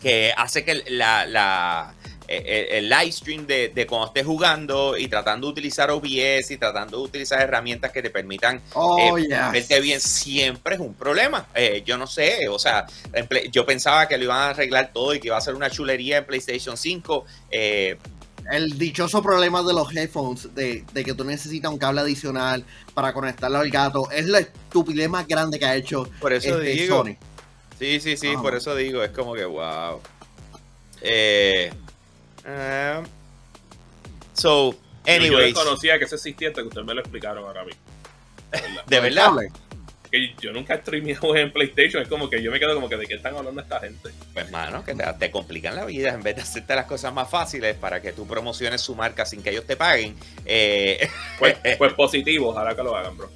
que 0.00 0.32
hace 0.36 0.64
que 0.64 0.82
la, 0.88 1.94
e, 2.26 2.36
e, 2.36 2.78
el, 2.78 2.88
live 2.88 3.12
stream 3.12 3.46
de, 3.46 3.86
cuando 3.88 4.06
estés 4.06 4.24
jugando 4.24 4.96
y 4.96 5.08
tratando 5.08 5.48
de 5.48 5.52
utilizar 5.52 5.90
OBS 5.90 6.50
y 6.50 6.56
tratando 6.56 6.98
de 6.98 7.02
utilizar 7.02 7.40
herramientas 7.42 7.90
que 7.92 8.02
te 8.02 8.10
permitan 8.10 8.62
oh, 8.74 9.18
eh, 9.18 9.26
verte 9.52 9.80
bien 9.80 10.00
siempre 10.00 10.76
es 10.76 10.80
un 10.80 10.94
problema. 10.94 11.48
Eh, 11.54 11.82
yo 11.84 11.98
no 11.98 12.06
sé, 12.06 12.48
o 12.48 12.58
sea, 12.58 12.86
yo 13.50 13.66
pensaba 13.66 14.08
que 14.08 14.16
lo 14.16 14.24
iban 14.24 14.38
a 14.38 14.50
arreglar 14.50 14.92
todo 14.92 15.12
y 15.12 15.20
que 15.20 15.28
iba 15.28 15.36
a 15.36 15.40
ser 15.40 15.54
una 15.54 15.70
chulería 15.70 16.18
en 16.18 16.24
PlayStation 16.24 16.76
5. 16.76 17.24
Eh, 17.50 17.98
el 18.50 18.78
dichoso 18.78 19.22
problema 19.22 19.62
de 19.62 19.72
los 19.72 19.94
headphones, 19.94 20.54
de, 20.54 20.84
que 20.92 21.14
tú 21.14 21.24
necesitas 21.24 21.70
un 21.70 21.78
cable 21.78 22.00
adicional 22.00 22.64
para 22.94 23.12
conectarlo 23.12 23.58
al 23.58 23.70
gato, 23.70 24.10
es 24.10 24.26
la 24.26 24.40
estupidez 24.40 25.08
más 25.08 25.26
grande 25.26 25.58
que 25.58 25.64
ha 25.64 25.76
hecho 25.76 26.08
por 26.20 26.32
eso 26.32 26.60
este 26.60 26.70
digo. 26.70 26.98
Sony. 26.98 27.16
Sí, 27.78 28.00
sí, 28.00 28.16
sí, 28.16 28.34
por 28.36 28.54
eso 28.54 28.74
digo, 28.74 29.02
es 29.02 29.10
como 29.10 29.34
que 29.34 29.44
wow. 29.44 30.00
Eh, 31.00 31.72
uh, 32.44 33.06
so, 34.34 34.76
anyways. 35.06 35.54
Yo 35.54 35.64
conocía 35.64 35.98
que 35.98 36.04
eso 36.04 36.16
existía 36.16 36.48
hasta 36.48 36.60
que 36.60 36.68
ustedes 36.68 36.86
me 36.86 36.94
lo 36.94 37.00
explicaron 37.00 37.44
ahora 37.44 37.64
mismo. 37.64 37.80
¿De 38.86 39.00
verdad? 39.00 39.32
Que 40.10 40.34
yo 40.40 40.52
nunca 40.52 40.74
he 40.74 40.78
streameado 40.78 41.36
en 41.36 41.52
PlayStation. 41.52 42.02
Es 42.02 42.08
como 42.08 42.28
que 42.28 42.42
yo 42.42 42.50
me 42.50 42.58
quedo 42.58 42.74
como 42.74 42.88
que 42.88 42.96
de 42.96 43.06
qué 43.06 43.14
están 43.14 43.36
hablando 43.36 43.60
esta 43.60 43.80
gente. 43.80 44.10
Pues, 44.32 44.50
mano, 44.50 44.84
que 44.84 44.94
te, 44.94 45.30
complican 45.30 45.76
la 45.76 45.84
vida 45.84 46.10
en 46.10 46.22
vez 46.22 46.36
de 46.36 46.42
hacerte 46.42 46.74
las 46.74 46.86
cosas 46.86 47.12
más 47.12 47.30
fáciles 47.30 47.76
para 47.76 48.02
que 48.02 48.12
tú 48.12 48.26
promociones 48.26 48.80
su 48.80 48.94
marca 48.94 49.24
sin 49.24 49.42
que 49.42 49.50
ellos 49.50 49.66
te 49.66 49.76
paguen. 49.76 50.16
Eh, 50.44 51.08
pues, 51.38 51.56
pues, 51.78 51.92
positivo, 51.94 52.48
ojalá 52.50 52.74
que 52.74 52.82
lo 52.82 52.96
hagan, 52.96 53.16
bro. 53.16 53.30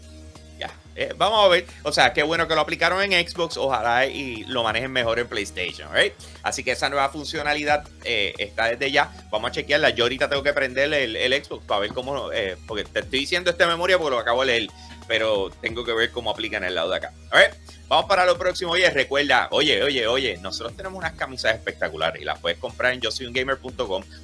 Ya, 0.59 0.73
eh, 0.95 1.13
vamos 1.17 1.45
a 1.45 1.49
ver. 1.49 1.67
O 1.83 1.93
sea, 1.93 2.13
qué 2.13 2.23
bueno 2.23 2.47
que 2.47 2.55
lo 2.55 2.61
aplicaron 2.61 3.01
en 3.03 3.29
Xbox. 3.29 3.57
Ojalá 3.57 4.07
y 4.07 4.45
lo 4.45 4.63
manejen 4.63 4.93
mejor 4.93 5.19
en 5.19 5.29
PlayStation, 5.29 5.93
¿right? 5.93 6.13
Así 6.43 6.63
que 6.63 6.73
esa 6.73 6.89
nueva 6.89 7.09
funcionalidad 7.09 7.87
eh, 8.05 8.35
está 8.39 8.67
desde 8.67 8.91
ya. 8.91 9.13
Vamos 9.31 9.51
a 9.51 9.53
chequearla. 9.53 9.91
Yo 9.91 10.05
ahorita 10.05 10.29
tengo 10.29 10.43
que 10.43 10.53
prender 10.53 10.93
el, 10.93 11.17
el 11.17 11.45
Xbox 11.45 11.65
para 11.67 11.81
ver 11.81 11.93
cómo. 11.93 12.31
porque 12.67 12.85
te 12.85 13.01
estoy 13.01 13.21
diciendo 13.21 13.51
esta 13.51 13.67
memoria 13.67 13.99
porque 13.99 14.11
lo 14.11 14.21
acabo 14.21 14.41
de 14.43 14.47
leer 14.47 14.71
pero 15.07 15.51
tengo 15.61 15.85
que 15.85 15.93
ver 15.93 16.11
cómo 16.11 16.31
aplica 16.31 16.57
en 16.57 16.65
el 16.65 16.75
lado 16.75 16.91
de 16.91 16.97
acá. 16.97 17.13
A 17.31 17.39
ver, 17.39 17.55
vamos 17.89 18.07
para 18.07 18.25
lo 18.25 18.39
próximo. 18.39 18.73
Oye, 18.73 18.89
recuerda, 18.91 19.49
oye, 19.51 19.83
oye, 19.83 20.07
oye, 20.07 20.37
nosotros 20.39 20.77
tenemos 20.77 20.99
unas 20.99 21.13
camisas 21.13 21.55
espectaculares 21.55 22.21
y 22.21 22.25
las 22.25 22.39
puedes 22.39 22.59
comprar 22.59 22.93
en 22.93 23.01
yo 23.01 23.11
soy 23.11 23.33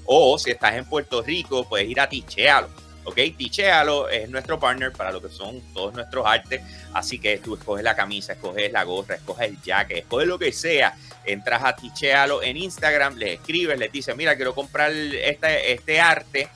o 0.05 0.39
si 0.39 0.51
estás 0.51 0.75
en 0.75 0.85
Puerto 0.85 1.23
Rico, 1.23 1.69
puedes 1.69 1.89
ir 1.89 2.01
a 2.01 2.09
Tichealo. 2.09 2.69
¿ok? 3.05 3.17
Tichealo 3.37 4.09
es 4.09 4.29
nuestro 4.29 4.59
partner 4.59 4.93
para 4.93 5.11
lo 5.11 5.21
que 5.21 5.29
son 5.29 5.61
todos 5.73 5.95
nuestros 5.95 6.27
artes, 6.27 6.63
así 6.93 7.19
que 7.19 7.39
tú 7.39 7.55
escoges 7.55 7.85
la 7.85 7.97
camisa, 7.97 8.35
escoges 8.35 8.71
la 8.73 8.85
gorra, 8.85 9.17
escoges 9.17 9.49
el 9.49 9.61
jacket, 9.63 9.99
escoges 9.99 10.27
lo 10.27 10.39
que 10.39 10.53
sea, 10.53 10.95
entras 11.25 11.63
a 11.65 11.75
Tichealo 11.75 12.43
en 12.43 12.57
Instagram, 12.57 13.17
le 13.17 13.35
escribes, 13.35 13.79
le 13.79 13.89
dices, 13.89 14.17
mira, 14.17 14.37
quiero 14.37 14.55
comprar 14.55 14.93
este, 14.93 15.73
este 15.73 16.01
arte 16.01 16.49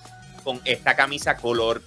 con 0.43 0.61
esta 0.65 0.95
camisa 0.95 1.37
color 1.37 1.83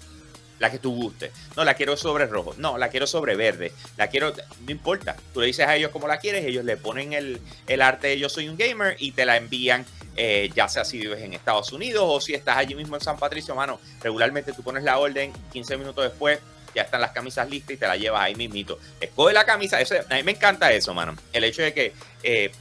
la 0.60 0.72
que 0.72 0.80
tú 0.80 0.94
guste. 0.94 1.32
No, 1.56 1.64
la 1.64 1.74
quiero 1.74 1.98
sobre 1.98 2.26
rojo. 2.26 2.56
No, 2.58 2.78
la 2.78 2.90
quiero 2.90 3.08
sobre 3.08 3.36
verde. 3.36 3.72
La 3.98 4.08
quiero, 4.08 4.34
no 4.66 4.72
importa. 4.72 5.16
Tú 5.34 5.42
le 5.42 5.48
dices 5.48 5.68
a 5.68 5.76
ellos 5.76 5.92
cómo 5.92 6.08
la 6.08 6.18
quieres, 6.18 6.46
ellos 6.46 6.66
le 6.66 6.78
ponen 6.78 7.14
el, 7.14 7.42
arte 7.82 8.08
de 8.08 8.20
Yo 8.20 8.30
Soy 8.30 8.50
un 8.50 8.58
Gamer 8.58 8.96
y 9.00 9.12
te 9.12 9.26
la 9.26 9.38
envían, 9.38 9.86
eh, 10.16 10.50
ya 10.56 10.68
sea 10.68 10.84
si 10.84 10.98
vives 10.98 11.22
en 11.22 11.34
Estados 11.34 11.72
Unidos 11.72 12.04
o 12.06 12.20
si 12.20 12.34
estás 12.34 12.58
allí 12.58 12.76
mismo 12.76 12.96
en 12.96 13.02
San 13.02 13.18
Patricio, 13.18 13.56
mano. 13.56 13.80
Regularmente 14.02 14.54
tú 14.54 14.64
pones 14.64 14.84
la 14.84 14.98
orden, 14.98 15.32
15 15.52 15.78
minutos 15.78 16.04
después 16.04 16.40
ya 16.76 16.84
están 16.84 17.02
las 17.02 17.12
camisas 17.12 17.50
listas 17.50 17.72
y 17.72 17.78
te 17.78 17.88
la 17.88 17.98
llevas 17.98 18.22
ahí 18.22 18.36
mismito. 18.36 18.78
Escoge 19.00 19.34
la 19.34 19.46
camisa, 19.46 19.82
eso, 19.82 19.96
a 20.10 20.16
mí 20.16 20.22
me 20.22 20.34
encanta 20.34 20.72
eso, 20.72 20.94
mano. 20.94 21.16
El 21.34 21.44
hecho 21.44 21.64
de 21.64 21.74
que 21.74 21.94
eh, 22.22 22.52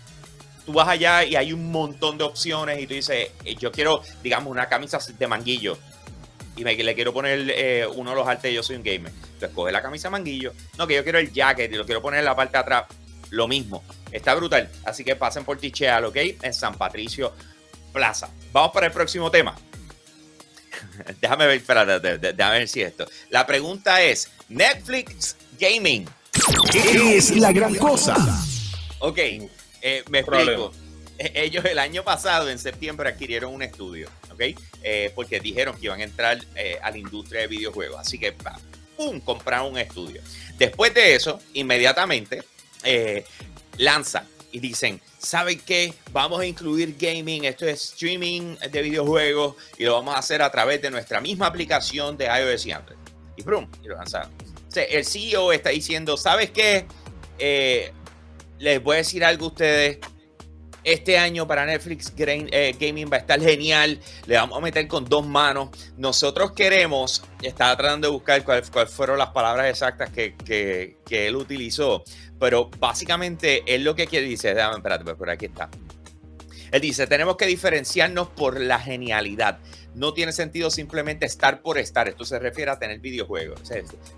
tú 0.65 0.73
vas 0.73 0.89
allá 0.89 1.23
y 1.23 1.37
hay 1.37 1.53
un 1.53 1.71
montón 1.71 2.17
de 2.17 2.25
opciones 2.25 2.81
y 2.81 2.87
tú 2.87 2.95
dices, 2.95 3.31
eh, 3.45 3.55
yo 3.57 3.71
quiero, 3.71 4.01
digamos, 4.23 4.51
una 4.51 4.69
camisa 4.69 4.99
de 5.19 5.27
manguillo 5.27 5.77
y 6.57 6.65
me, 6.65 6.75
le 6.75 6.95
quiero 6.95 7.13
poner 7.13 7.51
eh, 7.51 7.87
uno 7.87 8.11
de 8.11 8.17
los 8.17 8.27
artes 8.27 8.53
Yo 8.53 8.63
Soy 8.63 8.77
un 8.77 8.83
Gamer. 8.83 9.13
Entonces 9.13 9.51
coge 9.55 9.73
la 9.73 9.83
camisa 9.83 10.11
manguillo. 10.11 10.53
No, 10.79 10.87
que 10.87 10.95
yo 10.95 11.03
quiero 11.03 11.19
el 11.19 11.33
jacket 11.33 11.73
y 11.73 11.77
lo 11.77 11.85
quiero 11.85 12.03
poner 12.03 12.21
en 12.21 12.25
la 12.25 12.35
parte 12.35 12.53
de 12.53 12.59
atrás. 12.59 12.85
Lo 13.31 13.49
mismo. 13.49 13.85
Está 14.13 14.35
brutal. 14.35 14.71
Así 14.85 15.05
que 15.05 15.17
pasen 15.17 15.45
por 15.45 15.59
Ticheal, 15.59 16.05
¿ok? 16.05 16.17
En 16.43 16.55
San 16.55 16.77
Patricio 16.77 17.33
Plaza. 17.93 18.31
Vamos 18.53 18.73
para 18.73 18.87
el 18.87 18.93
próximo 18.93 19.31
tema. 19.31 19.55
déjame 21.21 21.47
ver, 21.47 21.57
espérate, 21.57 22.19
déjame 22.19 22.59
ver 22.59 22.69
si 22.69 22.83
esto. 22.83 23.07
La 23.31 23.47
pregunta 23.47 24.03
es: 24.03 24.31
Netflix 24.49 25.37
Gaming. 25.59 26.09
¿Qué 26.71 27.17
es 27.17 27.37
la 27.37 27.53
gran 27.53 27.75
cosa? 27.75 28.15
Ok, 29.01 29.19
eh, 29.19 30.05
me 30.09 30.21
explico. 30.21 30.73
E, 31.19 31.33
ellos 31.45 31.65
el 31.65 31.79
año 31.79 32.03
pasado, 32.05 32.51
en 32.51 32.59
septiembre, 32.59 33.09
adquirieron 33.09 33.55
un 33.55 33.63
estudio, 33.63 34.09
¿ok? 34.37 34.59
Eh, 34.83 35.13
porque 35.15 35.41
dijeron 35.41 35.77
que 35.77 35.87
iban 35.87 36.01
a 36.01 36.05
entrar 36.05 36.39
eh, 36.55 36.79
a 36.83 36.91
la 36.91 36.99
industria 36.99 37.41
de 37.43 37.47
videojuegos. 37.49 37.99
Así 37.99 38.19
que, 38.19 38.33
¡pum!, 38.97 39.21
compraron 39.21 39.73
un 39.73 39.79
estudio. 39.79 40.23
Después 40.59 40.95
de 40.95 41.15
eso, 41.15 41.41
inmediatamente, 41.55 42.43
eh, 42.85 43.25
lanza 43.79 44.27
y 44.53 44.61
dicen, 44.61 45.01
¿saben 45.19 45.61
qué? 45.61 45.93
Vamos 46.13 46.41
a 46.41 46.47
incluir 46.47 46.97
gaming, 46.99 47.45
esto 47.45 47.67
es 47.67 47.91
streaming 47.93 48.57
de 48.57 48.83
videojuegos 48.83 49.57
y 49.77 49.85
lo 49.85 49.95
vamos 49.95 50.15
a 50.15 50.19
hacer 50.19 50.41
a 50.41 50.51
través 50.51 50.81
de 50.81 50.91
nuestra 50.91 51.21
misma 51.21 51.47
aplicación 51.47 52.17
de 52.17 52.27
iOS 52.27 52.67
y 52.67 52.73
Android. 52.73 52.99
Y 53.37 53.43
brum, 53.43 53.69
y 53.83 53.89
lo 53.89 53.97
lanzaron. 53.97 54.31
El 54.75 55.05
CEO 55.05 55.53
está 55.53 55.71
diciendo, 55.71 56.17
¿sabes 56.17 56.51
qué? 56.51 56.87
Eh, 57.39 57.93
les 58.59 58.83
voy 58.83 58.95
a 58.95 58.99
decir 58.99 59.25
algo 59.25 59.47
a 59.47 59.49
ustedes. 59.49 59.99
Este 60.87 61.19
año 61.19 61.49
para 61.49 61.67
Netflix 61.67 62.13
eh, 62.17 62.77
Gaming 62.79 63.11
va 63.13 63.17
a 63.17 63.19
estar 63.19 63.41
genial. 63.41 63.99
Le 64.27 64.37
vamos 64.37 64.57
a 64.57 64.61
meter 64.61 64.87
con 64.87 65.05
dos 65.05 65.27
manos. 65.27 65.71
Nosotros 65.97 66.53
queremos, 66.53 67.25
estaba 67.43 67.77
tratando 67.77 68.07
de 68.07 68.13
buscar 68.13 68.45
cuáles 68.45 68.71
fueron 68.93 69.19
las 69.19 69.31
palabras 69.31 69.69
exactas 69.69 70.11
que, 70.11 70.37
que, 70.37 71.27
él 71.27 71.35
utilizó, 71.35 72.05
pero 72.39 72.71
básicamente 72.79 73.65
él 73.67 73.83
lo 73.83 73.97
que 73.97 74.07
dice, 74.07 74.55
déjame, 74.55 74.77
espérate, 74.77 75.03
pues, 75.03 75.17
por 75.17 75.29
aquí 75.29 75.47
está. 75.47 75.69
Él 76.71 76.81
dice, 76.81 77.09
tenemos 77.09 77.37
que 77.37 77.47
diferenciarnos 77.47 78.29
por 78.29 78.61
la 78.61 78.79
genialidad. 78.79 79.59
No 79.97 80.13
tiene 80.13 80.31
sentido 80.31 80.71
simplemente 80.71 81.27
estar 81.27 81.63
por 81.63 81.79
estar. 81.79 82.07
Esto 82.07 82.25
se 82.25 82.39
refiere 82.39 82.71
a 82.71 82.79
tener 82.79 83.01
videojuegos. 83.01 83.61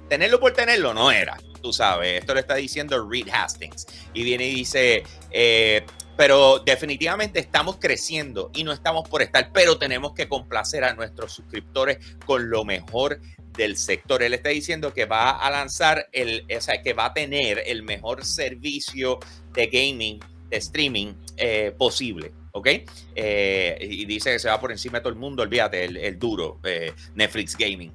tenerlo 0.06 0.38
por 0.38 0.52
tenerlo 0.52 0.92
no 0.92 1.10
era, 1.10 1.38
tú 1.62 1.72
sabes. 1.72 2.20
Esto 2.20 2.34
lo 2.34 2.40
está 2.40 2.56
diciendo 2.56 3.08
Reed 3.08 3.28
Hastings. 3.32 3.86
Y 4.12 4.22
viene 4.22 4.48
y 4.48 4.54
dice, 4.54 5.02
eh, 5.30 5.86
pero 6.18 6.58
definitivamente 6.58 7.38
estamos 7.38 7.76
creciendo 7.76 8.50
y 8.52 8.64
no 8.64 8.72
estamos 8.72 9.08
por 9.08 9.22
estar, 9.22 9.52
pero 9.52 9.78
tenemos 9.78 10.14
que 10.14 10.28
complacer 10.28 10.82
a 10.82 10.92
nuestros 10.92 11.30
suscriptores 11.30 11.98
con 12.26 12.50
lo 12.50 12.64
mejor 12.64 13.20
del 13.56 13.76
sector. 13.76 14.24
Él 14.24 14.34
está 14.34 14.48
diciendo 14.48 14.92
que 14.92 15.04
va 15.04 15.30
a 15.30 15.48
lanzar 15.48 16.08
el, 16.10 16.44
o 16.54 16.60
sea, 16.60 16.82
que 16.82 16.92
va 16.92 17.06
a 17.06 17.14
tener 17.14 17.62
el 17.64 17.84
mejor 17.84 18.24
servicio 18.24 19.20
de 19.52 19.68
gaming, 19.68 20.18
de 20.50 20.56
streaming 20.56 21.14
eh, 21.36 21.72
posible. 21.78 22.32
¿Ok? 22.50 22.66
Eh, 23.14 23.78
y 23.80 24.04
dice 24.04 24.32
que 24.32 24.40
se 24.40 24.48
va 24.48 24.58
por 24.58 24.72
encima 24.72 24.98
de 24.98 25.02
todo 25.02 25.12
el 25.12 25.18
mundo, 25.20 25.44
olvídate, 25.44 25.84
el, 25.84 26.18
duro, 26.18 26.58
eh, 26.64 26.94
Netflix 27.14 27.56
Gaming. 27.56 27.92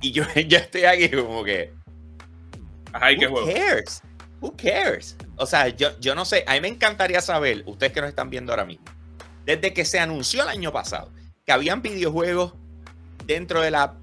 Y 0.00 0.12
yo 0.12 0.22
ya 0.46 0.58
estoy 0.58 0.84
aquí 0.84 1.08
como 1.08 1.42
que. 1.42 1.72
Ajá, 2.92 3.08
¿qué 3.08 3.26
juego? 3.26 3.44
cares? 3.52 4.02
Who 4.40 4.56
cares? 4.56 5.16
O 5.40 5.46
sea, 5.46 5.68
yo, 5.68 5.98
yo 5.98 6.14
no 6.14 6.26
sé, 6.26 6.44
a 6.46 6.52
mí 6.52 6.60
me 6.60 6.68
encantaría 6.68 7.22
saber, 7.22 7.62
ustedes 7.64 7.92
que 7.92 8.02
nos 8.02 8.10
están 8.10 8.28
viendo 8.28 8.52
ahora 8.52 8.66
mismo, 8.66 8.84
desde 9.46 9.72
que 9.72 9.86
se 9.86 9.98
anunció 9.98 10.42
el 10.42 10.50
año 10.50 10.70
pasado 10.70 11.10
que 11.46 11.52
habían 11.52 11.80
videojuegos 11.80 12.52
dentro 13.24 13.62
de 13.62 13.70
la... 13.70 13.94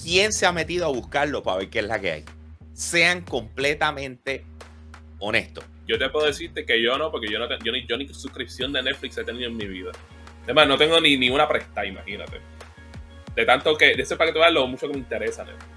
¿Quién 0.00 0.32
se 0.32 0.46
ha 0.46 0.52
metido 0.52 0.86
a 0.86 0.88
buscarlo 0.90 1.42
para 1.42 1.58
ver 1.58 1.68
qué 1.68 1.80
es 1.80 1.86
la 1.86 2.00
que 2.00 2.12
hay? 2.12 2.24
Sean 2.74 3.22
completamente 3.22 4.44
honestos. 5.18 5.64
Yo 5.88 5.98
te 5.98 6.08
puedo 6.10 6.26
decirte 6.26 6.64
que 6.64 6.80
yo 6.80 6.96
no, 6.96 7.10
porque 7.10 7.26
yo 7.28 7.40
no 7.40 7.48
yo 7.58 7.72
ni, 7.72 7.84
yo 7.84 7.96
ni 7.96 8.06
suscripción 8.06 8.72
de 8.72 8.84
Netflix 8.84 9.18
he 9.18 9.24
tenido 9.24 9.50
en 9.50 9.56
mi 9.56 9.66
vida. 9.66 9.90
Además, 10.44 10.68
no 10.68 10.78
tengo 10.78 11.00
ni, 11.00 11.16
ni 11.16 11.28
una 11.28 11.48
presta, 11.48 11.84
imagínate. 11.84 12.40
De 13.34 13.44
tanto 13.44 13.76
que, 13.76 13.96
de 13.96 14.02
ese 14.02 14.14
para 14.14 14.30
que 14.30 14.34
tú 14.34 14.38
veas 14.38 14.52
lo 14.52 14.64
mucho 14.68 14.86
que 14.86 14.92
me 14.92 15.00
interesa 15.00 15.42
Netflix. 15.42 15.73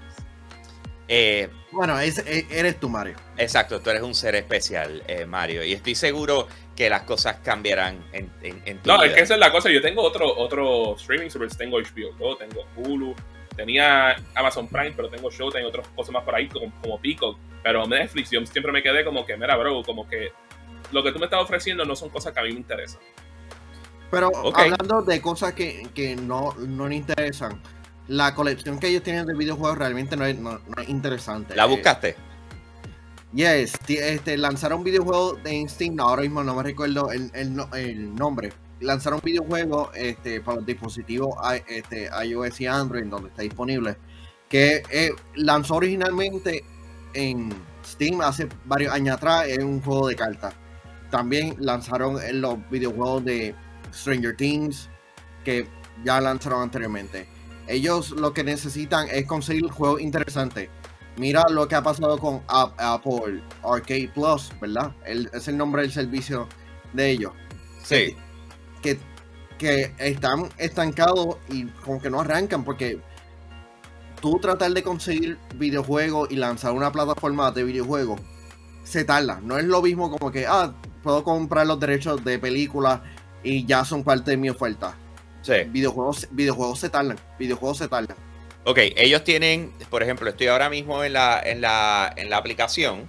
Eh, 1.08 1.48
bueno, 1.72 1.98
e, 1.98 2.12
eres 2.50 2.78
tú, 2.78 2.90
Mario. 2.90 3.16
Exacto, 3.38 3.80
tú 3.80 3.88
eres 3.88 4.02
un 4.02 4.14
ser 4.14 4.34
especial, 4.34 5.02
eh, 5.08 5.24
Mario. 5.24 5.64
Y 5.64 5.72
estoy 5.72 5.94
seguro 5.94 6.46
que 6.76 6.90
las 6.90 7.02
cosas 7.02 7.36
cambiarán 7.42 8.04
en, 8.12 8.30
en, 8.42 8.78
tu 8.78 8.88
No, 8.88 9.02
es 9.02 9.14
que 9.14 9.20
esa 9.22 9.34
es 9.34 9.40
la 9.40 9.50
cosa. 9.50 9.70
Yo 9.70 9.80
tengo 9.80 10.02
otro, 10.02 10.36
otro 10.36 10.94
streaming 10.96 11.30
service. 11.30 11.56
Tengo 11.56 11.78
HBO 11.78 12.14
Go, 12.18 12.36
tengo 12.36 12.64
Hulu, 12.76 13.14
tenía 13.56 14.16
Amazon 14.34 14.68
Prime, 14.68 14.92
pero 14.92 15.08
tengo 15.08 15.30
Show, 15.30 15.50
tengo 15.50 15.68
otras 15.68 15.88
cosas 15.88 16.12
más 16.12 16.24
por 16.24 16.34
ahí, 16.34 16.46
como, 16.48 16.70
como 16.82 17.00
Peacock. 17.00 17.38
Pero 17.62 17.86
Netflix, 17.86 18.30
yo 18.30 18.44
siempre 18.44 18.70
me 18.70 18.82
quedé 18.82 19.04
como 19.04 19.24
que, 19.24 19.36
mira, 19.36 19.56
bro, 19.56 19.82
como 19.82 20.06
que 20.06 20.30
lo 20.92 21.02
que 21.02 21.12
tú 21.12 21.18
me 21.18 21.24
estás 21.24 21.42
ofreciendo 21.42 21.84
no 21.84 21.96
son 21.96 22.10
cosas 22.10 22.32
que 22.34 22.40
a 22.40 22.42
mí 22.42 22.52
me 22.52 22.60
interesan. 22.60 23.00
Pero 24.10 24.30
hablando 24.54 25.02
de 25.02 25.20
cosas 25.20 25.52
que, 25.52 25.86
que 25.94 26.16
no, 26.16 26.54
no 26.54 26.86
me 26.86 26.96
interesan 26.96 27.60
la 28.08 28.34
colección 28.34 28.78
que 28.78 28.88
ellos 28.88 29.02
tienen 29.02 29.26
de 29.26 29.34
videojuegos 29.34 29.78
realmente 29.78 30.16
no 30.16 30.24
es, 30.24 30.36
interesante. 30.88 31.54
¿La 31.54 31.66
buscaste? 31.66 32.16
yes, 33.34 33.74
este, 33.86 34.38
lanzaron 34.38 34.78
un 34.78 34.84
videojuego 34.84 35.34
de 35.34 35.68
Steam, 35.68 36.00
ahora 36.00 36.22
mismo 36.22 36.42
no 36.42 36.54
me 36.54 36.62
recuerdo 36.62 37.12
el, 37.12 37.30
el, 37.34 38.14
nombre. 38.14 38.52
Lanzaron 38.80 39.20
un 39.22 39.24
videojuego 39.24 39.92
este, 39.94 40.40
para 40.40 40.56
los 40.56 40.66
dispositivos 40.66 41.36
este, 41.66 42.08
iOS 42.24 42.60
y 42.62 42.66
Android, 42.66 43.04
donde 43.04 43.28
está 43.28 43.42
disponible, 43.42 43.96
que 44.48 44.82
eh, 44.90 45.10
lanzó 45.34 45.74
originalmente 45.76 46.64
en 47.12 47.52
Steam 47.84 48.22
hace 48.22 48.48
varios 48.64 48.94
años 48.94 49.16
atrás, 49.16 49.46
es 49.48 49.58
un 49.58 49.82
juego 49.82 50.08
de 50.08 50.16
cartas. 50.16 50.54
También 51.10 51.56
lanzaron 51.58 52.18
los 52.40 52.56
videojuegos 52.70 53.24
de 53.24 53.54
Stranger 53.92 54.36
Things, 54.36 54.88
que 55.44 55.66
ya 56.04 56.20
lanzaron 56.20 56.62
anteriormente 56.62 57.37
ellos 57.68 58.10
lo 58.10 58.32
que 58.32 58.42
necesitan 58.42 59.08
es 59.10 59.26
conseguir 59.26 59.70
juegos 59.70 60.00
interesantes. 60.00 60.68
Mira 61.16 61.44
lo 61.50 61.66
que 61.68 61.74
ha 61.74 61.82
pasado 61.82 62.18
con 62.18 62.42
Apple 62.48 63.42
Arcade 63.62 64.10
Plus, 64.14 64.52
¿verdad? 64.60 64.94
es 65.04 65.48
el 65.48 65.56
nombre 65.56 65.82
del 65.82 65.92
servicio 65.92 66.48
de 66.92 67.10
ellos. 67.10 67.32
Sí. 67.82 68.16
Que, 68.82 68.98
que 69.58 69.92
están 69.98 70.48
estancados 70.58 71.36
y 71.48 71.66
como 71.66 72.00
que 72.00 72.08
no 72.08 72.20
arrancan 72.20 72.64
porque 72.64 73.00
tú 74.20 74.38
tratar 74.38 74.72
de 74.72 74.82
conseguir 74.82 75.38
videojuegos 75.56 76.30
y 76.30 76.36
lanzar 76.36 76.72
una 76.72 76.92
plataforma 76.92 77.50
de 77.50 77.64
videojuegos 77.64 78.20
se 78.84 79.04
tarda. 79.04 79.40
No 79.42 79.58
es 79.58 79.64
lo 79.64 79.82
mismo 79.82 80.10
como 80.10 80.30
que, 80.30 80.46
ah, 80.46 80.72
puedo 81.02 81.22
comprar 81.22 81.66
los 81.66 81.78
derechos 81.78 82.24
de 82.24 82.38
películas 82.38 83.00
y 83.42 83.66
ya 83.66 83.84
son 83.84 84.02
parte 84.04 84.32
de 84.32 84.36
mi 84.36 84.48
oferta. 84.48 84.96
Videojuegos, 85.68 86.28
videojuegos 86.30 86.80
se 86.80 86.88
tardan. 86.88 87.18
Videojuegos 87.38 87.78
se 87.78 87.88
tardan. 87.88 88.16
Ok, 88.64 88.78
ellos 88.96 89.24
tienen, 89.24 89.72
por 89.88 90.02
ejemplo, 90.02 90.28
estoy 90.28 90.48
ahora 90.48 90.68
mismo 90.68 91.02
en 91.02 91.14
la, 91.14 91.40
en 91.42 91.60
la, 91.60 92.12
en 92.16 92.28
la 92.28 92.36
aplicación. 92.36 93.08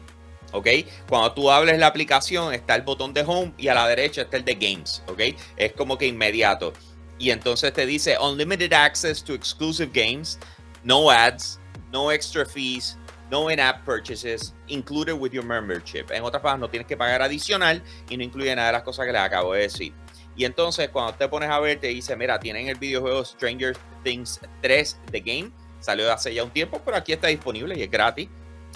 ¿ok? 0.51 0.67
Cuando 1.07 1.31
tú 1.33 1.51
hables 1.51 1.77
la 1.79 1.87
aplicación 1.87 2.53
está 2.53 2.75
el 2.75 2.81
botón 2.81 3.13
de 3.13 3.23
home 3.25 3.53
y 3.57 3.67
a 3.67 3.73
la 3.73 3.87
derecha 3.87 4.23
está 4.23 4.37
el 4.37 4.45
de 4.45 4.55
games, 4.55 5.03
¿ok? 5.07 5.21
Es 5.57 5.73
como 5.73 5.97
que 5.97 6.07
inmediato. 6.07 6.73
Y 7.17 7.31
entonces 7.31 7.73
te 7.73 7.85
dice 7.85 8.17
unlimited 8.17 8.71
access 8.73 9.23
to 9.23 9.33
exclusive 9.33 9.91
games, 9.93 10.39
no 10.83 11.11
ads, 11.11 11.59
no 11.91 12.11
extra 12.11 12.45
fees, 12.45 12.97
no 13.29 13.51
in-app 13.51 13.85
purchases, 13.85 14.53
included 14.67 15.13
with 15.13 15.31
your 15.31 15.45
membership. 15.45 16.09
En 16.11 16.23
otras 16.23 16.41
palabras, 16.41 16.61
no 16.61 16.69
tienes 16.69 16.87
que 16.87 16.97
pagar 16.97 17.21
adicional 17.21 17.83
y 18.09 18.17
no 18.17 18.23
incluye 18.23 18.55
nada 18.55 18.67
de 18.67 18.73
las 18.73 18.83
cosas 18.83 19.05
que 19.05 19.11
les 19.11 19.21
acabo 19.21 19.53
de 19.53 19.61
decir. 19.61 19.93
Y 20.39 20.45
entonces 20.45 20.87
cuando 20.87 21.13
te 21.15 21.27
pones 21.27 21.49
a 21.49 21.59
ver, 21.59 21.81
te 21.81 21.87
dice, 21.87 22.15
mira, 22.15 22.39
tienen 22.39 22.69
el 22.69 22.77
videojuego 22.77 23.25
Stranger 23.25 23.75
Things 24.05 24.39
3 24.61 24.97
The 25.11 25.19
Game. 25.19 25.51
Salió 25.81 26.09
hace 26.13 26.33
ya 26.33 26.45
un 26.45 26.49
tiempo, 26.49 26.81
pero 26.85 26.95
aquí 26.95 27.11
está 27.11 27.27
disponible 27.27 27.77
y 27.77 27.83
es 27.83 27.91
gratis. 27.91 28.29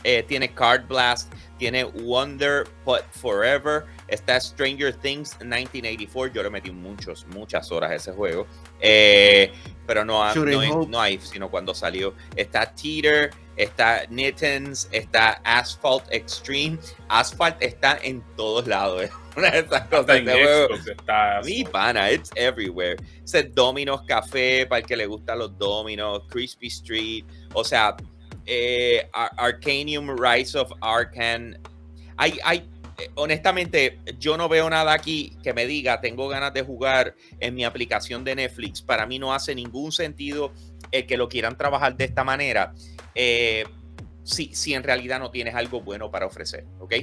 Eh, 0.03 0.25
tiene 0.27 0.53
Card 0.53 0.87
Blast, 0.89 1.31
tiene 1.57 1.85
Wonder 1.85 2.67
But 2.83 3.03
Forever, 3.11 3.85
está 4.09 4.41
Stranger 4.41 4.93
Things 4.93 5.39
1984. 5.39 6.33
Yo 6.33 6.43
le 6.43 6.49
metí 6.49 6.69
muchos, 6.69 7.25
muchas 7.27 7.71
horas 7.71 7.91
a 7.91 7.95
ese 7.95 8.11
juego. 8.11 8.45
Eh, 8.81 9.53
pero 9.87 10.03
no, 10.03 10.35
no, 10.35 10.85
no, 10.85 10.99
hay, 10.99 11.17
sino 11.21 11.49
cuando 11.49 11.73
salió. 11.73 12.13
Está 12.35 12.75
Teeter, 12.75 13.31
está 13.55 14.05
Nittens, 14.09 14.89
está 14.91 15.39
Asphalt 15.45 16.03
Extreme. 16.09 16.77
Asphalt 17.07 17.55
está 17.61 17.97
en 18.03 18.21
todos 18.35 18.67
lados. 18.67 19.09
Una 19.35 19.51
de 19.51 19.59
esas 19.59 19.87
cosas. 19.87 20.19
Está 20.87 21.41
Mi 21.43 21.63
pana, 21.63 22.11
it's 22.11 22.31
everywhere. 22.35 22.97
Ese 23.23 23.43
Domino's 23.43 24.01
Café, 24.07 24.65
para 24.65 24.79
el 24.79 24.85
que 24.85 24.95
le 24.95 25.05
gustan 25.05 25.39
los 25.39 25.57
Domino's, 25.57 26.23
Crispy 26.29 26.67
Street, 26.67 27.25
o 27.53 27.63
sea, 27.63 27.95
eh, 28.45 29.09
Arcanium 29.13 30.15
Rise 30.17 30.57
of 30.57 30.71
Arcan. 30.81 31.57
Hay, 32.17 32.37
hay, 32.43 32.69
eh, 32.99 33.09
honestamente, 33.15 33.99
yo 34.19 34.37
no 34.37 34.49
veo 34.49 34.69
nada 34.69 34.93
aquí 34.93 35.35
que 35.43 35.53
me 35.53 35.65
diga, 35.65 36.01
tengo 36.01 36.27
ganas 36.27 36.53
de 36.53 36.61
jugar 36.61 37.15
en 37.39 37.55
mi 37.55 37.63
aplicación 37.63 38.23
de 38.23 38.35
Netflix. 38.35 38.81
Para 38.81 39.05
mí 39.05 39.19
no 39.19 39.33
hace 39.33 39.55
ningún 39.55 39.91
sentido 39.91 40.51
el 40.91 41.05
que 41.07 41.17
lo 41.17 41.27
quieran 41.27 41.57
trabajar 41.57 41.95
de 41.95 42.05
esta 42.05 42.23
manera. 42.23 42.73
Eh, 43.15 43.65
si, 44.23 44.53
si 44.53 44.73
en 44.73 44.83
realidad 44.83 45.19
no 45.19 45.31
tienes 45.31 45.55
algo 45.55 45.81
bueno 45.81 46.09
para 46.11 46.25
ofrecer, 46.25 46.65
¿ok? 46.79 46.93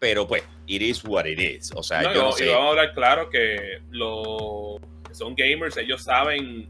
Pero 0.00 0.26
pues, 0.26 0.42
it 0.66 0.82
is 0.82 1.04
what 1.04 1.26
it 1.26 1.38
is. 1.38 1.70
O 1.76 1.82
sea, 1.82 2.02
yo 2.02 2.14
no 2.14 2.32
sé. 2.32 2.46
Y 2.46 2.48
vamos 2.48 2.66
a 2.66 2.70
hablar 2.70 2.94
claro 2.94 3.30
que 3.30 3.80
los 3.90 4.80
que 5.06 5.14
son 5.14 5.34
gamers, 5.36 5.76
ellos 5.76 6.02
saben, 6.02 6.68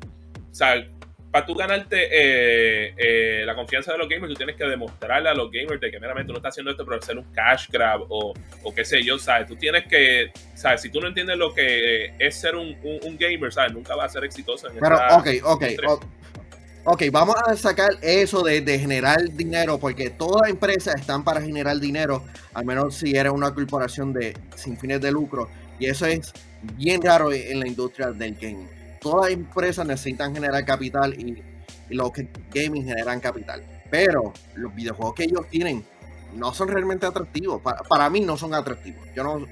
o 0.51 0.55
sea, 0.55 0.85
para 1.31 1.47
tú 1.47 1.55
ganarte 1.55 2.09
eh, 2.11 2.95
eh, 2.97 3.43
la 3.47 3.55
confianza 3.55 3.93
de 3.93 3.99
los 3.99 4.09
gamers, 4.09 4.33
tú 4.33 4.35
tienes 4.35 4.57
que 4.57 4.65
demostrarle 4.65 5.29
a 5.29 5.35
los 5.35 5.49
gamers 5.53 5.81
de 5.81 5.93
que 5.93 6.01
meramente 6.01 6.27
tú 6.27 6.33
no 6.33 6.39
estás 6.39 6.55
haciendo 6.55 6.73
esto 6.73 6.85
para 6.85 6.99
hacer 6.99 7.17
un 7.17 7.33
cash 7.33 7.69
grab 7.71 8.03
o, 8.09 8.35
o 8.65 8.75
qué 8.75 8.85
sé 8.85 9.01
yo, 9.05 9.17
¿sabes? 9.17 9.47
Tú 9.47 9.55
tienes 9.55 9.85
que, 9.87 10.33
¿sabes? 10.55 10.83
Si 10.83 10.91
tú 10.91 11.01
no 11.01 11.07
entiendes 11.07 11.37
lo 11.37 11.55
que 11.55 12.13
es 12.19 12.35
ser 12.35 12.57
un, 12.57 12.77
un, 12.83 13.17
gamer, 13.17 13.53
¿sabes? 13.53 13.73
Nunca 13.73 13.95
vas 13.95 14.07
a 14.07 14.15
ser 14.15 14.25
exitoso 14.25 14.69
en 14.69 14.81
Pero, 14.81 14.97
ok, 14.97 15.29
ok. 15.45 15.65
Ok, 16.83 17.03
vamos 17.13 17.37
a 17.47 17.55
sacar 17.57 17.91
eso 18.01 18.43
de, 18.43 18.79
generar 18.79 19.31
dinero, 19.33 19.79
porque 19.79 20.09
todas 20.09 20.43
las 20.43 20.51
empresas 20.51 20.95
están 20.95 21.23
para 21.23 21.43
generar 21.43 21.79
dinero, 21.79 22.25
al 22.55 22.65
menos 22.65 22.95
si 22.95 23.15
eres 23.15 23.33
una 23.33 23.53
corporación 23.53 24.15
de 24.15 24.35
sin 24.57 24.79
fines 24.79 24.99
de 25.03 25.13
lucro. 25.13 25.51
Y 25.79 25.87
eso 25.87 26.07
es 26.07 26.33
bien 26.77 27.03
raro 27.03 27.33
en 27.33 27.61
la 27.61 27.69
industria 27.69 28.13
del 28.13 28.35
gaming. 28.35 28.69
Todas 28.99 29.27
las 29.31 29.39
empresas 29.39 29.87
necesitan 29.87 30.35
generar 30.35 30.65
capital 30.65 31.13
y, 31.15 31.43
los 31.91 32.13
gaming 32.55 32.85
generan 32.85 33.21
capital. 33.21 33.63
Pero 33.91 34.33
los 34.55 34.75
videojuegos 34.75 35.15
que 35.15 35.25
ellos 35.25 35.49
tienen 35.51 35.85
no 36.35 36.55
son 36.55 36.69
realmente 36.69 37.05
atractivos. 37.05 37.61
Para 37.89 38.09
mí 38.09 38.21
no 38.21 38.39
son 38.39 38.55
atractivos. 38.55 39.05
Yo 39.15 39.25
no, 39.25 39.45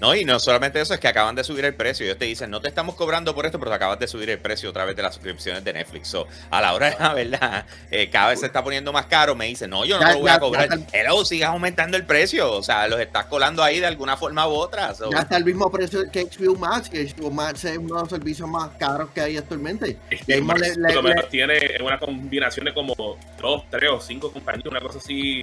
No, 0.00 0.14
y 0.14 0.24
no 0.24 0.38
solamente 0.40 0.80
eso, 0.80 0.94
es 0.94 1.00
que 1.00 1.08
acaban 1.08 1.34
de 1.34 1.44
subir 1.44 1.64
el 1.66 1.74
precio. 1.74 2.06
Ellos 2.06 2.16
te 2.18 2.24
dicen, 2.24 2.50
no 2.50 2.60
te 2.60 2.68
estamos 2.68 2.94
cobrando 2.94 3.34
por 3.34 3.44
esto, 3.44 3.58
pero 3.58 3.70
te 3.70 3.74
acabas 3.76 3.98
de 3.98 4.08
subir 4.08 4.30
el 4.30 4.38
precio 4.38 4.70
otra 4.70 4.86
vez 4.86 4.96
de 4.96 5.02
las 5.02 5.14
suscripciones 5.14 5.62
de 5.62 5.72
Netflix. 5.74 6.08
So, 6.08 6.26
a 6.50 6.60
la 6.62 6.72
hora 6.72 6.90
de 6.90 6.96
la 6.98 7.12
verdad, 7.14 7.66
eh, 7.90 8.08
cada 8.08 8.30
vez 8.30 8.40
se 8.40 8.46
está 8.46 8.64
poniendo 8.64 8.92
más 8.94 9.06
caro. 9.06 9.34
Me 9.34 9.44
dicen, 9.46 9.68
no, 9.68 9.84
yo 9.84 9.96
no 9.98 10.06
Ya, 10.06 10.12
lo 10.14 10.18
voy 10.20 10.26
ya, 10.28 10.34
a 10.34 10.40
cobrar. 10.40 10.68
ya 10.70 10.86
Hello, 10.98 11.22
sigas 11.24 11.50
aumentando 11.50 11.98
el 11.98 12.06
precio. 12.06 12.50
O 12.50 12.62
sea, 12.62 12.88
los 12.88 12.98
estás 12.98 13.26
colando 13.26 13.62
ahí 13.62 13.78
de 13.78 13.86
alguna 13.86 14.16
forma 14.16 14.48
u 14.48 14.52
otra. 14.52 14.94
So, 14.94 15.10
ya 15.12 15.18
está 15.18 15.36
el 15.36 15.44
mismo 15.44 15.70
precio 15.70 16.10
que 16.10 16.24
HBO 16.24 16.54
Max, 16.56 16.88
que 16.88 17.04
HBO 17.04 17.30
Max 17.30 17.64
es 17.66 17.76
uno 17.76 17.96
de 17.96 18.00
los 18.00 18.08
servicios 18.08 18.48
más 18.48 18.70
caros 18.78 19.10
que 19.14 19.20
hay 19.20 19.36
actualmente. 19.36 19.98
HBO 20.10 20.42
Max, 20.44 20.60
le- 20.60 20.68
le- 20.76 20.94
por 20.94 20.94
lo 20.94 21.02
le- 21.02 21.08
menos 21.14 21.28
tiene 21.28 21.58
una 21.82 21.98
combinación 21.98 22.64
de 22.64 22.72
como 22.72 22.94
dos, 23.38 23.64
tres 23.70 23.90
o 23.90 24.00
cinco 24.00 24.32
compañías, 24.32 24.64
una 24.66 24.80
cosa 24.80 24.98
así 24.98 25.42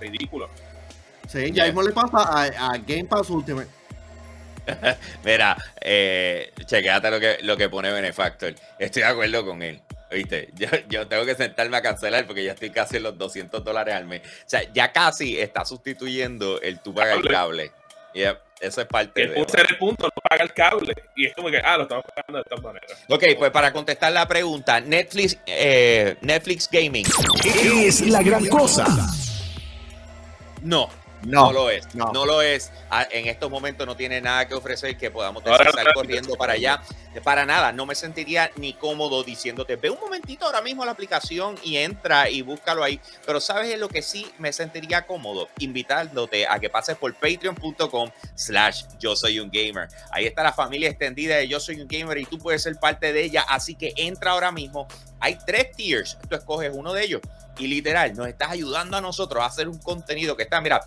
ridícula. 0.00 0.46
Sí, 1.28 1.38
Yeah. 1.38 1.48
ya 1.54 1.64
mismo 1.66 1.82
le 1.82 1.92
pasa 1.92 2.18
a, 2.18 2.42
a 2.72 2.78
Game 2.78 3.04
Pass 3.04 3.30
Ultimate. 3.30 3.68
Mira, 5.24 5.56
eh, 5.80 6.52
chequéate 6.66 7.10
lo 7.10 7.20
que, 7.20 7.38
lo 7.42 7.56
que 7.56 7.68
pone 7.68 7.90
Benefactor. 7.92 8.54
Estoy 8.78 9.02
de 9.02 9.08
acuerdo 9.08 9.44
con 9.44 9.62
él. 9.62 9.80
¿Viste? 10.10 10.50
Yo, 10.56 10.68
yo 10.90 11.06
tengo 11.08 11.24
que 11.24 11.34
sentarme 11.34 11.78
a 11.78 11.82
cancelar 11.82 12.26
porque 12.26 12.44
ya 12.44 12.52
estoy 12.52 12.68
casi 12.68 12.98
en 12.98 13.04
los 13.04 13.16
200 13.16 13.64
dólares 13.64 13.94
al 13.94 14.04
mes. 14.04 14.20
O 14.20 14.44
sea, 14.44 14.62
ya 14.72 14.92
casi 14.92 15.40
está 15.40 15.64
sustituyendo 15.64 16.60
el 16.60 16.80
tú 16.80 16.94
pagas 16.94 17.16
el 17.16 17.26
cable. 17.26 17.72
Yep, 18.12 18.38
eso 18.60 18.82
es 18.82 18.86
parte 18.86 19.26
de. 19.26 19.40
ese 19.40 19.60
el 19.62 19.78
punto, 19.78 20.04
no 20.04 20.22
paga 20.28 20.44
el 20.44 20.52
cable. 20.52 20.94
Y 21.16 21.26
es 21.26 21.34
como 21.34 21.50
que, 21.50 21.58
ah, 21.58 21.78
lo 21.78 21.84
estamos 21.84 22.04
pagando 22.14 22.38
de 22.38 22.42
esta 22.42 22.56
manera. 22.60 22.86
Ok, 23.08 23.24
pues 23.38 23.50
para 23.50 23.72
contestar 23.72 24.12
la 24.12 24.28
pregunta, 24.28 24.80
Netflix, 24.80 25.38
eh, 25.46 26.16
Netflix 26.20 26.68
Gaming, 26.70 27.06
Es 27.74 28.02
la 28.02 28.22
gran 28.22 28.46
cosa. 28.46 28.86
no. 30.62 30.90
No, 31.24 31.46
No, 31.46 31.52
lo 31.52 31.70
es, 31.70 31.94
no. 31.94 32.12
no. 32.12 32.26
lo 32.26 32.42
es. 32.42 32.72
Ah, 32.90 33.06
En 33.10 33.26
estos 33.28 33.50
momentos 33.50 33.86
no 33.86 33.96
tiene 33.96 34.20
nada 34.20 34.46
que 34.48 34.54
ofrecer 34.54 34.96
que 34.96 35.10
podamos 35.10 35.44
estar 35.44 35.92
corriendo 35.94 36.34
para 36.36 36.54
allá. 36.54 36.82
Para 37.24 37.44
nada, 37.44 37.72
no 37.72 37.84
me 37.84 37.94
sentiría 37.94 38.50
ni 38.56 38.72
cómodo 38.72 39.22
diciéndote, 39.22 39.76
ve 39.76 39.90
un 39.90 40.00
momentito 40.00 40.46
ahora 40.46 40.62
mismo 40.62 40.84
la 40.84 40.92
aplicación 40.92 41.56
y 41.62 41.76
entra 41.76 42.30
y 42.30 42.40
búscalo 42.42 42.82
ahí. 42.82 42.98
Pero 43.26 43.38
sabes 43.40 43.70
en 43.72 43.80
lo 43.80 43.88
que 43.88 44.00
sí 44.02 44.26
me 44.38 44.52
sentiría 44.52 45.06
cómodo, 45.06 45.48
invitándote 45.58 46.46
a 46.46 46.58
que 46.58 46.70
pases 46.70 46.96
por 46.96 47.12
patreon.com 47.14 48.10
slash 48.34 48.84
yo 48.98 49.14
soy 49.14 49.40
un 49.40 49.50
gamer. 49.50 49.88
Ahí 50.10 50.26
está 50.26 50.42
la 50.42 50.52
familia 50.52 50.88
extendida 50.88 51.36
de 51.36 51.48
yo 51.48 51.60
soy 51.60 51.80
un 51.80 51.88
gamer 51.88 52.16
y 52.18 52.24
tú 52.24 52.38
puedes 52.38 52.62
ser 52.62 52.76
parte 52.76 53.12
de 53.12 53.24
ella. 53.24 53.44
Así 53.48 53.74
que 53.74 53.92
entra 53.96 54.30
ahora 54.32 54.50
mismo. 54.50 54.86
Hay 55.20 55.38
tres 55.46 55.70
tiers, 55.76 56.18
tú 56.28 56.34
escoges 56.34 56.70
uno 56.74 56.92
de 56.94 57.04
ellos. 57.04 57.20
Y 57.58 57.66
literal, 57.66 58.14
nos 58.14 58.26
estás 58.26 58.50
ayudando 58.50 58.96
a 58.96 59.00
nosotros 59.02 59.42
a 59.42 59.46
hacer 59.46 59.68
un 59.68 59.78
contenido 59.78 60.36
que 60.36 60.44
está, 60.44 60.60
mira, 60.62 60.80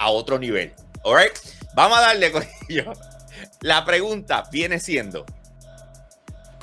a 0.00 0.10
otro 0.10 0.38
nivel. 0.38 0.72
Alright, 1.04 1.38
vamos 1.74 1.98
a 1.98 2.00
darle 2.00 2.32
con 2.32 2.42
ello. 2.68 2.92
La 3.60 3.84
pregunta 3.84 4.48
viene 4.50 4.80
siendo: 4.80 5.24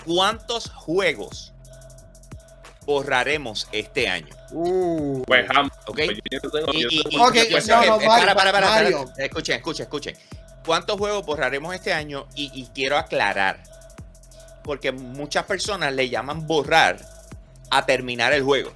¿Cuántos 0.06 0.70
juegos 0.72 1.54
borraremos 2.86 3.68
este 3.72 4.10
año? 4.10 4.36
Uh, 4.52 5.24
Pues, 5.26 5.48
¿Ok? 5.86 6.00
para, 8.06 8.36
para, 8.36 8.52
para. 8.52 8.90
Escuchen, 9.18 9.56
escuchen, 9.58 9.84
escuchen. 9.84 10.18
¿Cuántos 10.66 10.98
juegos 10.98 11.26
borraremos 11.26 11.74
este 11.76 11.94
año? 11.94 12.28
Y, 12.36 12.52
y 12.54 12.68
quiero 12.74 12.98
aclarar, 12.98 13.62
porque 14.64 14.92
muchas 14.92 15.46
personas 15.46 15.94
le 15.94 16.10
llaman 16.10 16.46
borrar 16.48 16.98
a 17.70 17.86
terminar 17.86 18.34
el 18.34 18.44
juego. 18.44 18.74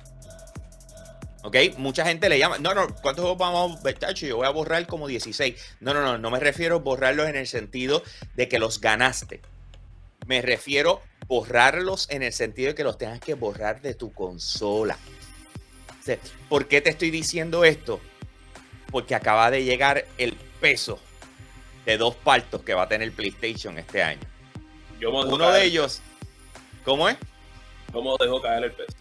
¿Ok? 1.43 1.57
Mucha 1.77 2.05
gente 2.05 2.29
le 2.29 2.37
llama, 2.37 2.57
no, 2.59 2.73
no, 2.73 2.87
¿cuántos 3.01 3.23
juegos 3.23 3.37
vamos 3.37 3.79
a 3.79 3.83
ver? 3.83 3.97
Tacho, 3.97 4.27
Yo 4.27 4.37
voy 4.37 4.47
a 4.47 4.51
borrar 4.51 4.85
como 4.85 5.07
16. 5.07 5.77
No, 5.79 5.93
no, 5.93 6.01
no, 6.01 6.17
no 6.17 6.29
me 6.29 6.39
refiero 6.39 6.75
a 6.75 6.79
borrarlos 6.79 7.27
en 7.27 7.35
el 7.35 7.47
sentido 7.47 8.03
de 8.35 8.47
que 8.47 8.59
los 8.59 8.79
ganaste. 8.79 9.41
Me 10.27 10.41
refiero 10.41 11.01
a 11.21 11.25
borrarlos 11.25 12.09
en 12.11 12.21
el 12.23 12.33
sentido 12.33 12.69
de 12.69 12.75
que 12.75 12.83
los 12.83 12.97
tengas 12.97 13.19
que 13.19 13.33
borrar 13.33 13.81
de 13.81 13.95
tu 13.95 14.13
consola. 14.13 14.97
O 15.99 16.03
sea, 16.03 16.17
¿Por 16.47 16.67
qué 16.67 16.81
te 16.81 16.89
estoy 16.89 17.09
diciendo 17.09 17.63
esto? 17.65 17.99
Porque 18.91 19.15
acaba 19.15 19.49
de 19.49 19.63
llegar 19.63 20.05
el 20.17 20.33
peso 20.59 20.99
de 21.85 21.97
dos 21.97 22.15
partos 22.15 22.61
que 22.61 22.73
va 22.73 22.83
a 22.83 22.87
tener 22.87 23.11
PlayStation 23.11 23.77
este 23.79 24.03
año. 24.03 24.21
yo 24.99 25.11
Uno 25.11 25.51
de 25.51 25.65
ellos, 25.65 26.01
¿cómo 26.85 27.09
es? 27.09 27.17
¿Cómo 27.91 28.15
dejo 28.17 28.41
caer 28.41 28.65
el 28.65 28.71
peso? 28.71 28.93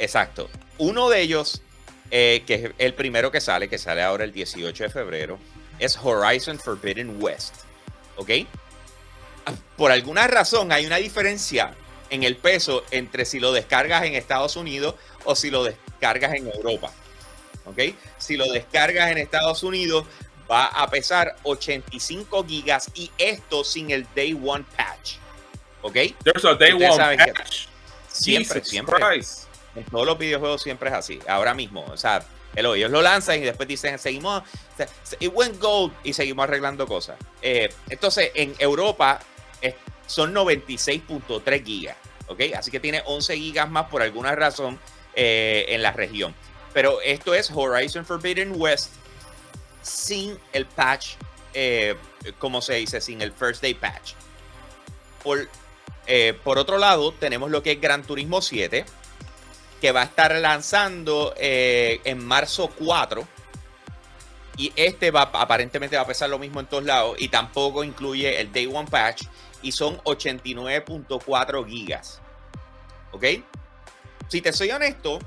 Exacto. 0.00 0.48
Uno 0.78 1.10
de 1.10 1.20
ellos, 1.20 1.60
eh, 2.10 2.42
que 2.46 2.54
es 2.54 2.70
el 2.78 2.94
primero 2.94 3.30
que 3.30 3.40
sale, 3.40 3.68
que 3.68 3.76
sale 3.76 4.02
ahora 4.02 4.24
el 4.24 4.32
18 4.32 4.84
de 4.84 4.90
febrero, 4.90 5.38
es 5.78 5.96
Horizon 6.02 6.58
Forbidden 6.58 7.22
West. 7.22 7.54
¿Ok? 8.16 8.30
Por 9.76 9.92
alguna 9.92 10.26
razón 10.26 10.72
hay 10.72 10.86
una 10.86 10.96
diferencia 10.96 11.74
en 12.08 12.24
el 12.24 12.36
peso 12.36 12.82
entre 12.90 13.24
si 13.24 13.40
lo 13.40 13.52
descargas 13.52 14.04
en 14.04 14.14
Estados 14.14 14.56
Unidos 14.56 14.94
o 15.24 15.36
si 15.36 15.50
lo 15.50 15.64
descargas 15.64 16.34
en 16.34 16.48
Europa. 16.48 16.90
¿Ok? 17.66 17.94
Si 18.18 18.38
lo 18.38 18.50
descargas 18.50 19.10
en 19.10 19.18
Estados 19.18 19.62
Unidos 19.62 20.06
va 20.50 20.64
a 20.66 20.88
pesar 20.88 21.36
85 21.42 22.44
gigas 22.46 22.90
y 22.94 23.10
esto 23.18 23.64
sin 23.64 23.90
el 23.90 24.06
Day 24.14 24.32
One 24.32 24.64
Patch. 24.76 25.16
¿Ok? 25.82 25.94
There's 26.24 26.44
a 26.44 26.54
day 26.54 26.72
Ustedes 26.72 26.98
one 26.98 27.16
que 27.16 27.32
patch. 27.32 27.66
Siempre, 28.08 28.60
Jesus 28.60 28.70
siempre. 28.70 28.98
Christ. 28.98 29.49
En 29.80 29.84
todos 29.90 30.06
los 30.06 30.18
videojuegos 30.18 30.62
siempre 30.62 30.90
es 30.90 30.94
así, 30.96 31.18
ahora 31.28 31.54
mismo. 31.54 31.84
O 31.86 31.96
sea, 31.96 32.22
el- 32.54 32.66
ellos 32.66 32.90
lo 32.90 33.00
lanzan 33.02 33.38
y 33.38 33.42
después 33.44 33.68
dicen, 33.68 33.98
seguimos, 33.98 34.42
se- 34.76 34.88
se- 35.02 35.16
it 35.20 35.30
went 35.34 35.58
gold 35.60 35.92
y 36.04 36.12
seguimos 36.12 36.44
arreglando 36.44 36.86
cosas. 36.86 37.16
Eh, 37.42 37.72
entonces, 37.88 38.30
en 38.34 38.54
Europa 38.58 39.20
es- 39.60 39.74
son 40.06 40.32
96.3 40.34 41.62
gigas, 41.64 41.96
¿ok? 42.28 42.40
Así 42.56 42.70
que 42.70 42.80
tiene 42.80 43.02
11 43.06 43.36
gigas 43.36 43.70
más 43.70 43.86
por 43.88 44.02
alguna 44.02 44.34
razón 44.34 44.78
eh, 45.14 45.66
en 45.70 45.82
la 45.82 45.90
región. 45.92 46.34
Pero 46.72 47.00
esto 47.00 47.34
es 47.34 47.50
Horizon 47.52 48.04
Forbidden 48.06 48.52
West 48.56 48.92
sin 49.82 50.38
el 50.52 50.66
patch, 50.66 51.14
eh, 51.52 51.96
como 52.38 52.62
se 52.62 52.74
dice, 52.74 53.00
sin 53.00 53.20
el 53.22 53.32
First 53.32 53.60
Day 53.62 53.74
Patch. 53.74 54.12
Por, 55.24 55.48
eh, 56.06 56.38
por 56.44 56.58
otro 56.58 56.78
lado, 56.78 57.12
tenemos 57.12 57.50
lo 57.50 57.62
que 57.62 57.72
es 57.72 57.80
Gran 57.80 58.04
Turismo 58.04 58.40
7, 58.40 58.84
que 59.80 59.92
va 59.92 60.02
a 60.02 60.04
estar 60.04 60.34
lanzando 60.36 61.34
eh, 61.36 62.00
en 62.04 62.24
marzo 62.24 62.70
4. 62.78 63.26
Y 64.56 64.72
este 64.76 65.10
va 65.10 65.22
aparentemente 65.22 65.96
va 65.96 66.02
a 66.02 66.06
pesar 66.06 66.28
lo 66.28 66.38
mismo 66.38 66.60
en 66.60 66.66
todos 66.66 66.84
lados. 66.84 67.16
Y 67.18 67.28
tampoco 67.28 67.82
incluye 67.82 68.40
el 68.40 68.52
Day 68.52 68.66
One 68.66 68.88
Patch. 68.90 69.24
Y 69.62 69.72
son 69.72 69.98
89.4 69.98 71.66
gigas. 71.66 72.20
¿Ok? 73.12 73.24
Si 74.28 74.42
te 74.42 74.52
soy 74.52 74.70
honesto, 74.70 75.18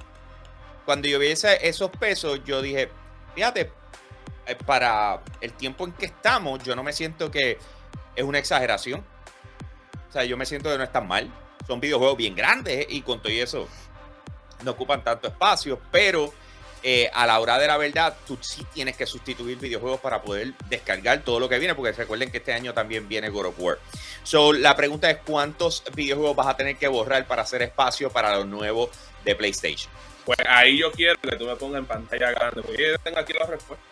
cuando 0.85 1.07
yo 1.07 1.19
vi 1.19 1.27
esos 1.27 1.89
pesos, 1.99 2.41
yo 2.45 2.61
dije, 2.61 2.89
fíjate, 3.35 3.71
eh, 4.45 4.55
para 4.65 5.21
el 5.41 5.53
tiempo 5.53 5.85
en 5.85 5.93
que 5.93 6.05
estamos, 6.05 6.63
yo 6.63 6.75
no 6.75 6.83
me 6.83 6.93
siento 6.93 7.31
que 7.31 7.57
es 8.15 8.23
una 8.23 8.37
exageración. 8.37 9.03
O 10.09 10.11
sea, 10.13 10.23
yo 10.25 10.37
me 10.37 10.45
siento 10.45 10.69
que 10.69 10.77
no 10.77 10.83
es 10.83 10.91
tan 10.91 11.07
mal. 11.07 11.31
Son 11.65 11.79
videojuegos 11.79 12.17
bien 12.17 12.35
grandes 12.35 12.85
y 12.89 13.01
con 13.01 13.19
todo 13.21 13.31
eso 13.31 13.67
no 14.63 14.71
ocupan 14.71 15.03
tanto 15.03 15.27
espacio, 15.27 15.79
pero 15.91 16.33
eh, 16.85 17.09
a 17.13 17.25
la 17.25 17.39
hora 17.39 17.57
de 17.57 17.67
la 17.67 17.77
verdad, 17.77 18.15
tú 18.27 18.37
sí 18.41 18.65
tienes 18.73 18.97
que 18.97 19.05
sustituir 19.05 19.57
videojuegos 19.57 20.01
para 20.01 20.21
poder 20.21 20.53
descargar 20.69 21.21
todo 21.21 21.39
lo 21.39 21.47
que 21.47 21.57
viene, 21.57 21.75
porque 21.75 21.93
recuerden 21.93 22.29
que 22.29 22.39
este 22.39 22.51
año 22.51 22.73
también 22.73 23.07
viene 23.07 23.29
God 23.29 23.45
of 23.47 23.55
War. 23.57 23.79
So, 24.23 24.51
la 24.51 24.75
pregunta 24.75 25.09
es: 25.09 25.19
¿cuántos 25.25 25.83
videojuegos 25.95 26.35
vas 26.35 26.47
a 26.47 26.57
tener 26.57 26.75
que 26.75 26.89
borrar 26.89 27.25
para 27.25 27.43
hacer 27.43 27.61
espacio 27.61 28.09
para 28.09 28.35
los 28.35 28.45
nuevos 28.45 28.89
de 29.23 29.33
PlayStation? 29.33 29.89
Pues 30.25 30.37
ahí 30.47 30.77
yo 30.77 30.91
quiero 30.91 31.19
que 31.21 31.35
tú 31.37 31.45
me 31.45 31.55
pongas 31.55 31.79
en 31.79 31.85
pantalla 31.85 32.31
grande. 32.31 32.61
Porque 32.61 32.91
yo 32.91 32.97
tengo 32.99 33.19
aquí 33.19 33.33
la 33.33 33.45
respuesta. 33.45 33.85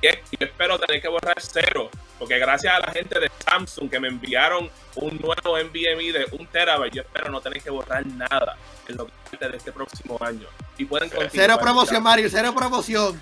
Y 0.00 0.06
es, 0.06 0.18
yo 0.38 0.46
espero 0.46 0.78
tener 0.78 1.00
que 1.00 1.08
borrar 1.08 1.36
cero. 1.40 1.90
Porque 2.18 2.38
gracias 2.38 2.74
a 2.74 2.80
la 2.80 2.92
gente 2.92 3.18
de 3.20 3.30
Samsung 3.44 3.90
que 3.90 4.00
me 4.00 4.08
enviaron 4.08 4.70
un 4.94 5.16
nuevo 5.18 5.58
NVMe 5.58 6.12
de 6.12 6.26
un 6.32 6.46
terabyte, 6.46 6.94
yo 6.94 7.02
espero 7.02 7.30
no 7.30 7.40
tener 7.40 7.62
que 7.62 7.70
borrar 7.70 8.06
nada 8.06 8.56
en 8.88 8.96
lo 8.96 9.06
que 9.06 9.36
de 9.48 9.56
este 9.56 9.70
próximo 9.72 10.16
año. 10.20 10.46
Y 10.78 10.84
pueden 10.86 11.08
continuar. 11.10 11.30
cero 11.32 11.58
promoción, 11.60 12.02
Mario, 12.02 12.28
cero 12.30 12.54
promoción. 12.56 13.20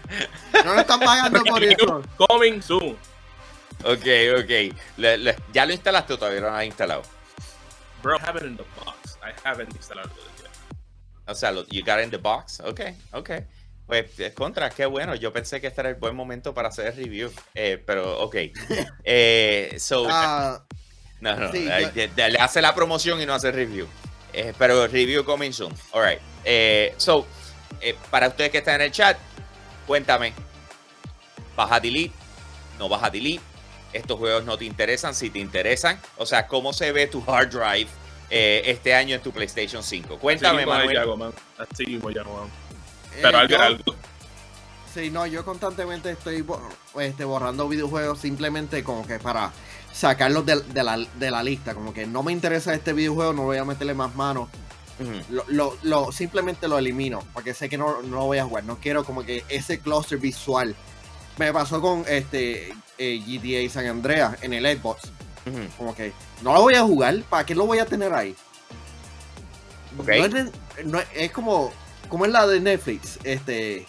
No 0.65 0.75
lo 0.75 0.81
están 0.81 1.01
pagando 1.01 1.43
por 1.43 1.63
eso. 1.63 2.03
Coming 2.17 2.63
soon. 2.63 2.97
Ok, 3.85 4.07
ok. 4.41 4.77
Le- 4.97 5.19
le- 5.19 5.37
¿Ya 5.53 5.67
lo 5.67 5.73
instalaste 5.73 6.13
o 6.15 6.19
todavía 6.19 6.41
no 6.41 6.51
lo 6.51 6.55
has 6.57 6.65
instalado? 6.65 7.03
Bro, 8.03 8.17
I 8.17 8.21
have 8.27 8.39
it 8.39 8.45
in 8.45 8.57
the 8.57 8.65
box. 8.85 9.19
I 9.23 9.33
haven't 9.45 9.75
installed 9.75 10.07
it 10.07 10.43
yet. 10.43 10.51
O 11.27 11.35
sea, 11.35 11.51
lo, 11.51 11.65
you 11.69 11.83
got 11.85 11.99
it 11.99 12.05
in 12.05 12.11
the 12.11 12.17
box. 12.19 12.61
Ok, 12.61 12.81
ok. 13.13 13.31
Pues 13.87 14.19
es 14.19 14.33
contra, 14.33 14.71
qué 14.71 14.87
bueno. 14.87 15.15
Yo 15.15 15.33
pensé 15.33 15.61
que 15.61 15.67
este 15.67 15.81
era 15.83 15.91
el 15.91 15.97
buen 15.97 16.17
momento 16.17 16.55
para 16.55 16.69
hacer 16.69 16.87
el 16.87 16.97
review. 16.97 17.31
Eh, 17.55 17.83
pero, 17.85 18.21
ok. 18.21 18.37
Eh, 19.05 19.75
so, 19.79 20.07
Ah, 20.09 20.63
no, 21.21 21.37
no, 21.37 21.53
sí, 21.53 21.69
eh, 21.71 22.11
yo- 22.17 22.29
le 22.29 22.39
hace 22.39 22.63
la 22.63 22.75
promoción 22.75 23.21
y 23.21 23.27
no 23.27 23.35
hace 23.35 23.53
review. 23.53 23.87
Eh, 24.33 24.53
pero 24.59 24.87
review 24.87 25.25
coming 25.25 25.53
soon. 25.53 25.73
All 25.93 26.03
right. 26.05 26.19
Eh, 26.45 26.95
so, 26.97 27.27
eh, 27.81 27.95
para 28.11 28.29
ustedes 28.29 28.51
que 28.51 28.59
están 28.59 28.77
en 28.77 28.81
el 28.83 28.91
chat, 28.93 29.17
cuéntame. 29.87 30.33
¿Vas 31.55 31.71
a 31.71 31.79
delete? 31.79 32.15
¿No 32.79 32.89
vas 32.89 33.03
a 33.03 33.11
delete? 33.11 33.43
¿Estos 33.93 34.19
juegos 34.19 34.45
no 34.45 34.59
te 34.59 34.65
interesan? 34.65 35.15
Si 35.15 35.31
te 35.31 35.39
interesan. 35.39 36.01
O 36.17 36.27
sea, 36.27 36.47
¿cómo 36.49 36.73
se 36.73 36.91
ve 36.91 37.07
tu 37.07 37.23
hard 37.31 37.51
drive 37.51 37.89
eh, 38.31 38.63
este 38.65 38.93
año 38.95 39.15
en 39.15 39.23
tu 39.23 39.31
PlayStation 39.31 39.83
5? 39.85 40.19
Cuéntame, 40.19 40.63
Así 40.63 40.71
Manuel. 40.71 40.97
Yago, 40.97 41.17
man. 41.17 41.33
Así 41.59 41.87
mismo, 41.87 42.11
Yago, 42.11 42.35
man. 42.39 42.64
Eh, 43.17 43.21
Pero 43.23 43.39
algo, 43.39 43.51
yo- 43.57 43.63
algo. 43.63 43.95
Sí, 44.93 45.11
no, 45.11 45.27
yo 45.27 45.45
constantemente 45.45 46.11
estoy 46.11 46.45
este, 47.01 47.25
borrando 47.25 47.69
videojuegos 47.69 48.21
simplemente 48.21 48.85
como 48.85 49.05
que 49.05 49.19
para 49.19 49.51
sacarlos 49.93 50.47
de, 50.47 50.61
de 50.61 50.85
la, 50.85 50.97
de 50.97 51.31
la 51.33 51.43
lista. 51.43 51.75
Como 51.75 51.93
que 51.93 52.07
no 52.07 52.23
me 52.23 52.31
interesa 52.33 52.73
este 52.75 52.93
videojuego, 52.93 53.33
no 53.33 53.43
voy 53.43 53.59
a 53.59 53.65
meterle 53.65 53.95
más 53.95 54.15
manos. 54.15 54.49
Lo, 55.31 55.45
lo- 55.49 55.77
lo- 55.83 56.13
simplemente 56.13 56.69
lo 56.69 56.79
elimino 56.79 57.21
porque 57.35 57.53
sé 57.55 57.69
que 57.69 57.77
no, 57.77 58.03
no 58.03 58.17
lo 58.19 58.25
voy 58.27 58.39
a 58.39 58.45
jugar. 58.45 58.63
No 58.65 58.77
quiero 58.79 59.05
como 59.05 59.25
que 59.25 59.43
ese 59.49 59.81
cluster 59.81 60.19
visual. 60.19 60.77
Me 61.39 61.53
pasó 61.53 61.81
con 61.81 62.05
este 62.07 62.73
eh, 62.97 63.19
GTA 63.27 63.69
San 63.73 63.87
Andreas 63.87 64.37
en 64.43 64.53
el 64.55 64.79
Xbox. 64.79 65.11
Como 65.77 65.93
que 65.97 66.13
no 66.43 66.53
lo 66.55 66.61
voy 66.63 66.75
a 66.75 66.83
jugar, 66.83 67.21
¿para 67.29 67.45
qué 67.45 67.57
lo 67.57 67.67
voy 67.67 67.81
a 67.81 67.85
tener 67.87 68.15
ahí? 68.15 68.37
No 69.97 70.05
no 70.85 71.01
es 71.15 71.31
como, 71.33 71.73
como 72.15 72.27
es 72.27 72.31
la 72.31 72.47
de 72.47 72.61
Netflix, 72.61 73.19
este, 73.25 73.87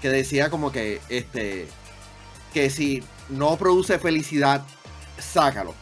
que 0.00 0.08
decía 0.08 0.50
como 0.50 0.72
que, 0.72 1.00
este, 1.08 1.68
que 2.52 2.68
si 2.70 3.04
no 3.28 3.56
produce 3.56 4.00
felicidad, 4.00 4.62
sácalo. 5.16 5.72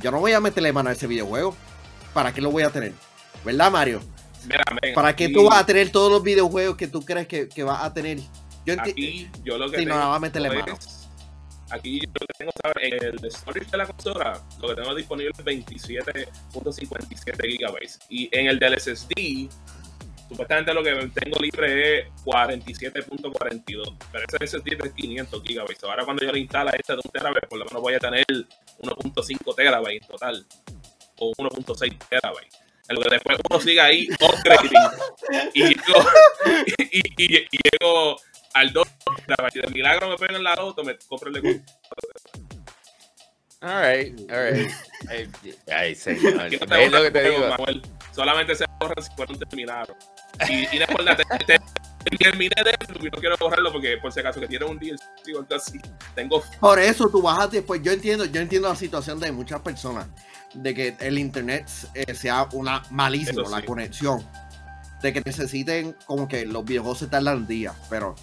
Yo 0.00 0.12
no 0.12 0.20
voy 0.20 0.34
a 0.34 0.40
meterle 0.40 0.72
mano 0.72 0.90
a 0.90 0.92
ese 0.92 1.08
videojuego. 1.08 1.56
¿Para 2.14 2.32
qué 2.32 2.40
lo 2.40 2.52
voy 2.52 2.62
a 2.62 2.70
tener? 2.70 2.92
¿Verdad, 3.44 3.72
Mario? 3.72 4.00
Mira, 4.46 4.62
¿Para 4.94 5.16
qué 5.16 5.24
aquí- 5.24 5.34
tú 5.34 5.46
vas 5.48 5.62
a 5.62 5.66
tener 5.66 5.90
todos 5.90 6.12
los 6.12 6.22
videojuegos 6.22 6.76
que 6.76 6.86
tú 6.86 7.04
crees 7.04 7.26
que, 7.26 7.48
que 7.48 7.64
vas 7.64 7.82
a 7.82 7.92
tener? 7.92 8.20
Yo 8.64 8.74
Aquí 8.78 9.28
yo 9.42 9.58
lo 9.58 9.68
que 9.68 9.78
no, 9.78 9.94
tengo 9.94 10.08
va 10.10 10.14
a 10.14 10.20
meterle 10.20 10.46
es- 10.48 10.54
mano. 10.54 10.78
Aquí 11.70 11.98
yo 12.00 12.06
lo 12.20 12.26
que 12.28 12.34
tengo 12.38 12.52
¿sabes? 12.62 12.92
en 12.92 13.04
el 13.24 13.30
storage 13.32 13.68
de 13.68 13.76
la 13.78 13.86
consola, 13.86 14.40
lo 14.60 14.68
que 14.68 14.74
tengo 14.76 14.94
disponible 14.94 15.32
es 15.36 15.44
27.57 15.44 17.48
gigabytes. 17.48 17.98
Y 18.08 18.28
en 18.30 18.46
el 18.46 18.60
del 18.60 18.74
SSD, 18.78 19.48
supuestamente 20.28 20.74
lo 20.74 20.82
que 20.82 20.94
tengo 21.14 21.38
libre 21.40 21.98
es 21.98 22.06
47.42. 22.24 23.96
Pero 24.12 24.24
ese 24.40 24.58
SSD 24.58 24.72
es 24.72 24.78
de 24.78 24.92
500 24.94 25.42
gigabytes. 25.42 25.84
Ahora 25.84 26.04
cuando 26.04 26.24
yo 26.24 26.32
le 26.32 26.40
instala 26.40 26.72
este 26.72 26.92
de 26.92 27.00
un 27.04 27.10
terabyte, 27.10 27.48
por 27.48 27.58
lo 27.58 27.64
menos 27.64 27.82
voy 27.82 27.94
a 27.94 27.98
tener 27.98 28.24
1.5 28.26 29.54
terabytes 29.54 30.02
en 30.02 30.08
total. 30.08 30.46
O 31.18 31.32
1.6 31.32 31.98
terabytes. 32.08 32.58
En 32.88 32.96
lo 32.96 33.02
que 33.02 33.10
después 33.10 33.38
uno 33.50 33.60
sigue 33.60 33.80
ahí 33.80 34.08
upgrading. 34.20 34.70
y 35.54 35.62
llego, 35.62 36.08
y, 36.78 37.48
llego 37.50 38.16
al 38.54 38.72
2 38.72 38.88
terabytes. 39.26 39.52
Si 39.52 39.60
de 39.60 39.68
milagro 39.68 40.08
me 40.08 40.16
pegan 40.16 40.42
la 40.42 40.54
auto, 40.54 40.84
me 40.84 40.96
compro 40.96 41.28
el 41.28 41.42
de 41.42 41.62
All 43.60 43.80
right, 43.82 44.14
all 44.30 44.52
right. 44.52 44.70
Eh, 45.10 45.28
Ay, 45.72 45.94
señor. 45.94 46.40
Aquí 46.42 46.58
no 46.60 46.66
te 46.66 46.76
¿Ves 46.76 46.92
lo 46.92 47.02
que 47.02 47.10
te 47.10 47.30
digo? 47.30 47.48
Manuel. 47.48 47.82
Solamente 48.14 48.54
se 48.54 48.64
borran 48.78 49.02
si 49.02 49.10
fueron 49.16 49.38
terminados. 49.38 49.96
Y, 50.48 50.76
y 50.76 50.86
por 50.86 51.02
la 51.02 51.16
te- 51.16 51.24
te- 51.44 51.60
terminé 52.16 52.54
de 52.64 52.72
y 53.00 53.10
no 53.10 53.18
quiero 53.18 53.36
borrarlo 53.38 53.72
porque 53.72 53.96
por 53.98 54.12
si 54.12 54.20
acaso 54.20 54.38
que 54.40 54.46
tiene 54.46 54.64
un 54.64 54.78
DLC 54.78 55.00
o 55.34 55.38
algo 55.40 55.54
así. 55.56 55.80
Tengo 56.14 56.42
Por 56.60 56.78
eso 56.78 57.08
tú 57.08 57.28
a 57.28 57.48
después, 57.48 57.82
yo 57.82 57.90
entiendo, 57.90 58.24
yo 58.26 58.40
entiendo 58.40 58.68
la 58.68 58.76
situación 58.76 59.18
de 59.18 59.32
muchas 59.32 59.60
personas, 59.60 60.06
de 60.54 60.74
que 60.74 60.96
el 61.00 61.18
internet 61.18 61.66
eh, 61.94 62.14
sea 62.14 62.48
una 62.52 62.82
malísimo, 62.90 63.42
Eso 63.42 63.50
la 63.50 63.62
conexión, 63.64 64.24
de 65.02 65.12
que 65.12 65.20
necesiten 65.24 65.96
como 66.06 66.28
que 66.28 66.46
los 66.46 66.64
videojuegos 66.64 67.00
se 67.00 67.08
tardan 67.08 67.46
días, 67.48 67.74
pero 67.90 68.14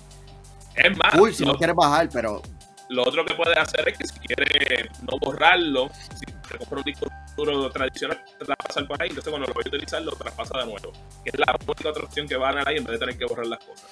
Es 0.76 0.96
más, 0.98 1.14
uy, 1.20 1.34
si 1.34 1.46
no 1.46 1.56
quieres 1.58 1.76
bajar, 1.76 2.08
pero 2.12 2.42
lo 2.90 3.04
otro 3.04 3.26
que 3.26 3.34
puedes 3.34 3.58
hacer 3.58 3.88
es 3.90 3.98
que 3.98 4.08
si 4.08 4.20
quieres 4.20 4.90
no 5.02 5.18
borrarlo, 5.20 5.90
si 5.94 6.26
te 6.26 6.58
compras 6.58 6.80
un 6.80 6.84
disco 6.84 7.08
duro 7.36 7.70
tradicional, 7.70 8.24
te 8.38 8.46
la 8.46 8.56
pasar 8.56 8.88
por 8.88 9.02
ahí, 9.02 9.10
entonces 9.10 9.30
cuando 9.30 9.48
lo 9.48 9.54
voy 9.54 9.64
a 9.66 9.70
utilizar 9.70 10.02
lo 10.02 10.12
traspasa 10.12 10.60
de 10.60 10.66
nuevo. 10.66 10.92
Que 11.24 11.32
es 11.32 11.40
la 11.40 11.56
única 11.68 11.90
otra 11.90 12.04
opción 12.04 12.28
que 12.28 12.36
va 12.36 12.50
a 12.50 12.52
ganar 12.52 12.70
ahí 12.70 12.78
en 12.78 12.84
vez 12.84 12.94
de 12.94 13.00
tener 13.00 13.18
que 13.18 13.26
borrar 13.26 13.48
las 13.48 13.60
cosas. 13.60 13.90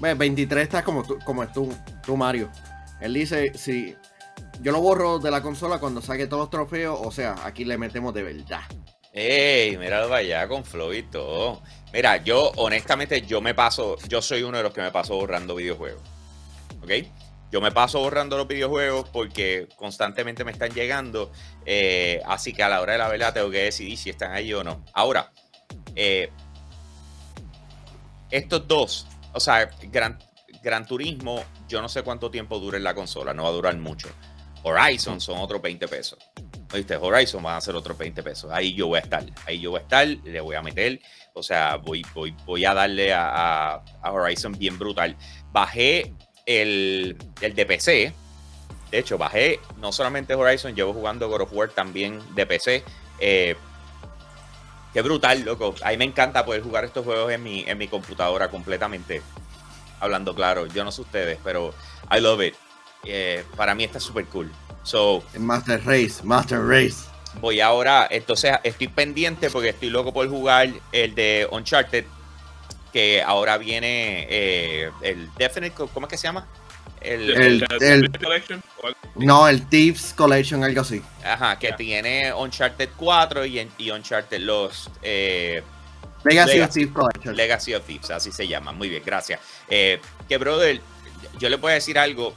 ve, 0.00 0.14
23 0.14 0.62
está 0.62 0.82
como 0.82 1.04
tú, 1.04 1.18
como 1.24 1.42
es 1.42 1.52
tú, 1.52 1.72
tú 2.04 2.16
Mario. 2.16 2.50
Él 3.00 3.14
dice, 3.14 3.52
si 3.54 3.96
yo 4.60 4.72
lo 4.72 4.80
borro 4.80 5.18
de 5.18 5.30
la 5.30 5.40
consola 5.40 5.78
cuando 5.78 6.02
saque 6.02 6.26
todos 6.26 6.42
los 6.42 6.50
trofeos, 6.50 6.98
o 7.00 7.10
sea, 7.10 7.36
aquí 7.44 7.64
le 7.64 7.78
metemos 7.78 8.12
de 8.12 8.24
verdad. 8.24 8.62
Ey, 9.12 9.76
míralo 9.76 10.14
allá 10.14 10.46
con 10.46 10.64
flow 10.64 10.92
y 10.92 11.02
todo. 11.04 11.62
Mira, 11.92 12.18
yo 12.18 12.52
honestamente, 12.56 13.22
yo 13.22 13.40
me 13.40 13.54
paso, 13.54 13.96
yo 14.08 14.20
soy 14.20 14.42
uno 14.42 14.58
de 14.58 14.64
los 14.64 14.72
que 14.72 14.82
me 14.82 14.90
paso 14.90 15.14
borrando 15.14 15.54
videojuegos. 15.54 16.02
¿Ok? 16.82 16.90
Yo 17.50 17.60
me 17.60 17.72
paso 17.72 18.00
borrando 18.00 18.36
los 18.36 18.46
videojuegos 18.46 19.08
porque 19.08 19.68
constantemente 19.76 20.44
me 20.44 20.52
están 20.52 20.70
llegando. 20.70 21.32
eh, 21.64 22.20
así 22.26 22.52
que 22.52 22.62
a 22.62 22.68
la 22.68 22.80
hora 22.80 22.92
de 22.92 22.98
la 22.98 23.08
verdad 23.08 23.32
tengo 23.32 23.50
que 23.50 23.64
decidir 23.64 23.96
si 23.96 24.10
están 24.10 24.32
ahí 24.32 24.52
o 24.52 24.62
no. 24.62 24.84
Ahora, 24.92 25.30
eh, 25.94 26.30
estos 28.30 28.68
dos, 28.68 29.06
o 29.32 29.40
sea, 29.40 29.70
Gran, 29.84 30.18
Gran 30.62 30.86
Turismo, 30.86 31.42
yo 31.68 31.80
no 31.80 31.88
sé 31.88 32.02
cuánto 32.02 32.30
tiempo 32.30 32.58
dure 32.58 32.76
en 32.78 32.84
la 32.84 32.94
consola, 32.94 33.32
no 33.32 33.44
va 33.44 33.48
a 33.48 33.52
durar 33.52 33.76
mucho. 33.78 34.08
Horizon 34.62 35.20
son 35.20 35.38
otros 35.38 35.62
20 35.62 35.88
pesos. 35.88 36.18
¿Viste? 36.72 36.96
Horizon 36.96 37.42
van 37.42 37.56
a 37.56 37.60
ser 37.60 37.74
otros 37.74 37.96
20 37.96 38.22
pesos. 38.22 38.50
Ahí 38.52 38.74
yo 38.74 38.88
voy 38.88 38.98
a 38.98 39.02
estar. 39.02 39.24
Ahí 39.46 39.60
yo 39.60 39.70
voy 39.70 39.80
a 39.80 39.82
estar, 39.82 40.06
le 40.06 40.40
voy 40.40 40.56
a 40.56 40.62
meter. 40.62 41.00
O 41.32 41.42
sea, 41.42 41.76
voy, 41.76 42.04
voy, 42.14 42.34
voy 42.44 42.64
a 42.64 42.74
darle 42.74 43.12
a, 43.14 43.82
Horizon 44.02 44.52
bien 44.52 44.78
brutal. 44.78 45.16
Bajé 45.50 46.12
el, 46.48 47.16
el 47.42 47.54
de 47.54 47.66
PC. 47.66 48.14
De 48.90 48.98
hecho, 48.98 49.18
bajé 49.18 49.60
no 49.76 49.92
solamente 49.92 50.34
Horizon, 50.34 50.74
llevo 50.74 50.94
jugando 50.94 51.28
God 51.28 51.42
of 51.42 51.52
War 51.52 51.68
también 51.68 52.20
de 52.34 52.46
PC. 52.46 52.82
Eh, 53.20 53.54
qué 54.94 55.02
brutal, 55.02 55.42
loco. 55.42 55.74
A 55.84 55.90
mí 55.90 55.98
me 55.98 56.06
encanta 56.06 56.44
poder 56.44 56.62
jugar 56.62 56.84
estos 56.86 57.04
juegos 57.04 57.30
en 57.30 57.42
mi, 57.42 57.64
en 57.68 57.76
mi 57.76 57.86
computadora 57.86 58.48
completamente. 58.48 59.22
Hablando 60.00 60.34
claro, 60.34 60.66
yo 60.66 60.84
no 60.84 60.90
sé 60.90 61.02
ustedes, 61.02 61.38
pero 61.44 61.74
I 62.10 62.20
love 62.20 62.40
it. 62.40 62.54
Eh, 63.04 63.44
para 63.56 63.74
mí 63.74 63.84
está 63.84 64.00
súper 64.00 64.24
cool. 64.26 64.50
So, 64.84 65.22
Master 65.38 65.84
Race, 65.84 66.22
Master 66.24 66.60
Race. 66.64 66.96
voy 67.42 67.60
ahora, 67.60 68.08
entonces 68.10 68.52
estoy 68.64 68.88
pendiente 68.88 69.50
porque 69.50 69.68
estoy 69.70 69.90
loco 69.90 70.14
por 70.14 70.26
jugar 70.30 70.70
el 70.92 71.14
de 71.14 71.46
Uncharted, 71.50 72.06
que 72.92 73.22
ahora 73.22 73.58
viene 73.58 74.26
eh, 74.30 74.90
el 75.02 75.28
Definite, 75.34 75.74
¿cómo 75.74 76.06
es 76.06 76.10
que 76.10 76.16
se 76.18 76.26
llama? 76.28 76.46
El, 77.00 77.30
El- 77.30 77.66
el- 77.80 78.10
Collection, 78.18 78.62
No, 79.16 79.46
el 79.48 79.68
Thieves 79.68 80.12
Collection, 80.16 80.64
algo 80.64 80.80
así. 80.80 81.00
ajá, 81.24 81.58
que 81.58 81.72
tiene 81.74 82.32
Uncharted 82.32 82.88
4 82.96 83.44
y, 83.46 83.70
y 83.78 83.90
Uncharted 83.90 84.40
Lost, 84.40 84.88
eh, 85.02 85.62
Legacy, 86.24 86.60
of. 86.60 86.72
Thieves 86.72 86.92
Collection. 86.92 87.36
Legacy 87.36 87.74
of 87.74 87.84
Thieves, 87.86 88.10
así 88.10 88.32
se 88.32 88.48
llama. 88.48 88.72
Muy 88.72 88.88
bien, 88.88 89.02
gracias. 89.06 89.40
Eh, 89.68 90.00
que 90.28 90.36
brother, 90.38 90.80
yo 91.38 91.48
le 91.48 91.56
voy 91.56 91.70
a 91.72 91.74
decir 91.74 91.98
algo. 91.98 92.34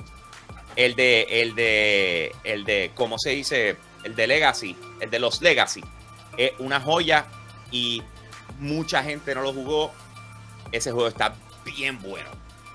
El 0.76 0.96
de, 0.96 1.24
el 1.30 1.56
de, 1.56 2.32
el 2.44 2.64
de, 2.64 2.92
¿cómo 2.96 3.18
se 3.18 3.32
dice? 3.32 3.78
El 4.04 4.16
de 4.16 4.28
Legacy, 4.28 4.76
el 5.02 5.10
de 5.10 5.20
los 5.20 5.42
Legacy, 5.42 5.82
es 6.38 6.52
una 6.60 6.80
joya 6.80 7.26
y 7.72 8.02
mucha 8.60 9.04
gente 9.04 9.34
no 9.36 9.42
lo 9.42 9.52
jugó. 9.54 9.92
Ese 10.72 10.92
juego 10.92 11.08
está 11.08 11.34
bien 11.66 12.00
bueno. 12.02 12.30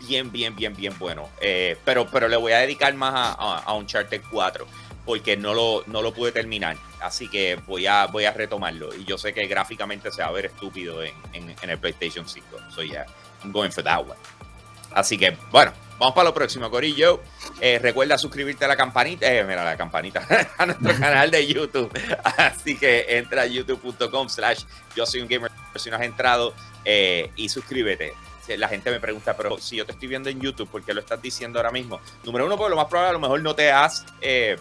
Bien, 0.07 0.31
bien, 0.31 0.55
bien, 0.55 0.75
bien 0.75 0.95
bueno. 0.99 1.29
Eh, 1.41 1.77
pero, 1.85 2.07
pero 2.11 2.29
le 2.29 2.37
voy 2.37 2.53
a 2.53 2.59
dedicar 2.59 2.95
más 2.95 3.15
a, 3.15 3.33
a, 3.33 3.59
a 3.61 3.75
Uncharted 3.75 4.23
4 4.31 4.67
porque 5.07 5.37
no 5.37 5.55
lo, 5.55 5.85
no 5.87 6.03
lo 6.03 6.13
pude 6.13 6.33
terminar. 6.33 6.77
Así 7.01 7.29
que 7.29 7.57
voy 7.67 7.87
a, 7.87 8.07
voy 8.07 8.25
a 8.25 8.33
retomarlo. 8.33 8.95
Y 8.95 9.05
yo 9.05 9.17
sé 9.17 9.33
que 9.33 9.47
gráficamente 9.47 10.11
se 10.11 10.21
va 10.21 10.29
a 10.29 10.33
ver 10.33 10.47
estúpido 10.47 11.03
en, 11.03 11.15
en, 11.33 11.55
en 11.63 11.71
el 11.71 11.79
PlayStation 11.79 12.29
5. 12.29 12.47
So 12.71 12.83
yeah, 12.83 13.07
I'm 13.43 13.53
going 13.53 13.71
for 13.71 13.85
that 13.85 14.01
one. 14.01 14.19
Así 14.93 15.17
que, 15.17 15.37
bueno, 15.53 15.73
vamos 15.99 16.15
para 16.15 16.29
lo 16.29 16.35
próximo, 16.35 16.71
Corillo. 16.71 17.23
Eh, 17.61 17.79
recuerda 17.79 18.19
suscribirte 18.19 18.65
a 18.65 18.69
la 18.69 18.77
campanita, 18.77 19.33
eh, 19.33 19.45
mira 19.45 19.65
la 19.65 19.77
campanita, 19.77 20.27
a 20.59 20.67
nuestro 20.67 20.99
canal 20.99 21.31
de 21.31 21.47
YouTube. 21.47 21.91
Así 22.25 22.77
que 22.77 23.07
entra 23.17 23.43
a 23.43 23.47
youtube.com 23.47 24.29
slash 24.29 24.65
yo 24.95 25.07
soy 25.07 25.21
un 25.21 25.29
gamer 25.29 25.51
si 25.77 25.91
no 25.91 25.97
has 25.97 26.03
entrado 26.03 26.55
eh, 26.85 27.31
y 27.37 27.49
suscríbete. 27.49 28.15
La 28.57 28.69
gente 28.69 28.93
me 28.93 29.01
pregunta, 29.01 29.37
pero 29.37 29.59
si 29.59 29.77
yo 29.77 29.85
te 29.85 29.93
estoy 29.93 30.07
viendo 30.07 30.31
en 30.31 30.41
YouTube, 30.41 30.69
¿por 30.69 30.85
qué 30.85 30.95
lo 30.95 31.01
estás 31.01 31.21
diciendo 31.21 31.59
ahora 31.59 31.73
mismo? 31.73 32.01
Número 32.25 32.47
uno, 32.47 32.57
porque 32.57 32.71
lo 32.71 32.77
más 32.77 32.87
probable 32.87 33.11
a 33.11 33.13
lo 33.15 33.19
mejor 33.19 33.43
no 33.43 33.57
te 33.57 33.73
has 33.73 34.07
eh, 34.21 34.57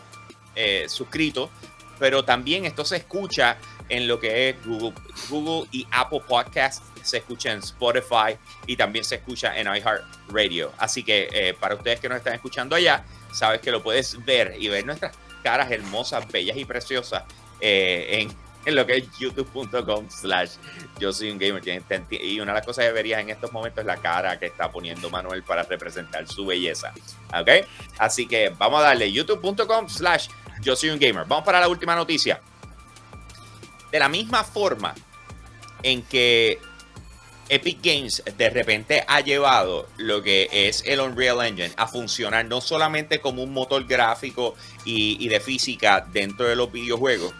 suscrito 0.87 1.51
pero 1.99 2.23
también 2.23 2.65
esto 2.65 2.83
se 2.85 2.97
escucha 2.97 3.57
en 3.89 4.07
lo 4.07 4.19
que 4.19 4.49
es 4.49 4.65
Google, 4.65 4.93
Google 5.29 5.67
y 5.71 5.87
Apple 5.91 6.21
Podcast, 6.27 6.83
se 7.03 7.17
escucha 7.17 7.51
en 7.51 7.59
Spotify 7.59 8.37
y 8.65 8.75
también 8.75 9.05
se 9.05 9.15
escucha 9.15 9.57
en 9.57 9.67
iHeartRadio. 9.67 10.73
Así 10.77 11.03
que 11.03 11.29
eh, 11.31 11.53
para 11.53 11.75
ustedes 11.75 11.99
que 11.99 12.09
nos 12.09 12.17
están 12.17 12.33
escuchando 12.33 12.75
allá, 12.75 13.05
sabes 13.31 13.61
que 13.61 13.71
lo 13.71 13.83
puedes 13.83 14.23
ver 14.25 14.55
y 14.59 14.67
ver 14.67 14.85
nuestras 14.85 15.15
caras 15.43 15.71
hermosas, 15.71 16.27
bellas 16.31 16.57
y 16.57 16.65
preciosas 16.65 17.23
eh, 17.61 18.21
en, 18.21 18.35
en, 18.65 18.75
lo 18.75 18.85
que 18.85 18.97
es 18.97 19.17
youtube.com 19.19 20.09
slash 20.09 20.53
yo 20.99 21.13
soy 21.13 21.29
un 21.29 21.37
gamer. 21.37 21.61
Y 22.09 22.39
una 22.39 22.53
de 22.53 22.57
las 22.57 22.65
cosas 22.65 22.85
que 22.85 22.91
verías 22.91 23.21
en 23.21 23.29
estos 23.29 23.51
momentos 23.51 23.81
es 23.81 23.85
la 23.85 23.97
cara 23.97 24.39
que 24.39 24.47
está 24.47 24.71
poniendo 24.71 25.09
Manuel 25.11 25.43
para 25.43 25.63
representar 25.63 26.27
su 26.27 26.45
belleza. 26.45 26.91
¿Ok? 27.39 27.67
Así 27.99 28.25
que 28.25 28.49
vamos 28.57 28.79
a 28.79 28.83
darle 28.83 29.11
youtube.com 29.11 29.87
slash 29.87 30.27
yo 30.61 30.75
soy 30.75 30.89
un 30.89 30.99
gamer. 30.99 31.25
Vamos 31.27 31.45
para 31.45 31.59
la 31.59 31.67
última 31.67 31.95
noticia. 31.95 32.41
De 33.95 33.99
la 33.99 34.09
misma 34.09 34.43
forma 34.43 34.93
en 35.81 36.01
que 36.01 36.59
Epic 37.47 37.79
Games 37.81 38.21
de 38.37 38.49
repente 38.49 39.05
ha 39.07 39.21
llevado 39.21 39.87
lo 39.95 40.21
que 40.21 40.49
es 40.51 40.83
el 40.85 40.99
Unreal 40.99 41.45
Engine 41.45 41.71
a 41.77 41.87
funcionar 41.87 42.43
no 42.43 42.59
solamente 42.59 43.21
como 43.21 43.41
un 43.41 43.53
motor 43.53 43.85
gráfico 43.85 44.55
y, 44.83 45.25
de 45.29 45.39
física 45.39 46.05
dentro 46.11 46.45
de 46.45 46.57
los 46.57 46.73
videojuegos, 46.73 47.33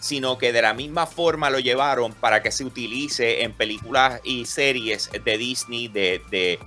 sino 0.00 0.36
que 0.36 0.52
de 0.52 0.62
la 0.62 0.74
misma 0.74 1.06
forma 1.06 1.48
lo 1.48 1.60
llevaron 1.60 2.12
para 2.12 2.42
que 2.42 2.50
se 2.50 2.64
utilice 2.64 3.44
en 3.44 3.52
películas 3.52 4.20
y 4.24 4.46
series 4.46 5.12
de 5.12 5.38
Disney, 5.38 5.86
de, 5.86 6.20
de, 6.28 6.58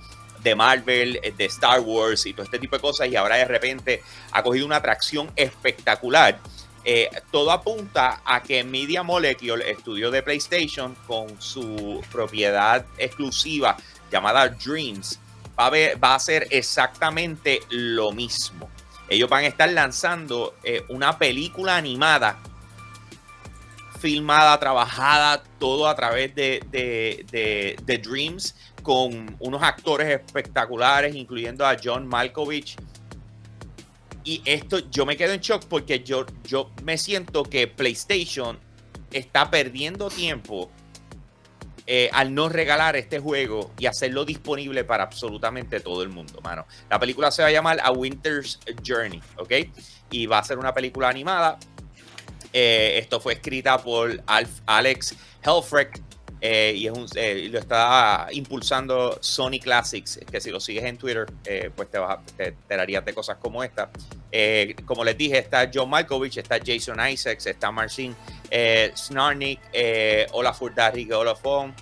de, 0.42 0.54
Marvel, 0.54 1.20
de 1.36 1.44
Star 1.44 1.80
Wars 1.80 2.24
y 2.24 2.32
todo 2.32 2.44
este 2.44 2.58
tipo 2.58 2.76
de 2.76 2.80
cosas, 2.80 3.08
y 3.08 3.16
ahora 3.16 3.36
de 3.36 3.44
repente 3.44 4.02
ha 4.32 4.42
cogido 4.42 4.64
una 4.64 4.76
atracción 4.76 5.30
espectacular 5.36 6.40
eh, 6.84 7.10
todo 7.30 7.50
apunta 7.50 8.20
a 8.24 8.42
que 8.42 8.62
Media 8.62 9.02
Molecule, 9.02 9.70
estudio 9.70 10.10
de 10.10 10.22
PlayStation, 10.22 10.94
con 11.06 11.40
su 11.40 12.02
propiedad 12.12 12.84
exclusiva 12.98 13.76
llamada 14.10 14.48
Dreams, 14.48 15.18
va 15.58 15.66
a, 15.66 15.70
va 15.70 16.12
a 16.12 16.14
hacer 16.16 16.46
exactamente 16.50 17.60
lo 17.70 18.12
mismo. 18.12 18.68
Ellos 19.08 19.28
van 19.28 19.44
a 19.44 19.48
estar 19.48 19.70
lanzando 19.70 20.56
eh, 20.62 20.84
una 20.88 21.18
película 21.18 21.76
animada, 21.76 22.38
filmada, 24.00 24.58
trabajada, 24.58 25.42
todo 25.58 25.88
a 25.88 25.94
través 25.94 26.34
de, 26.34 26.62
de 26.70 27.98
Dreams, 27.98 28.54
con 28.82 29.34
unos 29.40 29.62
actores 29.62 30.08
espectaculares, 30.08 31.14
incluyendo 31.14 31.66
a 31.66 31.76
John 31.82 32.06
Malkovich 32.06 32.76
y 34.24 34.42
esto 34.44 34.78
yo 34.90 35.06
me 35.06 35.16
quedo 35.16 35.32
en 35.32 35.40
shock 35.40 35.66
porque 35.66 36.02
yo, 36.02 36.24
yo 36.44 36.70
me 36.82 36.98
siento 36.98 37.44
que 37.44 37.68
PlayStation 37.68 38.58
está 39.12 39.50
perdiendo 39.50 40.08
tiempo 40.08 40.70
eh, 41.86 42.08
al 42.14 42.34
no 42.34 42.48
regalar 42.48 42.96
este 42.96 43.18
juego 43.18 43.70
y 43.78 43.84
hacerlo 43.84 44.24
disponible 44.24 44.84
para 44.84 45.04
absolutamente 45.04 45.80
todo 45.80 46.02
el 46.02 46.08
mundo, 46.08 46.40
mano. 46.40 46.66
La 46.88 46.98
película 46.98 47.30
se 47.30 47.42
va 47.42 47.48
a 47.48 47.50
llamar 47.50 47.78
A 47.82 47.92
Winter's 47.92 48.58
Journey, 48.86 49.20
¿ok? 49.36 49.52
Y 50.10 50.24
va 50.24 50.38
a 50.38 50.44
ser 50.44 50.58
una 50.58 50.72
película 50.72 51.10
animada. 51.10 51.58
Eh, 52.54 52.98
esto 52.98 53.20
fue 53.20 53.34
escrita 53.34 53.76
por 53.82 54.22
Alex 54.66 55.14
Helfreck, 55.42 56.00
eh, 56.46 56.74
y 56.76 56.86
es 56.86 56.92
un, 56.92 57.06
eh, 57.14 57.48
lo 57.50 57.58
está 57.58 58.26
impulsando 58.32 59.16
Sony 59.22 59.58
Classics, 59.62 60.20
que 60.30 60.42
si 60.42 60.50
lo 60.50 60.60
sigues 60.60 60.84
en 60.84 60.98
Twitter, 60.98 61.24
eh, 61.46 61.70
pues 61.74 61.90
te, 61.90 61.96
vas 61.96 62.18
a, 62.18 62.22
te 62.22 63.00
de 63.00 63.14
cosas 63.14 63.38
como 63.38 63.64
esta. 63.64 63.88
como 64.84 65.04
les 65.04 65.16
dije, 65.16 65.38
está 65.38 65.70
John 65.72 65.88
Malkovich, 65.88 66.36
está 66.36 66.58
Jason 66.62 66.98
Isaacs, 67.08 67.46
está 67.46 67.70
Marcin 67.70 68.14
Snarnik, 68.94 69.58
Olafur 70.32 70.74
Darrigue 70.74 71.14
Olafon, 71.14 71.74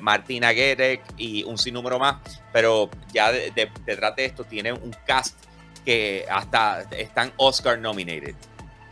Martina 0.00 0.54
Gerek 0.54 1.02
y 1.18 1.42
un 1.42 1.58
sinnúmero 1.58 1.98
más. 1.98 2.16
Pero 2.50 2.88
ya 3.12 3.30
detrás 3.30 4.16
de 4.16 4.24
esto 4.24 4.44
tiene 4.44 4.72
un 4.72 4.96
cast 5.04 5.36
que 5.84 6.24
hasta 6.30 6.80
están 6.92 7.30
Oscar 7.36 7.78
nominated. 7.78 8.36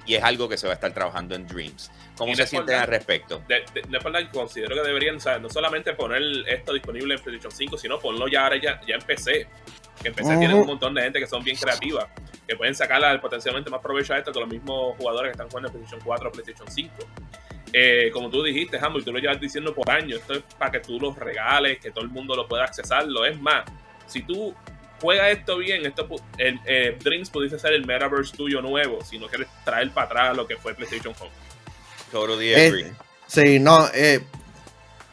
Y 0.05 0.17
es 0.17 0.23
algo 0.23 0.47
que 0.47 0.59
se 0.59 0.67
va 0.67 0.75
a 0.75 0.75
estar 0.75 0.93
trabajando 0.93 1.35
en 1.35 1.47
Dreams. 1.47 1.91
¿Cómo 2.21 2.35
se 2.35 2.47
sienten 2.47 2.77
al 2.77 2.87
respecto? 2.87 3.43
De, 3.49 3.65
de, 3.73 4.29
considero 4.31 4.75
que 4.75 4.83
deberían, 4.83 5.17
no 5.41 5.49
solamente 5.49 5.95
poner 5.95 6.21
esto 6.47 6.75
disponible 6.75 7.15
en 7.15 7.23
PlayStation 7.23 7.51
5, 7.51 7.79
sino 7.79 7.99
ponerlo 7.99 8.29
ya 8.29 8.45
ahora 8.45 8.57
ya, 8.61 8.79
ya 8.87 8.97
en 8.97 9.01
PC. 9.01 9.49
Que 10.03 10.09
en 10.09 10.15
PC 10.15 10.37
tienen 10.37 10.59
un 10.59 10.67
montón 10.67 10.93
de 10.93 11.01
gente 11.01 11.19
que 11.19 11.27
son 11.27 11.43
bien 11.43 11.57
creativas, 11.57 12.09
que 12.47 12.57
pueden 12.57 12.75
sacarle 12.75 13.19
potencialmente 13.21 13.71
más 13.71 13.81
provecho 13.81 14.13
a 14.13 14.19
esto 14.19 14.33
que 14.33 14.41
los 14.41 14.51
mismos 14.51 14.97
jugadores 14.99 15.31
que 15.31 15.33
están 15.33 15.49
jugando 15.49 15.69
en 15.69 15.73
PlayStation 15.73 16.05
4 16.05 16.29
o 16.29 16.33
PlayStation 16.33 16.71
5. 16.71 16.95
Eh, 17.73 18.11
como 18.13 18.29
tú 18.29 18.43
dijiste, 18.43 18.79
Hambo, 18.79 18.99
y 18.99 19.03
tú 19.03 19.13
lo 19.13 19.19
llevas 19.19 19.41
diciendo 19.41 19.75
por 19.75 19.91
años, 19.91 20.21
esto 20.21 20.35
es 20.35 20.43
para 20.59 20.73
que 20.73 20.81
tú 20.81 21.01
los 21.01 21.17
regales, 21.17 21.79
que 21.79 21.91
todo 21.91 22.05
el 22.05 22.11
mundo 22.11 22.37
lo 22.37 22.47
pueda 22.47 22.65
accesarlo. 22.65 23.25
Es 23.25 23.41
más, 23.41 23.65
si 24.07 24.21
tú 24.21 24.55
juegas 25.01 25.31
esto 25.31 25.57
bien, 25.57 25.87
esto, 25.87 26.07
el, 26.37 26.61
eh, 26.67 26.99
Dreams 27.03 27.31
pudiese 27.31 27.59
ser 27.59 27.73
el 27.73 27.87
metaverse 27.87 28.37
tuyo 28.37 28.61
nuevo, 28.61 29.03
si 29.03 29.19
no 29.19 29.27
quieres 29.27 29.49
traer 29.65 29.91
para 29.93 30.07
atrás 30.07 30.37
lo 30.37 30.47
que 30.47 30.59
fue 30.59 30.75
PlayStation 30.75 31.15
Home. 31.19 31.31
Totally 32.11 32.55
agree. 32.55 32.83
Eh, 32.83 32.93
sí, 33.27 33.59
no, 33.59 33.87
eh, 33.95 34.21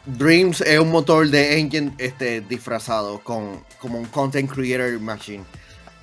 Dreams 0.06 0.62
es 0.62 0.80
un 0.80 0.92
motor 0.92 1.28
de 1.30 1.60
engine 1.60 1.94
este, 1.98 2.42
disfrazado 2.42 3.20
con, 3.20 3.64
como 3.80 4.00
un 4.00 4.06
content 4.06 4.50
creator 4.50 5.00
machine. 5.00 5.44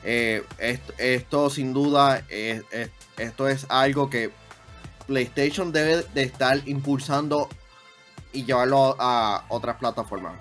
Eh, 0.04 0.42
esto, 0.98 1.48
sin 1.48 1.72
duda, 1.72 2.22
esto 3.16 3.48
es 3.48 3.66
algo 3.70 4.10
que 4.10 4.30
PlayStation 5.06 5.72
debe 5.72 6.04
de 6.14 6.22
estar 6.22 6.60
impulsando 6.66 7.48
y 8.32 8.44
llevarlo 8.44 8.96
a 8.98 9.44
otras 9.48 9.76
plataformas. 9.76 10.34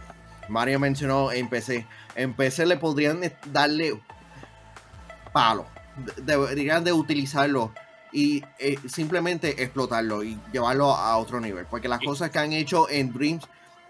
Mario 0.49 0.79
mencionó 0.79 1.31
en 1.31 1.47
PC. 1.47 1.87
En 2.15 2.33
PC 2.33 2.65
le 2.65 2.77
podrían 2.77 3.21
darle 3.45 3.99
palo. 5.31 5.65
Deberían 6.17 6.83
de 6.83 6.91
utilizarlo 6.91 7.71
y 8.13 8.43
eh, 8.59 8.77
simplemente 8.87 9.63
explotarlo 9.63 10.23
y 10.23 10.39
llevarlo 10.51 10.91
a 10.91 11.17
otro 11.17 11.41
nivel. 11.41 11.65
Porque 11.65 11.87
las 11.87 11.99
cosas 11.99 12.29
que 12.29 12.39
han 12.39 12.53
hecho 12.53 12.89
en 12.89 13.11
Dreams 13.11 13.45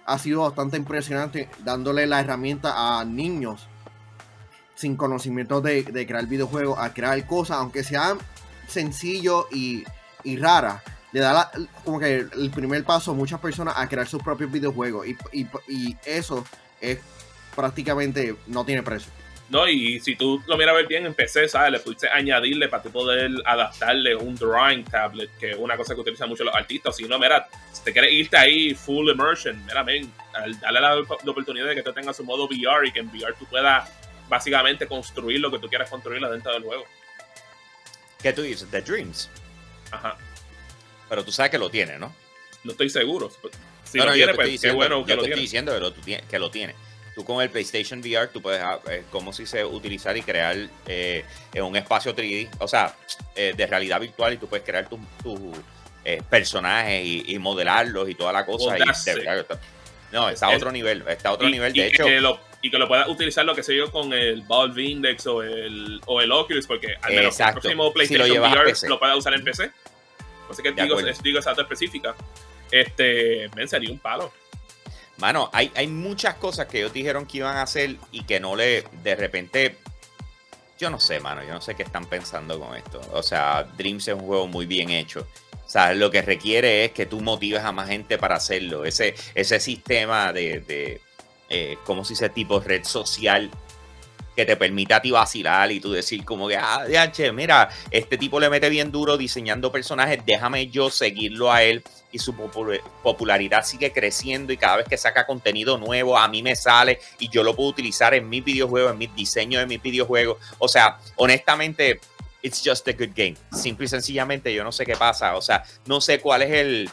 ha 0.06 0.18
sido 0.18 0.42
bastante 0.42 0.78
impresionante, 0.78 1.50
dándole 1.64 2.08
la 2.08 2.22
herramienta 2.22 3.00
a 3.00 3.06
niños 3.06 3.68
sin 4.76 4.96
conocimiento 4.96 5.62
de, 5.62 5.84
crear 5.84 6.26
videojuegos, 6.26 6.80
a 6.80 6.94
crear 6.94 7.26
cosas, 7.28 7.58
aunque 7.58 7.84
sean 7.84 8.18
sencillo 8.68 9.48
y, 9.52 9.84
y 10.24 10.38
raras. 10.38 10.82
Le 11.12 11.20
da 11.20 11.52
como 11.86 12.00
que 12.00 12.26
el 12.34 12.50
primer 12.50 12.84
paso 12.84 13.12
a 13.12 13.14
muchas 13.14 13.40
personas 13.40 13.76
a 13.78 13.88
crear 13.88 14.08
sus 14.08 14.24
propios 14.24 14.52
videojuegos. 14.52 15.06
Y, 15.06 15.48
y 15.68 15.98
eso 16.06 16.44
es 16.82 17.00
prácticamente 17.56 18.36
no 18.48 18.66
tiene 18.66 18.82
precio. 18.82 19.12
No, 19.50 19.68
y 19.68 20.00
si 20.00 20.16
tú 20.16 20.42
lo 20.48 20.58
miras 20.58 20.74
ver 20.76 20.88
bien 20.88 21.06
en 21.06 21.14
PC, 21.14 21.48
¿sabes? 21.48 21.72
Le 21.72 21.80
pudiste 21.80 22.08
añadirle 22.08 22.70
para 22.70 22.84
poder 22.84 23.32
adaptarle 23.46 24.16
un 24.16 24.36
drawing 24.36 24.84
tablet, 24.86 25.30
que 25.38 25.52
es 25.52 25.58
una 25.58 25.76
cosa 25.78 25.94
que 25.94 26.02
utilizan 26.02 26.30
mucho 26.30 26.44
los 26.44 26.56
artistas. 26.56 26.96
Si 26.96 27.04
no, 27.04 27.20
mira, 27.20 27.48
si 27.72 27.84
te 27.84 27.92
quieres 27.92 28.14
irte 28.14 28.38
ahí 28.38 28.74
full 28.74 29.10
immersion, 29.10 29.64
mira, 29.66 29.86
dale 30.62 30.82
la, 30.82 30.98
oportunidad 30.98 31.68
de 31.68 31.76
que 31.76 31.84
tú 31.84 31.94
tengas 31.94 32.20
un 32.20 32.26
modo 32.26 32.46
VR 32.46 32.88
y 32.88 32.92
que 32.92 33.00
en 33.00 33.10
VR 33.10 33.34
tú 33.38 33.46
puedas 33.46 33.92
básicamente 34.30 34.88
construir 34.88 35.40
lo 35.40 35.52
que 35.52 35.60
tú 35.60 35.68
quieras 35.68 35.90
construir 35.90 36.22
dentro 36.22 36.54
del 36.54 36.64
juego. 36.64 36.86
¿Qué 38.22 38.32
tú 38.32 38.42
dices? 38.42 38.68
The 38.72 38.82
Dreams. 38.82 39.30
Ajá. 39.92 40.18
Pero 41.10 41.24
tú 41.26 41.32
sabes 41.32 41.52
que 41.52 41.58
lo 41.58 41.70
tiene, 41.70 42.00
¿no? 42.00 42.16
No 42.64 42.72
estoy 42.72 42.90
seguro. 42.90 43.30
Si 43.84 43.98
lo 43.98 44.12
tiene, 44.14 44.34
pues 44.34 44.62
qué 44.62 44.72
bueno 44.72 45.06
que 45.06 45.16
lo 45.16 45.22
tiene. 45.22 45.36
estoy 45.36 45.42
diciendo 45.42 45.94
que 46.30 46.40
lo 46.40 46.50
tiene 46.50 46.74
tú 47.16 47.24
con 47.24 47.42
el 47.42 47.50
PlayStation 47.50 48.00
VR, 48.00 48.28
tú 48.28 48.42
puedes, 48.42 48.62
ah, 48.62 48.80
eh, 48.90 49.04
como 49.12 49.34
si 49.34 49.46
se 49.46 49.64
utilizar 49.64 50.16
y 50.18 50.22
crear 50.22 50.56
eh, 50.88 51.24
un 51.62 51.76
espacio 51.76 52.16
3D, 52.16 52.50
o 52.60 52.68
sea, 52.68 52.96
eh, 53.36 53.54
de 53.56 53.68
realidad 53.68 54.00
virtual 54.00 54.34
y 54.34 54.38
tú 54.38 54.48
puedes 54.48 54.66
crear 54.66 54.88
tus 54.88 55.00
tu, 55.22 55.54
personajes 56.30 57.02
y, 57.06 57.40
modelarlos 57.40 58.10
y 58.10 58.16
toda 58.16 58.34
la 58.34 58.46
cosa. 58.46 58.76
no, 60.12 60.30
está 60.30 60.48
a 60.48 60.50
otro 60.50 60.72
nivel, 60.72 61.04
está 61.08 61.30
a 61.30 61.34
otro 61.34 61.48
nivel, 61.48 61.72
de 61.72 61.88
hecho. 61.88 62.04
Que 62.04 62.20
lo, 62.20 62.40
y 62.62 62.70
que 62.70 62.78
lo 62.78 62.88
puedas 62.88 63.08
utilizar 63.08 63.46
lo 63.46 63.56
que 63.56 63.64
sé 63.64 63.76
yo 63.76 63.90
con 63.90 64.12
el 64.12 64.42
Valve 64.42 64.84
Index 64.84 65.26
o 65.28 65.42
el, 65.42 66.02
o 66.06 66.20
el 66.20 66.32
Oculus, 66.32 66.68
porque 66.68 66.96
al 67.02 67.14
menos 67.14 67.40
el 67.40 67.52
próximo 67.54 67.94
PlayStation 67.94 68.38
VR 68.38 68.74
lo 68.90 69.00
puedas 69.00 69.18
usar 69.18 69.34
en 69.34 69.44
PC. 69.44 69.72
Así 70.50 70.62
que 70.62 70.72
digo, 70.72 70.98
digo 71.24 71.38
exacto 71.38 71.62
específica. 71.62 72.16
Este, 72.70 73.50
me 73.56 73.68
sería 73.68 73.92
un 73.92 74.00
palo. 74.00 74.34
Mano, 75.18 75.50
hay, 75.54 75.72
hay 75.76 75.88
muchas 75.88 76.36
cosas 76.36 76.68
que 76.68 76.80
ellos 76.80 76.94
dijeron 76.94 77.26
que 77.26 77.38
iban 77.38 77.56
a 77.58 77.64
hacer 77.64 77.98
y 78.12 78.24
que 78.24 78.40
no 78.40 78.56
le, 78.56 78.84
de 79.04 79.16
repente, 79.16 79.78
yo 80.80 80.90
no 80.90 81.00
sé, 81.00 81.20
mano, 81.20 81.44
yo 81.44 81.54
no 81.54 81.62
sé 81.62 81.76
qué 81.76 81.84
están 81.84 82.06
pensando 82.06 82.60
con 82.60 82.76
esto. 82.76 83.00
O 83.12 83.22
sea, 83.22 83.64
Dreams 83.64 84.08
es 84.08 84.16
un 84.16 84.22
juego 84.22 84.48
muy 84.48 84.66
bien 84.66 84.90
hecho. 84.90 85.28
O 85.66 85.70
sea, 85.70 85.94
lo 85.94 86.12
que 86.12 86.22
requiere 86.22 86.86
es 86.86 86.92
que 86.92 87.06
tú 87.06 87.22
motives 87.22 87.64
a 87.64 87.72
más 87.72 87.88
gente 87.88 88.18
para 88.18 88.36
hacerlo. 88.36 88.86
Ese, 88.86 89.16
ese 89.34 89.60
sistema 89.60 90.34
de, 90.34 90.60
de 90.62 91.02
eh, 91.50 91.78
¿cómo 91.86 92.04
se 92.04 92.14
dice? 92.14 92.30
Tipo 92.30 92.60
red 92.60 92.84
social 92.84 93.50
que 94.36 94.46
te 94.46 94.56
permita 94.58 94.98
a 94.98 95.02
ti 95.02 95.12
vacilar 95.12 95.72
y 95.72 95.80
tú 95.80 95.92
decir 95.92 96.26
como 96.26 96.48
que, 96.48 96.58
ah, 96.58 96.86
che, 97.12 97.32
mira, 97.32 97.70
este 97.92 98.18
tipo 98.18 98.40
le 98.40 98.50
mete 98.50 98.70
bien 98.70 98.92
duro 98.92 99.18
diseñando 99.18 99.72
personajes, 99.72 100.20
déjame 100.26 100.68
yo 100.68 100.90
seguirlo 100.90 101.52
a 101.52 101.64
él 101.64 101.84
y 102.12 102.20
su 102.20 102.36
popularidad 102.36 103.66
sigue 103.66 103.92
creciendo 103.92 104.54
y 104.54 104.58
cada 104.58 104.78
vez 104.78 104.88
que 104.88 104.98
saca 104.98 105.26
contenido 105.26 105.78
nuevo 105.78 106.18
a 106.18 106.28
mí 106.28 106.44
me 106.44 106.56
sale 106.56 107.00
y 107.20 107.30
yo 107.30 107.44
lo 107.44 107.56
puedo 107.56 107.70
utilizar 107.70 108.14
en 108.14 108.30
mis 108.30 108.44
videojuegos, 108.44 108.92
en 108.92 108.98
mis 109.00 109.16
diseños 109.16 109.62
de 109.62 109.68
mis 109.68 109.82
videojuegos. 109.82 110.38
O 110.60 110.68
sea, 110.68 111.00
honestamente, 111.16 112.00
it's 112.44 112.62
just 112.64 112.88
a 112.88 112.94
good 112.94 113.14
game. 113.16 113.36
Simple 113.52 113.86
y 113.86 113.90
sencillamente 113.90 114.54
yo 114.54 114.64
no 114.64 114.72
sé 114.72 114.86
qué 114.86 114.96
pasa, 114.96 115.36
o 115.36 115.42
sea, 115.42 115.64
no 115.86 116.02
sé 116.02 116.20
cuál 116.20 116.44
es 116.44 116.52
el, 116.52 116.90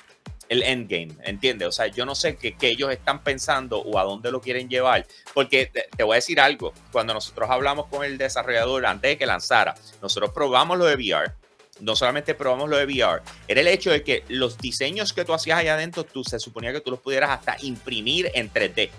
el 0.50 0.64
endgame, 0.64 1.14
¿entiendes? 1.22 1.68
O 1.68 1.72
sea, 1.72 1.86
yo 1.86 2.04
no 2.04 2.16
sé 2.16 2.36
qué, 2.36 2.56
ellos 2.60 2.90
están 2.90 3.22
pensando 3.22 3.78
o 3.78 3.98
a 3.98 4.02
dónde 4.02 4.32
lo 4.32 4.40
quieren 4.40 4.68
llevar, 4.68 5.06
porque 5.32 5.70
te, 5.96 6.02
voy 6.02 6.14
a 6.14 6.16
decir 6.16 6.40
algo, 6.40 6.74
cuando 6.90 7.14
nosotros 7.14 7.48
hablamos 7.48 7.86
con 7.86 8.04
el 8.04 8.18
desarrollador 8.18 8.84
antes 8.84 9.12
de 9.12 9.16
que 9.16 9.26
lanzara, 9.26 9.76
nosotros 10.02 10.32
probamos 10.34 10.76
lo 10.76 10.86
de 10.86 10.96
VR, 10.96 11.32
no 11.78 11.94
solamente 11.94 12.34
probamos 12.34 12.68
lo 12.68 12.76
de 12.76 12.84
VR, 12.84 13.22
era 13.46 13.60
el 13.60 13.68
hecho 13.68 13.92
de 13.92 14.02
que 14.02 14.24
los 14.28 14.58
diseños 14.58 15.12
que 15.12 15.24
tú 15.24 15.32
hacías 15.32 15.60
allá 15.60 15.74
adentro, 15.74 16.02
tú 16.02 16.24
se 16.24 16.40
suponía 16.40 16.72
que 16.72 16.80
tú 16.80 16.90
los 16.90 17.00
pudieras 17.00 17.30
hasta 17.30 17.56
imprimir 17.62 18.28
en 18.34 18.52
3D. 18.52 18.90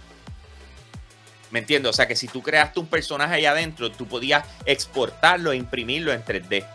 ¿Me 1.51 1.59
entiendes? 1.59 1.89
O 1.89 1.93
sea 1.93 2.07
que 2.07 2.15
si 2.15 2.29
tú 2.29 2.41
creaste 2.41 2.79
un 2.79 2.87
personaje 2.87 3.35
allá 3.35 3.51
adentro, 3.51 3.91
tú 3.91 4.07
podías 4.07 4.47
exportarlo 4.65 5.51
e 5.51 5.57
imprimirlo 5.57 6.13
en 6.13 6.23
3D. 6.23 6.65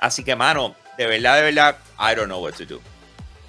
Así 0.00 0.24
que, 0.24 0.34
mano, 0.34 0.74
de 0.96 1.04
verdad, 1.04 1.36
de 1.36 1.42
verdad, 1.42 1.76
I 1.98 2.14
don't 2.14 2.28
know 2.28 2.42
what 2.42 2.54
to 2.54 2.64
do. 2.64 2.80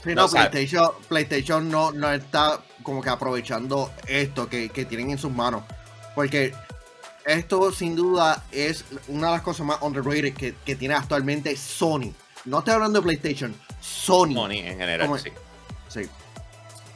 Sí, 0.04 0.14
no, 0.16 0.28
PlayStation, 0.30 0.92
PlayStation 1.08 1.70
no, 1.70 1.92
no 1.92 2.12
está 2.12 2.62
como 2.84 3.02
que 3.02 3.10
aprovechando 3.10 3.92
esto 4.08 4.48
que, 4.48 4.70
tienen 4.70 5.12
en 5.12 5.18
sus 5.18 5.32
manos. 5.32 5.64
Porque 6.16 6.54
esto 7.26 7.72
sin 7.72 7.96
duda 7.96 8.46
es 8.52 8.86
una 9.08 9.28
de 9.28 9.34
las 9.34 9.42
cosas 9.42 9.66
más 9.66 9.82
underrated 9.82 10.34
que, 10.34 10.56
que 10.66 10.76
tiene 10.76 10.94
actualmente 10.94 11.56
Sony. 11.58 12.14
No 12.46 12.60
estoy 12.60 12.76
hablando 12.76 13.00
de 13.00 13.04
PlayStation, 13.04 13.54
Sony. 13.82 14.34
Sony 14.34 14.52
en 14.52 14.78
general, 14.78 15.20
sí. 15.20 15.32
Sí. 15.90 16.10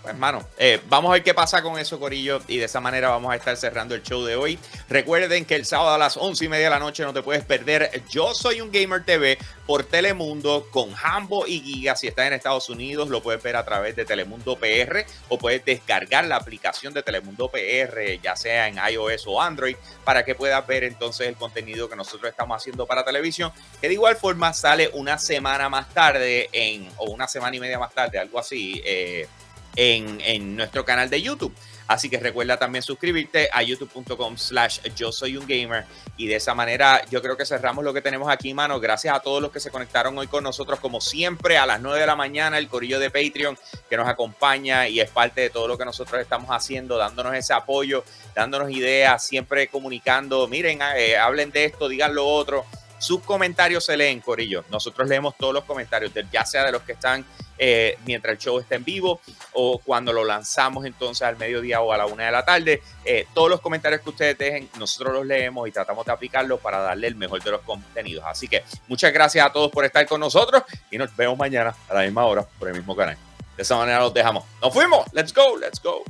Pues, 0.01 0.15
hermano, 0.15 0.47
eh, 0.57 0.81
vamos 0.89 1.09
a 1.09 1.13
ver 1.13 1.23
qué 1.23 1.33
pasa 1.35 1.61
con 1.61 1.77
eso, 1.77 1.99
Corillo. 1.99 2.41
Y 2.47 2.57
de 2.57 2.65
esa 2.65 2.79
manera 2.79 3.09
vamos 3.09 3.31
a 3.31 3.35
estar 3.35 3.55
cerrando 3.55 3.93
el 3.93 4.01
show 4.01 4.23
de 4.23 4.35
hoy. 4.35 4.57
Recuerden 4.89 5.45
que 5.45 5.55
el 5.55 5.65
sábado 5.65 5.93
a 5.93 5.97
las 5.97 6.17
once 6.17 6.45
y 6.45 6.49
media 6.49 6.65
de 6.65 6.69
la 6.71 6.79
noche 6.79 7.03
no 7.03 7.13
te 7.13 7.21
puedes 7.21 7.45
perder. 7.45 8.01
Yo 8.09 8.33
soy 8.33 8.61
un 8.61 8.71
Gamer 8.71 9.05
TV 9.05 9.37
por 9.67 9.83
Telemundo 9.83 10.67
con 10.71 10.91
Hambo 11.03 11.45
y 11.45 11.59
Giga. 11.59 11.95
Si 11.95 12.07
estás 12.07 12.25
en 12.25 12.33
Estados 12.33 12.67
Unidos, 12.69 13.09
lo 13.09 13.21
puedes 13.21 13.43
ver 13.43 13.55
a 13.55 13.63
través 13.63 13.95
de 13.95 14.03
Telemundo 14.03 14.55
PR 14.55 15.05
o 15.29 15.37
puedes 15.37 15.63
descargar 15.63 16.25
la 16.25 16.37
aplicación 16.37 16.95
de 16.95 17.03
Telemundo 17.03 17.49
PR, 17.49 18.19
ya 18.23 18.35
sea 18.35 18.67
en 18.67 18.77
iOS 18.77 19.27
o 19.27 19.39
Android, 19.39 19.75
para 20.03 20.25
que 20.25 20.33
puedas 20.33 20.65
ver 20.65 20.83
entonces 20.83 21.27
el 21.27 21.35
contenido 21.35 21.87
que 21.87 21.95
nosotros 21.95 22.27
estamos 22.31 22.57
haciendo 22.57 22.87
para 22.87 23.05
televisión. 23.05 23.51
Que 23.79 23.87
de 23.87 23.93
igual 23.93 24.15
forma 24.15 24.51
sale 24.53 24.89
una 24.93 25.19
semana 25.19 25.69
más 25.69 25.93
tarde, 25.93 26.49
en, 26.51 26.89
o 26.97 27.11
una 27.11 27.27
semana 27.27 27.55
y 27.55 27.59
media 27.59 27.77
más 27.77 27.93
tarde, 27.93 28.17
algo 28.17 28.39
así. 28.39 28.81
Eh, 28.83 29.27
en, 29.75 30.55
nuestro 30.55 30.85
canal 30.85 31.09
de 31.09 31.21
YouTube. 31.21 31.53
Así 31.87 32.09
que 32.09 32.19
recuerda 32.19 32.57
también 32.57 32.83
suscribirte 32.83 33.49
a 33.51 33.63
youtube.com 33.63 34.37
slash 34.37 34.79
yo 34.95 35.11
soy 35.11 35.35
un 35.35 35.45
gamer. 35.45 35.85
Y 36.15 36.27
de 36.27 36.37
esa 36.37 36.53
manera 36.53 37.01
yo 37.09 37.21
creo 37.21 37.35
que 37.35 37.45
cerramos 37.45 37.83
lo 37.83 37.93
que 37.93 38.01
tenemos 38.01 38.29
aquí, 38.31 38.53
mano. 38.53 38.79
Gracias 38.79 39.13
a 39.13 39.19
todos 39.19 39.41
los 39.41 39.51
que 39.51 39.59
se 39.59 39.71
conectaron 39.71 40.17
hoy 40.17 40.27
con 40.27 40.43
nosotros, 40.43 40.79
como 40.79 41.01
siempre, 41.01 41.57
a 41.57 41.65
las 41.65 41.81
9 41.81 41.99
de 41.99 42.07
la 42.07 42.15
mañana, 42.15 42.57
el 42.57 42.69
corillo 42.69 42.97
de 42.97 43.09
Patreon 43.09 43.57
que 43.89 43.97
nos 43.97 44.07
acompaña 44.07 44.87
y 44.87 45.01
es 45.01 45.09
parte 45.09 45.41
de 45.41 45.49
todo 45.49 45.67
lo 45.67 45.77
que 45.77 45.83
nosotros 45.83 46.21
estamos 46.21 46.49
haciendo, 46.49 46.97
dándonos 46.97 47.33
ese 47.33 47.53
apoyo, 47.53 48.05
dándonos 48.33 48.71
ideas, 48.71 49.25
siempre 49.25 49.67
comunicando, 49.67 50.47
miren, 50.47 50.79
eh, 50.95 51.17
hablen 51.17 51.51
de 51.51 51.65
esto, 51.65 51.89
digan 51.89 52.15
lo 52.15 52.25
otro. 52.25 52.65
Sus 53.01 53.21
comentarios 53.21 53.83
se 53.83 53.97
leen, 53.97 54.19
Corillo. 54.21 54.63
Nosotros 54.69 55.09
leemos 55.09 55.35
todos 55.35 55.55
los 55.55 55.63
comentarios, 55.63 56.11
ya 56.31 56.45
sea 56.45 56.63
de 56.63 56.71
los 56.71 56.83
que 56.83 56.91
están 56.91 57.25
eh, 57.57 57.97
mientras 58.05 58.33
el 58.33 58.37
show 58.37 58.59
está 58.59 58.75
en 58.75 58.83
vivo 58.83 59.21
o 59.53 59.79
cuando 59.79 60.13
lo 60.13 60.23
lanzamos 60.23 60.85
entonces 60.85 61.23
al 61.23 61.35
mediodía 61.35 61.81
o 61.81 61.91
a 61.91 61.97
la 61.97 62.05
una 62.05 62.25
de 62.25 62.31
la 62.31 62.45
tarde. 62.45 62.83
Eh, 63.03 63.25
todos 63.33 63.49
los 63.49 63.59
comentarios 63.59 64.01
que 64.01 64.09
ustedes 64.11 64.37
dejen, 64.37 64.69
nosotros 64.77 65.15
los 65.15 65.25
leemos 65.25 65.67
y 65.67 65.71
tratamos 65.71 66.05
de 66.05 66.11
aplicarlos 66.11 66.59
para 66.59 66.77
darle 66.77 67.07
el 67.07 67.15
mejor 67.15 67.41
de 67.43 67.49
los 67.49 67.61
contenidos. 67.61 68.23
Así 68.27 68.47
que 68.47 68.63
muchas 68.87 69.11
gracias 69.11 69.47
a 69.47 69.51
todos 69.51 69.71
por 69.71 69.83
estar 69.83 70.05
con 70.05 70.19
nosotros 70.19 70.61
y 70.91 70.99
nos 70.99 71.15
vemos 71.15 71.39
mañana 71.39 71.75
a 71.89 71.93
la 71.95 72.01
misma 72.01 72.23
hora 72.25 72.45
por 72.59 72.67
el 72.67 72.75
mismo 72.75 72.95
canal. 72.95 73.17
De 73.57 73.63
esa 73.63 73.77
manera 73.77 73.99
los 73.99 74.13
dejamos. 74.13 74.43
Nos 74.61 74.71
fuimos. 74.71 75.11
Let's 75.11 75.33
go, 75.33 75.57
let's 75.57 75.81
go. 75.81 76.03